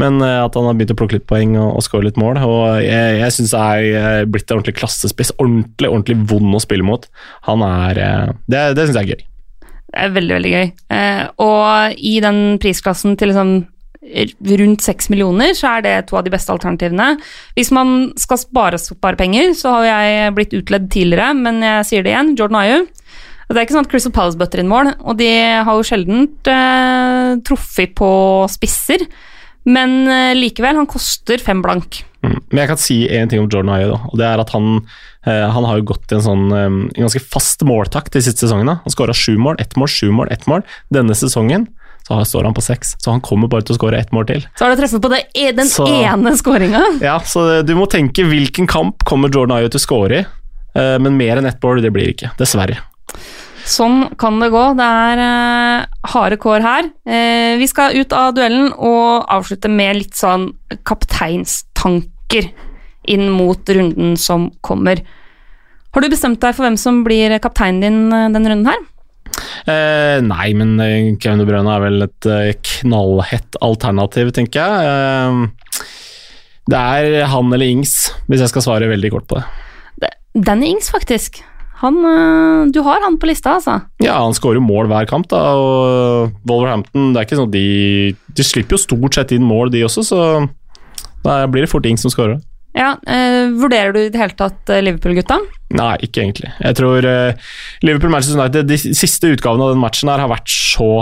Men 0.00 0.22
eh, 0.24 0.38
at 0.42 0.56
han 0.58 0.66
har 0.66 0.78
begynt 0.78 0.94
å 0.94 0.98
plukke 0.98 1.20
litt 1.20 1.28
poeng 1.30 1.56
og, 1.58 1.76
og 1.78 1.86
skåre 1.86 2.08
litt 2.08 2.20
mål. 2.20 2.40
Og 2.42 2.62
jeg, 2.82 3.18
jeg 3.20 3.36
syns 3.36 3.54
det 3.54 3.62
er 3.62 4.30
blitt 4.30 4.48
en 4.50 4.58
ordentlig 4.58 4.78
klassespiss. 4.80 5.34
Ordentlig 5.38 5.90
ordentlig 5.90 6.18
vond 6.32 6.56
å 6.56 6.62
spille 6.62 6.86
mot. 6.86 7.06
Han 7.48 7.64
er 7.66 8.02
eh, 8.02 8.32
Det, 8.46 8.64
det 8.78 8.88
syns 8.88 8.98
jeg 8.98 9.04
er 9.04 9.14
gøy. 9.14 9.28
Det 9.92 10.06
er 10.06 10.14
veldig, 10.14 10.34
veldig 10.38 10.52
gøy. 10.52 10.70
Eh, 10.96 11.22
og 11.44 12.00
i 12.00 12.16
den 12.24 12.40
prisklassen 12.62 13.16
til 13.20 13.32
liksom 13.32 13.52
rundt 14.58 14.82
seks 14.82 15.08
millioner, 15.12 15.52
så 15.54 15.76
er 15.76 15.84
det 15.84 15.92
to 16.08 16.16
av 16.18 16.24
de 16.26 16.32
beste 16.32 16.50
alternativene. 16.52 17.12
Hvis 17.54 17.70
man 17.74 18.10
skal 18.18 18.40
spare, 18.40 18.80
spare 18.80 19.20
penger, 19.20 19.52
så 19.54 19.76
har 19.76 19.84
jeg 19.86 20.34
blitt 20.38 20.56
utledd 20.58 20.88
tidligere, 20.90 21.30
men 21.38 21.62
jeg 21.62 21.86
sier 21.88 22.06
det 22.06 22.14
igjen, 22.14 22.32
Jordan 22.38 22.60
Ayu. 22.64 22.88
Det 23.52 23.60
er 23.60 23.66
ikke 23.66 23.76
sånn 23.76 23.84
at 23.84 23.92
Crystal 23.92 24.14
Palace 24.16 24.40
bøtter 24.40 24.62
inn 24.62 24.70
mål, 24.70 24.94
og 25.04 25.18
de 25.20 25.28
har 25.28 25.76
jo 25.76 25.84
sjelden 25.84 26.24
eh, 26.48 27.36
truffet 27.44 27.92
på 27.98 28.10
spisser. 28.50 29.04
Men 29.64 30.08
eh, 30.10 30.32
likevel, 30.34 30.76
han 30.80 30.86
koster 30.90 31.38
fem 31.38 31.60
blank. 31.62 32.02
Mm. 32.22 32.38
Men 32.50 32.60
jeg 32.62 32.68
kan 32.70 32.78
si 32.80 32.96
én 33.10 33.28
ting 33.30 33.40
om 33.42 33.48
Jordan 33.50 33.72
Ayew, 33.74 33.94
og 34.10 34.18
det 34.18 34.26
er 34.28 34.38
at 34.42 34.50
han, 34.54 34.80
eh, 35.26 35.46
han 35.50 35.64
har 35.66 35.80
gått 35.86 36.10
i 36.12 36.16
en 36.18 36.22
sånn 36.24 36.44
en 36.54 36.76
ganske 36.94 37.22
fast 37.22 37.62
måltakt 37.66 38.12
de 38.14 38.22
siste 38.22 38.46
sesongene. 38.46 38.80
Han 38.84 38.94
skåra 38.94 39.14
sju 39.14 39.36
mål, 39.38 39.56
ett 39.62 39.74
mål, 39.78 39.90
sju 39.90 40.10
mål, 40.14 40.30
ett 40.34 40.46
mål. 40.50 40.62
Denne 40.94 41.14
sesongen 41.18 41.68
så 42.06 42.18
står 42.26 42.44
han 42.48 42.54
på 42.54 42.62
seks, 42.66 42.96
så 42.98 43.12
han 43.14 43.20
kommer 43.22 43.46
bare 43.50 43.62
til 43.62 43.76
å 43.76 43.78
skåre 43.78 43.98
ett 44.02 44.10
mål 44.14 44.26
til. 44.26 44.42
Så 44.58 44.64
har 44.66 44.74
du 44.74 44.80
treffet 44.82 45.02
på 45.02 45.10
det, 45.12 45.20
e- 45.38 45.52
den 45.54 45.68
Så- 45.70 45.86
ene 45.86 46.34
skåringa. 46.38 46.82
Ja, 47.00 47.20
så 47.22 47.62
du 47.66 47.74
må 47.78 47.86
tenke 47.90 48.26
hvilken 48.26 48.66
kamp 48.66 49.04
kommer 49.06 49.30
Jordan 49.30 49.58
Ayew 49.60 49.70
til 49.70 49.78
å 49.78 49.86
skåre 49.86 50.22
i, 50.22 50.26
eh, 50.74 50.96
men 50.98 51.16
mer 51.16 51.38
enn 51.38 51.46
ett 51.46 51.62
mål, 51.62 51.82
det 51.82 51.92
blir 51.94 52.10
ikke. 52.10 52.32
Dessverre. 52.38 52.78
Sånn 53.72 54.08
kan 54.20 54.36
det 54.42 54.50
gå. 54.52 54.62
Det 54.76 54.84
er 55.06 55.20
eh, 55.22 55.86
harde 56.12 56.36
kår 56.42 56.64
her. 56.66 56.88
Eh, 57.06 57.54
vi 57.60 57.68
skal 57.70 57.94
ut 57.96 58.12
av 58.16 58.34
duellen 58.36 58.72
og 58.74 59.24
avslutte 59.32 59.70
med 59.72 60.00
litt 60.02 60.18
sånn 60.18 60.50
kapteinstanker 60.88 62.50
inn 63.10 63.28
mot 63.34 63.68
runden 63.74 64.16
som 64.20 64.50
kommer. 64.64 65.00
Har 65.92 66.04
du 66.04 66.08
bestemt 66.12 66.40
deg 66.42 66.54
for 66.56 66.66
hvem 66.66 66.78
som 66.80 67.02
blir 67.06 67.34
kapteinen 67.42 67.80
din 67.84 68.00
eh, 68.12 68.28
denne 68.34 68.52
runden 68.52 68.70
her? 68.72 68.88
Eh, 69.68 70.18
nei, 70.26 70.50
men 70.58 70.74
eh, 70.82 71.12
Kevin 71.22 71.40
De 71.40 71.46
Bruyne 71.48 71.72
er 71.72 71.82
vel 71.86 72.04
et 72.06 72.28
eh, 72.28 72.52
knallhett 72.82 73.56
alternativ, 73.64 74.32
tenker 74.36 74.60
jeg. 74.60 74.90
Eh, 74.90 75.88
det 76.72 76.78
er 76.78 77.26
han 77.32 77.48
eller 77.52 77.66
Ings, 77.72 77.96
hvis 78.28 78.42
jeg 78.44 78.52
skal 78.52 78.64
svare 78.66 78.90
veldig 78.90 79.10
kort 79.14 79.26
på 79.30 79.40
det. 79.40 79.46
Det- 80.04 80.44
Danny 80.46 80.68
Ings, 80.74 80.90
faktisk. 80.92 81.40
Han, 81.82 81.98
øh, 82.06 82.70
du 82.70 82.78
har 82.86 83.02
han 83.02 83.18
på 83.18 83.26
lista, 83.26 83.56
altså. 83.58 83.80
Ja, 84.02 84.20
han 84.22 84.34
skårer 84.36 84.62
mål 84.62 84.86
hver 84.90 85.08
kamp, 85.10 85.26
da, 85.32 85.40
og 85.58 86.36
Wolverhampton 86.48 87.10
det 87.10 87.20
er 87.20 87.26
ikke 87.26 87.40
sånn 87.40 87.50
at 87.50 87.56
de, 87.56 88.14
de 88.38 88.46
slipper 88.46 88.78
jo 88.78 88.84
stort 88.84 89.18
sett 89.18 89.34
inn 89.34 89.46
mål, 89.46 89.72
de 89.74 89.82
også, 89.88 90.04
så 90.06 90.20
da 91.26 91.42
blir 91.50 91.66
det 91.66 91.70
fort 91.72 91.86
Ings 91.86 92.04
som 92.06 92.12
skårer. 92.14 92.38
Ja, 92.72 92.94
eh, 93.04 93.50
Vurderer 93.52 93.92
du 93.92 93.98
i 94.00 94.10
det 94.12 94.20
hele 94.20 94.36
tatt 94.38 94.70
øh, 94.72 94.80
Liverpool-gutta? 94.86 95.36
Nei, 95.76 95.92
ikke 96.06 96.22
egentlig. 96.22 96.52
Jeg 96.56 96.78
tror 96.78 97.04
eh, 97.04 97.50
Liverpool-Manchester 97.84 98.40
United 98.40 98.70
de 98.70 98.78
siste 98.96 99.32
utgavene 99.34 99.66
av 99.66 99.74
den 99.74 99.82
matchen 99.82 100.08
her 100.08 100.22
har 100.22 100.30
vært 100.32 100.48
så 100.52 100.92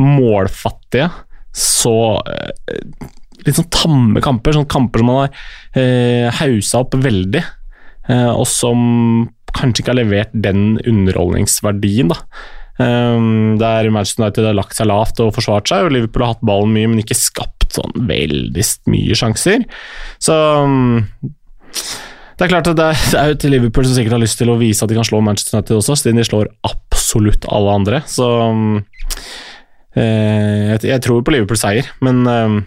målfattige, 0.00 1.08
så 1.54 1.94
eh, 2.28 3.08
litt 3.46 3.56
sånn 3.56 3.70
tamme 3.72 4.22
kamper, 4.24 4.56
sånne 4.56 4.70
kamper 4.70 5.00
som 5.00 5.10
man 5.10 5.22
har 5.22 5.40
eh, 5.80 6.28
hausa 6.42 6.82
opp 6.84 6.98
veldig, 7.00 7.42
eh, 8.10 8.30
og 8.34 8.44
som 8.50 8.84
kanskje 9.56 9.82
ikke 9.82 9.94
har 9.94 10.00
levert 10.02 10.36
den 10.46 10.76
underholdningsverdien, 10.82 12.12
da. 12.12 12.20
Um, 12.74 13.54
der 13.60 13.86
Manchester 13.94 14.24
United 14.24 14.48
har 14.48 14.56
lagt 14.58 14.74
seg 14.74 14.88
lavt 14.90 15.20
og 15.22 15.34
forsvart 15.36 15.70
seg, 15.70 15.86
og 15.86 15.94
Liverpool 15.94 16.24
har 16.26 16.34
hatt 16.34 16.46
ballen 16.46 16.74
mye, 16.74 16.90
men 16.90 17.04
ikke 17.04 17.18
skapt 17.18 17.76
sånn 17.76 18.08
veldig 18.08 18.64
mye 18.90 19.18
sjanser. 19.18 19.62
Så 20.22 20.34
um, 20.34 21.04
det 22.34 22.46
er 22.46 22.50
klart 22.50 22.70
at 22.72 22.78
det 22.78 22.88
er, 22.90 23.30
jo 23.30 23.38
til 23.38 23.54
Liverpool 23.54 23.86
som 23.86 23.94
sikkert 23.94 24.16
har 24.16 24.24
lyst 24.24 24.40
til 24.40 24.50
å 24.50 24.58
vise 24.58 24.82
at 24.82 24.90
de 24.90 24.98
kan 24.98 25.06
slå 25.06 25.20
Manchester 25.22 25.60
United 25.60 25.78
også, 25.78 25.98
siden 26.00 26.18
de 26.18 26.26
slår 26.26 26.50
absolutt 26.66 27.46
alle 27.46 27.78
andre. 27.78 28.02
Så 28.10 28.26
um, 28.26 28.80
eh, 29.94 30.74
jeg, 30.74 31.02
tror 31.04 31.22
på 31.22 31.34
Liverpools 31.34 31.62
seier, 31.62 31.90
men 32.02 32.24
um, 32.26 32.58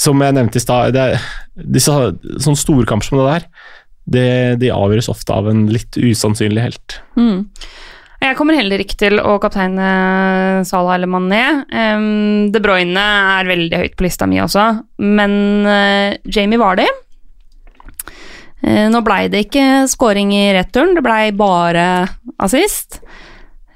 som 0.00 0.24
jeg 0.24 0.36
nevnte 0.38 0.56
i 0.56 0.64
stad, 0.64 0.96
det 0.96 1.82
sånne 1.84 2.56
storkamper 2.56 3.10
som 3.10 3.20
det 3.20 3.28
der, 3.28 3.46
det, 4.04 4.58
de 4.62 4.70
avgjøres 4.74 5.10
ofte 5.12 5.32
av 5.34 5.48
en 5.50 5.66
litt 5.70 5.96
usannsynlig 6.00 6.62
helt. 6.64 7.00
Mm. 7.18 7.46
Jeg 8.20 8.36
kommer 8.36 8.52
heller 8.58 8.82
ikke 8.82 8.98
til 9.00 9.16
å 9.16 9.38
kapteine 9.40 10.60
Salah 10.68 10.98
eller 10.98 11.08
Mané. 11.08 11.64
Um, 11.72 12.50
De 12.52 12.60
Bruyne 12.60 13.00
er 13.00 13.48
veldig 13.48 13.78
høyt 13.80 13.94
på 13.96 14.04
lista 14.04 14.26
mi 14.28 14.36
også, 14.42 14.64
men 15.00 15.64
uh, 15.64 16.12
Jamie 16.28 16.60
Vardy 16.60 16.84
uh, 16.84 16.92
Nå 18.92 19.00
blei 19.06 19.24
det 19.32 19.46
ikke 19.46 19.86
scoring 19.88 20.34
i 20.36 20.50
returen, 20.52 20.92
det 20.98 21.02
blei 21.06 21.32
bare 21.32 21.86
assist. 22.44 23.00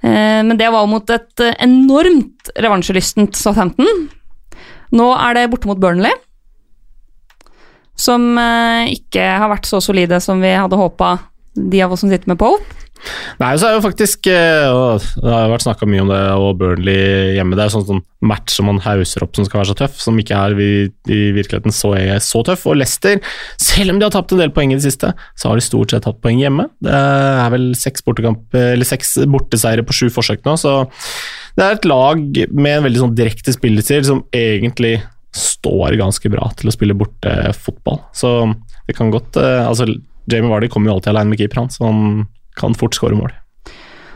Uh, 0.04 0.44
Men 0.44 0.60
det 0.60 0.68
var 0.74 0.84
mot 0.92 1.08
et 1.08 1.40
eh, 1.40 1.56
enormt 1.64 2.52
revansjelystent 2.60 3.32
Southampton. 3.40 4.10
Nå 4.92 5.08
er 5.16 5.32
det 5.38 5.48
borte 5.54 5.70
mot 5.70 5.80
Burnley, 5.80 6.12
som 7.96 8.32
eh, 8.40 8.94
ikke 8.96 9.26
har 9.42 9.52
vært 9.52 9.68
så 9.70 9.82
solide 9.84 10.20
som 10.22 10.42
vi 10.42 10.54
hadde 10.54 10.78
håpa, 10.78 11.16
de 11.54 11.84
av 11.84 11.94
oss 11.94 12.02
som 12.02 12.10
sitter 12.10 12.30
med 12.32 12.40
Pope. 12.40 12.84
Nei, 13.40 13.50
så 13.58 13.68
er 13.68 13.74
jo 13.76 13.82
faktisk 13.84 14.28
eh, 14.30 15.04
Det 15.18 15.28
har 15.28 15.50
vært 15.52 15.64
snakka 15.66 15.86
mye 15.88 16.04
om 16.04 16.10
det, 16.10 16.20
og 16.40 16.58
Burnley 16.60 17.34
hjemme. 17.36 17.56
Det 17.56 17.64
er 17.64 17.70
jo 17.70 17.74
sånn, 17.76 17.86
sånn 17.88 18.02
match 18.24 18.54
som 18.56 18.68
man 18.70 18.80
hauser 18.84 19.26
opp 19.26 19.36
som 19.36 19.46
skal 19.46 19.60
være 19.60 19.70
så 19.72 19.78
tøff, 19.82 19.98
som 20.00 20.18
ikke 20.20 20.38
er 20.38 20.54
i, 20.56 20.70
virkeligheten 21.36 21.74
så, 21.74 21.92
er 21.98 22.22
så 22.24 22.40
tøff. 22.46 22.64
Og 22.70 22.78
Leicester, 22.80 23.20
selv 23.60 23.92
om 23.92 24.00
de 24.00 24.08
har 24.08 24.14
tapt 24.14 24.34
en 24.34 24.40
del 24.40 24.54
poeng 24.54 24.72
i 24.72 24.78
det 24.78 24.86
siste, 24.86 25.12
så 25.12 25.50
har 25.50 25.60
de 25.60 25.66
stort 25.66 25.92
sett 25.92 26.06
tatt 26.06 26.22
poeng 26.24 26.40
hjemme. 26.40 26.68
Det 26.84 26.94
er 26.94 27.52
vel 27.54 27.72
seks, 27.78 28.04
seks 28.88 29.16
borteseiere 29.30 29.84
på 29.86 29.96
sju 29.96 30.06
forsøk 30.14 30.46
nå, 30.48 30.56
så 30.60 30.78
det 31.58 31.66
er 31.66 31.76
et 31.76 31.90
lag 31.90 32.22
med 32.50 32.78
en 32.78 32.86
veldig 32.88 33.04
sånn 33.04 33.18
direkte 33.18 33.52
spillestil 33.54 34.06
som 34.06 34.24
egentlig 34.34 34.96
står 35.34 35.96
ganske 36.00 36.30
bra 36.32 36.48
til 36.58 36.70
å 36.70 36.74
spille 36.74 36.96
bortefotball. 36.98 38.00
Så 38.14 38.30
det 38.86 38.96
kan 38.98 39.10
godt 39.14 39.36
eh, 39.40 39.64
Altså, 39.66 39.86
Jamie 40.30 40.50
Vardy 40.52 40.68
kommer 40.72 40.90
jo 40.92 40.98
alltid 40.98 41.12
alene 41.14 41.34
med 41.34 41.40
keeperen, 41.42 41.70
så 41.74 41.88
han 41.88 42.26
kan 42.56 42.76
fort 42.78 42.94
skåre 42.96 43.16
mål. 43.18 43.32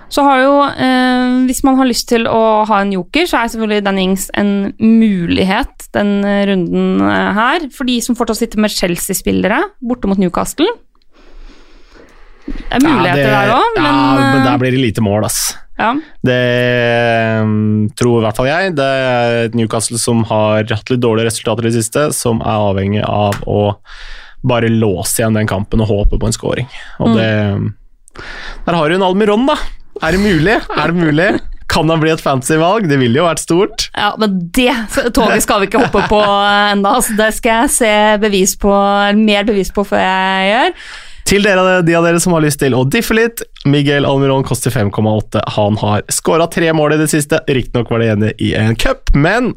Så 0.08 0.22
har 0.24 0.38
jo, 0.40 0.52
eh, 0.64 1.44
hvis 1.44 1.60
man 1.66 1.76
har 1.76 1.84
lyst 1.90 2.06
til 2.08 2.24
å 2.30 2.64
ha 2.64 2.78
en 2.80 2.94
joker, 2.94 3.26
så 3.28 3.42
er 3.42 3.50
selvfølgelig 3.52 3.84
Dan 3.84 3.98
Ings 4.00 4.30
en 4.40 4.52
mulighet 4.80 5.88
den 5.92 6.14
eh, 6.24 6.46
runden 6.48 7.02
eh, 7.04 7.32
her. 7.36 7.66
For 7.76 7.84
de 7.84 7.98
som 8.04 8.16
fortsatt 8.16 8.40
sitter 8.40 8.62
med 8.64 8.72
Chelsea-spillere 8.72 9.58
borte 9.84 10.08
mot 10.08 10.16
Newcastle. 10.22 10.70
Det 12.48 12.78
er 12.78 12.80
muligheter 12.86 13.20
Ja, 13.20 13.42
det- 13.44 13.50
der 13.50 13.52
òg, 13.58 13.74
men, 13.76 13.84
Ja, 13.84 14.14
men 14.16 14.38
eh, 14.40 14.44
der 14.48 14.58
blir 14.62 14.70
det 14.72 14.80
lite 14.80 15.04
mål, 15.04 15.24
ass. 15.28 15.42
Ja. 15.78 15.92
Det 16.26 16.38
um, 17.42 17.88
tror 17.98 18.20
i 18.20 18.24
hvert 18.26 18.38
fall 18.38 18.50
jeg. 18.50 18.76
Det 18.78 18.86
er 18.86 19.36
et 19.46 19.58
Newcastle 19.58 20.00
som 20.02 20.24
har 20.28 20.64
hatt 20.66 20.90
litt 20.90 21.02
dårlige 21.04 21.30
resultater 21.30 21.66
i 21.66 21.70
det 21.70 21.78
siste, 21.78 22.08
som 22.16 22.42
er 22.42 22.68
avhengig 22.70 23.04
av 23.06 23.38
å 23.46 23.60
bare 24.48 24.70
låse 24.70 25.20
igjen 25.20 25.38
den 25.38 25.50
kampen 25.50 25.82
og 25.82 25.90
håpe 25.90 26.18
på 26.18 26.28
en 26.28 26.34
scoring. 26.34 26.68
Og 27.02 27.16
det 27.18 27.30
Der 28.66 28.74
har 28.74 28.88
du 28.88 28.96
en 28.96 29.06
Almiron, 29.06 29.46
da. 29.46 29.56
Er 30.02 30.14
det 30.14 30.22
mulig? 30.22 30.58
Er 30.58 30.92
det 30.92 30.98
mulig? 30.98 31.30
Kan 31.68 31.90
han 31.90 32.00
bli 32.00 32.10
et 32.10 32.22
fancy 32.22 32.56
valg? 32.58 32.86
Det 32.88 32.96
ville 32.98 33.20
jo 33.20 33.26
vært 33.26 33.42
stort. 33.42 33.88
ja, 33.94 34.14
men 34.18 34.38
det 34.56 34.72
toget 35.14 35.44
skal 35.44 35.60
vi 35.60 35.68
ikke 35.68 35.82
hoppe 35.84 36.06
på 36.10 36.22
ennå. 36.72 36.94
Så 37.04 37.14
det 37.18 37.32
skal 37.36 37.64
jeg 37.64 37.74
se 37.76 37.92
bevis 38.22 38.56
på, 38.58 38.72
mer 39.18 39.46
bevis 39.46 39.70
på 39.74 39.84
før 39.86 40.02
jeg 40.02 40.48
gjør. 40.52 40.88
Til 41.28 41.44
dere, 41.44 41.82
de 41.84 41.92
av 41.92 42.06
dere 42.06 42.20
som 42.24 42.32
har 42.32 42.40
lyst 42.40 42.56
til 42.62 42.72
å 42.72 42.86
diffe 42.88 43.12
litt, 43.12 43.42
Miguel 43.68 44.06
Almiron 44.08 44.46
koster 44.48 44.72
5,8. 44.72 45.42
Han 45.58 45.76
har 45.76 46.06
skåra 46.08 46.46
tre 46.48 46.70
mål 46.72 46.94
i 46.94 46.98
det 47.02 47.10
siste. 47.12 47.42
Riktignok 47.44 47.92
var 47.92 48.00
det 48.00 48.08
ene 48.14 48.30
i 48.40 48.54
en 48.56 48.72
cup, 48.80 49.12
men 49.12 49.50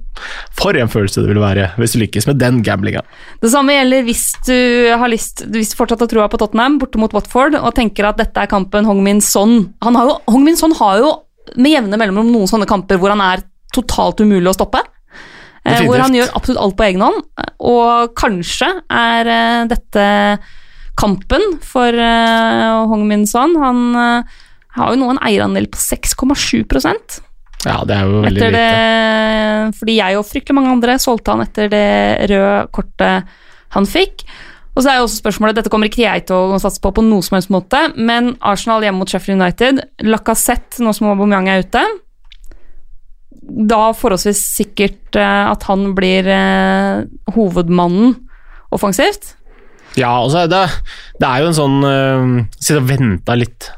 for 0.60 0.76
en 0.76 0.92
følelse 0.92 1.24
det 1.24 1.32
vil 1.32 1.40
være 1.40 1.70
hvis 1.80 1.96
du 1.96 2.02
lykkes 2.02 2.28
med 2.28 2.42
den 2.44 2.60
gamblinga. 2.68 3.06
Det 3.40 3.54
samme 3.54 3.78
gjelder 3.78 4.04
hvis 4.04 4.26
du 4.50 4.58
har 5.00 5.12
lyst 5.14 5.46
Hvis 5.48 5.72
du 5.72 5.80
fortsatt 5.80 6.04
har 6.04 6.12
troa 6.12 6.28
på 6.28 6.42
Tottenham 6.42 6.76
borte 6.82 7.00
mot 7.00 7.16
Watford 7.16 7.56
og 7.62 7.72
tenker 7.80 8.10
at 8.10 8.20
dette 8.20 8.44
er 8.44 8.52
kampen 8.52 8.88
Hong-Min 8.90 9.24
Son 9.24 9.72
han 9.80 9.96
har 9.96 10.12
jo, 10.12 10.20
Hong-Min 10.28 10.60
Son 10.60 10.76
har 10.76 11.00
jo 11.00 11.16
med 11.56 11.72
jevne 11.72 11.98
mellomrom 12.04 12.36
noen 12.36 12.52
sånne 12.52 12.68
kamper 12.68 13.00
hvor 13.00 13.16
han 13.16 13.24
er 13.24 13.48
totalt 13.72 14.20
umulig 14.20 14.52
å 14.52 14.60
stoppe. 14.60 14.84
Eh, 14.84 15.72
Definitivt. 15.72 15.88
hvor 15.88 16.04
han 16.04 16.16
gjør 16.20 16.36
absolutt 16.36 16.66
alt 16.66 16.76
på 16.76 16.92
egen 16.92 17.04
hånd. 17.06 17.28
Og 17.72 18.18
kanskje 18.20 18.74
er 18.92 19.32
eh, 19.40 19.70
dette 19.72 20.10
kampen 21.00 21.44
for 21.66 21.96
uh, 21.96 22.86
Hong-Min 22.92 23.26
Son. 23.30 23.56
Han 23.62 23.84
uh, 23.96 24.40
har 24.78 24.94
jo 24.94 25.02
nå 25.02 25.12
en 25.14 25.22
eierandel 25.26 25.68
på 25.72 25.80
6,7% 25.82 27.20
Ja, 27.68 27.82
det 27.88 27.98
er 27.98 28.08
jo 28.08 28.22
veldig 28.24 28.32
etter 28.32 28.54
lite. 28.54 28.62
det, 28.62 29.74
fordi 29.80 29.98
jeg 30.00 30.20
og 30.20 30.28
fryktelig 30.30 30.58
mange 30.58 30.72
andre 30.78 30.96
solgte 31.02 31.36
han 31.36 31.44
etter 31.44 31.72
det 31.72 31.90
røde 32.32 32.54
kortet 32.74 33.36
han 33.76 33.88
fikk. 33.88 34.24
Og 34.72 34.84
så 34.84 34.92
er 34.92 35.00
jo 35.00 35.08
også 35.08 35.20
spørsmålet, 35.20 35.58
Dette 35.60 35.72
kommer 35.72 35.90
ikke 35.92 36.06
jeg 36.06 36.24
til 36.30 36.56
å 36.56 36.60
satse 36.62 36.80
på 36.84 36.94
på 36.96 37.04
noen 37.04 37.24
som 37.26 37.38
helst 37.38 37.52
måte, 37.52 37.82
men 38.00 38.34
Arsenal 38.40 38.84
hjemme 38.86 39.04
mot 39.04 39.12
Sheffield 39.12 39.42
United, 39.42 39.84
Lacassette 40.08 40.84
nå 40.84 40.96
som 40.96 41.12
Aubameyang 41.12 41.50
er 41.52 41.66
ute 41.66 41.84
Da 43.68 43.82
forholdsvis 44.00 44.42
sikkert 44.56 45.20
eh, 45.20 45.44
at 45.52 45.68
han 45.68 45.92
blir 45.98 46.28
hovedmannen 47.36 48.16
offensivt. 48.72 49.36
Ja, 50.00 50.12
altså 50.22 50.46
det, 50.48 50.64
det 51.20 51.28
er 51.28 51.44
jo 51.44 51.52
en 51.52 51.58
sånn 51.58 51.78
uh, 51.84 52.36
Sitte 52.58 52.80
og 52.80 52.90
vente 52.90 53.38
litt 53.40 53.72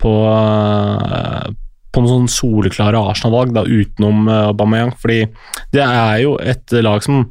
på 0.00 0.14
uh, 0.26 1.50
på 1.90 2.02
noen 2.04 2.28
sånn 2.28 2.30
soleklare 2.30 2.98
Arsenal-valg 3.10 3.50
da, 3.56 3.64
utenom 3.66 4.28
uh, 4.30 4.52
Aubameyang. 4.52 4.92
Fordi 4.98 5.24
det 5.74 5.82
er 5.82 6.20
jo 6.22 6.36
et 6.38 6.74
lag 6.86 7.02
som 7.02 7.24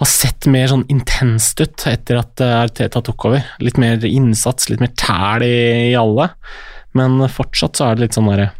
har 0.00 0.08
sett 0.08 0.48
mer 0.52 0.68
sånn 0.68 0.84
intenst 0.92 1.60
ut 1.60 1.86
etter 1.88 2.20
at 2.20 2.40
Arteta 2.44 3.00
tok 3.04 3.26
over. 3.30 3.46
Litt 3.64 3.80
mer 3.80 4.04
innsats, 4.04 4.68
litt 4.68 4.84
mer 4.84 4.92
tæl 5.00 5.44
i, 5.48 5.56
i 5.90 5.96
alle. 5.96 6.28
Men 6.96 7.24
fortsatt 7.32 7.80
så 7.80 7.88
er 7.88 7.96
det 7.96 8.06
litt 8.06 8.16
sånn 8.16 8.28
derre 8.28 8.50
Eh, 8.50 8.59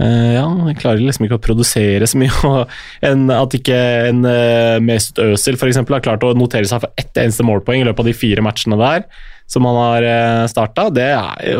ja, 0.00 0.44
jeg 0.70 0.78
klarer 0.80 1.02
liksom 1.02 1.26
ikke 1.26 1.36
å 1.36 1.42
produsere 1.44 2.06
så 2.08 2.20
mye. 2.20 2.32
og 2.48 3.34
At 3.36 3.56
ikke 3.58 3.80
en 4.10 4.22
uh, 4.24 4.78
Mesut 4.84 5.20
Özil 5.24 5.58
eksempel, 5.58 5.98
har 5.98 6.04
klart 6.04 6.24
å 6.26 6.32
notere 6.36 6.68
seg 6.68 6.84
for 6.84 7.00
ett 7.00 7.20
eneste 7.20 7.46
målpoeng 7.46 7.82
i 7.82 7.88
løpet 7.88 8.04
av 8.04 8.10
de 8.10 8.16
fire 8.16 8.44
matchene 8.44 8.78
der 8.80 9.04
som 9.50 9.66
han 9.66 9.76
har 9.76 10.06
uh, 10.06 10.46
starta, 10.50 10.86
det, 10.94 11.10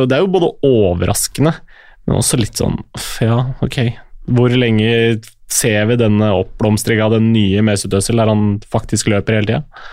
det 0.07 0.15
er 0.17 0.23
jo 0.23 0.31
både 0.31 0.53
overraskende, 0.67 1.57
men 2.07 2.21
også 2.21 2.39
litt 2.39 2.61
sånn 2.61 2.79
Ja, 3.25 3.43
ok. 3.65 3.81
Hvor 4.31 4.55
lenge 4.55 5.19
ser 5.51 5.89
vi 5.91 5.99
denne 5.99 6.31
oppblomstringa 6.39 7.09
av 7.09 7.17
den 7.17 7.33
nye 7.35 7.65
Mesut 7.67 7.95
Özil, 7.99 8.21
der 8.23 8.31
han 8.31 8.61
faktisk 8.71 9.11
løper 9.11 9.41
hele 9.41 9.51
tida? 9.51 9.89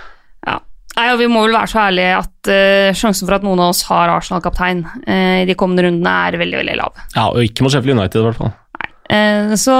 Nei, 0.97 1.11
og 1.13 1.21
Vi 1.21 1.29
må 1.29 1.45
vel 1.45 1.53
være 1.53 1.69
så 1.69 1.83
ærlige 1.85 2.13
at 2.17 2.49
uh, 2.49 2.97
sjansen 2.97 3.27
for 3.27 3.37
at 3.37 3.45
noen 3.45 3.61
av 3.61 3.73
oss 3.73 3.83
har 3.85 4.09
Arsenal-kaptein 4.15 4.81
eh, 5.05 5.43
i 5.43 5.47
de 5.47 5.55
kommende 5.57 5.85
rundene, 5.85 6.13
er 6.25 6.39
veldig 6.41 6.61
veldig 6.63 6.77
lav. 6.79 7.01
Ja, 7.13 7.27
og 7.27 7.43
ikke 7.45 7.65
mot 7.65 7.73
Sheffield 7.73 7.99
United, 7.99 8.23
i 8.23 8.25
hvert 8.25 8.39
fall. 8.39 8.55
Uh, 9.07 9.53
så 9.59 9.77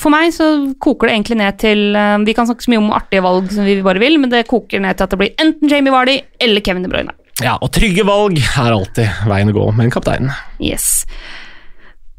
for 0.00 0.10
meg 0.10 0.32
så 0.32 0.48
koker 0.82 1.08
det 1.08 1.14
egentlig 1.14 1.36
ned 1.36 1.56
til 1.60 1.80
Vi 2.24 2.32
kan 2.36 2.46
snakke 2.48 2.64
så 2.64 2.70
mye 2.72 2.80
om 2.80 2.94
artige 2.96 3.20
valg 3.20 3.50
som 3.52 3.66
vi 3.66 3.74
bare 3.84 4.00
vil, 4.00 4.16
men 4.22 4.30
det 4.32 4.46
koker 4.48 4.80
ned 4.80 4.96
til 4.96 5.04
at 5.04 5.12
det 5.12 5.18
blir 5.20 5.42
enten 5.42 5.68
Jamie 5.68 5.92
Vardy 5.92 6.14
eller 6.40 6.64
Kevin 6.64 6.86
De 6.86 6.90
Bruyne. 6.90 7.12
Ja, 7.44 7.58
og 7.60 7.68
trygge 7.76 8.06
valg 8.08 8.38
er 8.40 8.70
alltid 8.70 9.26
veien 9.28 9.52
å 9.52 9.56
gå 9.58 9.66
med 9.76 9.88
en 9.88 9.92
kaptein. 9.92 10.30
Yes. 10.64 11.04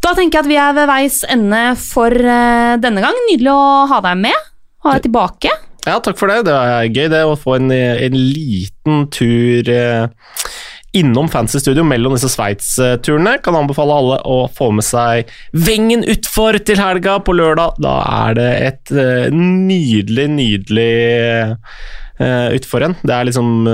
Da 0.06 0.14
tenker 0.14 0.38
jeg 0.38 0.46
at 0.46 0.52
vi 0.52 0.60
er 0.62 0.78
ved 0.78 0.92
veis 0.92 1.24
ende 1.26 1.64
for 1.82 2.14
denne 2.14 3.04
gang. 3.04 3.24
Nydelig 3.32 3.56
å 3.56 3.88
ha 3.90 4.04
deg 4.06 4.22
med. 4.28 4.46
Ha 4.86 4.94
deg 5.00 5.08
tilbake. 5.10 5.56
Ja, 5.88 6.02
takk 6.04 6.18
for 6.20 6.28
det. 6.28 6.42
Det 6.50 6.54
er 6.56 6.90
gøy 6.92 7.08
det 7.14 7.24
å 7.24 7.38
få 7.40 7.56
en, 7.56 7.72
en 7.72 8.18
liten 8.18 9.06
tur 9.14 9.70
eh, 9.72 10.10
innom 10.98 11.30
Fancy 11.32 11.62
Studio 11.64 11.86
mellom 11.88 12.18
disse 12.18 12.28
Sveits-turene. 12.34 13.38
Kan 13.46 13.56
anbefale 13.56 13.96
alle 13.96 14.18
å 14.28 14.40
få 14.52 14.74
med 14.76 14.84
seg 14.84 15.32
Vengen 15.56 16.04
utfor 16.04 16.60
til 16.68 16.82
helga 16.82 17.18
på 17.24 17.38
lørdag. 17.40 17.80
Da 17.80 17.96
er 18.28 18.36
det 18.40 18.50
et 18.66 18.96
eh, 19.00 19.28
nydelig, 19.32 20.28
nydelig 20.36 20.92
eh, 21.24 22.50
utfor 22.58 22.90
en. 22.90 23.00
Det 23.08 23.16
er 23.16 23.30
liksom 23.30 23.70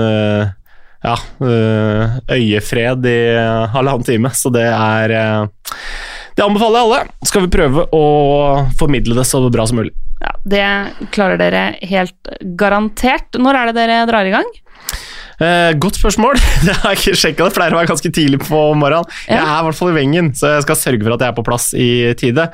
ja, 1.04 1.14
øyefred 2.32 3.06
i 3.10 3.18
halvannen 3.74 4.06
time, 4.06 4.30
så 4.32 4.52
det 4.54 4.68
er 4.70 5.12
Det 6.34 6.42
anbefaler 6.44 6.80
jeg 6.80 6.88
alle. 6.88 7.14
Skal 7.30 7.44
vi 7.46 7.52
prøve 7.54 7.86
å 7.94 8.04
formidle 8.78 9.16
det 9.18 9.26
så 9.28 9.42
bra 9.54 9.66
som 9.70 9.78
mulig. 9.80 9.94
Ja, 10.24 10.32
Det 10.44 10.66
klarer 11.14 11.38
dere 11.40 11.64
helt 11.84 12.34
garantert. 12.58 13.38
Når 13.38 13.60
er 13.60 13.70
det 13.70 13.76
dere 13.78 13.98
drar 14.10 14.26
i 14.26 14.34
gang? 14.34 14.50
Eh, 15.42 15.72
godt 15.82 15.98
spørsmål. 15.98 16.38
Det 16.66 16.76
har 16.82 16.94
jeg 16.94 17.00
ikke 17.02 17.20
sjekka. 17.22 17.48
Det 17.48 17.56
pleier 17.58 17.74
å 17.74 17.80
være 17.80 17.90
ganske 17.90 18.12
tidlig 18.14 18.40
på 18.46 18.62
morgenen. 18.78 19.10
Jeg 19.28 19.40
er 19.42 19.58
i 19.60 19.66
hvert 19.68 19.78
fall 19.78 19.92
i 19.92 19.98
Vengen, 19.98 20.32
så 20.38 20.56
jeg 20.56 20.66
skal 20.66 20.80
sørge 20.80 21.06
for 21.06 21.16
at 21.16 21.24
jeg 21.26 21.34
er 21.34 21.38
på 21.38 21.46
plass 21.46 21.70
i 21.74 21.88
tide. 22.18 22.48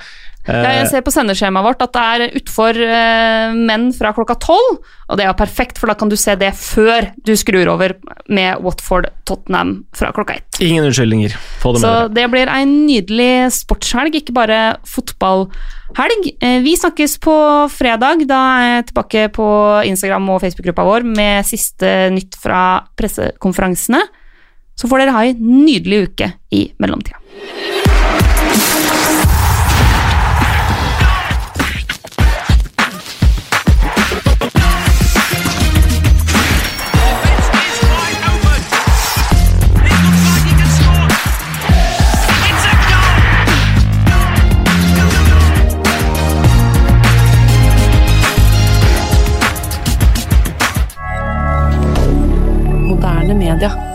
Eh, 0.51 0.63
Ja, 0.65 0.71
jeg 0.81 0.89
ser 0.91 1.03
på 1.07 1.13
sendeskjemaet 1.15 1.65
vårt 1.65 1.83
at 1.87 1.93
det 1.95 2.03
er 2.03 2.37
utfor 2.41 2.77
eh, 2.85 3.53
menn 3.55 3.93
fra 3.97 4.13
klokka 4.17 4.37
tolv, 4.43 4.81
og 5.11 5.17
det 5.19 5.27
er 5.27 5.33
perfekt, 5.39 5.79
for 5.79 5.87
da 5.91 5.95
kan 5.95 6.09
du 6.11 6.17
se 6.17 6.35
det 6.39 6.53
før 6.59 7.09
du 7.27 7.33
skrur 7.39 7.69
over 7.73 7.95
med 8.29 8.59
Watford-Tottenham 8.63 9.85
fra 9.97 10.13
klokka 10.15 10.35
ett. 10.41 10.61
Ingen 10.61 10.85
unnskyldninger. 10.89 11.35
Få 11.63 11.73
det 11.75 11.81
med 11.81 11.87
Så 11.87 11.95
dere. 11.95 12.15
det 12.15 12.27
blir 12.35 12.49
en 12.53 12.75
nydelig 12.87 13.33
sportshelg, 13.53 14.15
ikke 14.21 14.35
bare 14.37 14.61
fotballhelg. 14.87 16.31
Eh, 16.41 16.61
Vi 16.63 16.77
snakkes 16.77 17.19
på 17.23 17.35
fredag. 17.73 18.27
Da 18.29 18.41
er 18.61 18.69
jeg 18.77 18.87
tilbake 18.93 19.27
på 19.33 19.47
Instagram 19.87 20.29
og 20.31 20.41
Facebook-gruppa 20.43 20.85
vår 20.87 21.07
med 21.07 21.45
siste 21.47 22.11
nytt 22.15 22.37
fra 22.41 22.83
pressekonferansene. 22.97 24.01
Så 24.77 24.89
får 24.89 24.99
dere 25.03 25.13
ha 25.13 25.25
en 25.29 25.37
nydelig 25.67 26.07
uke 26.09 26.33
i 26.57 26.71
mellomtida. 26.81 27.19
rien 53.51 53.57
dire. 53.57 53.90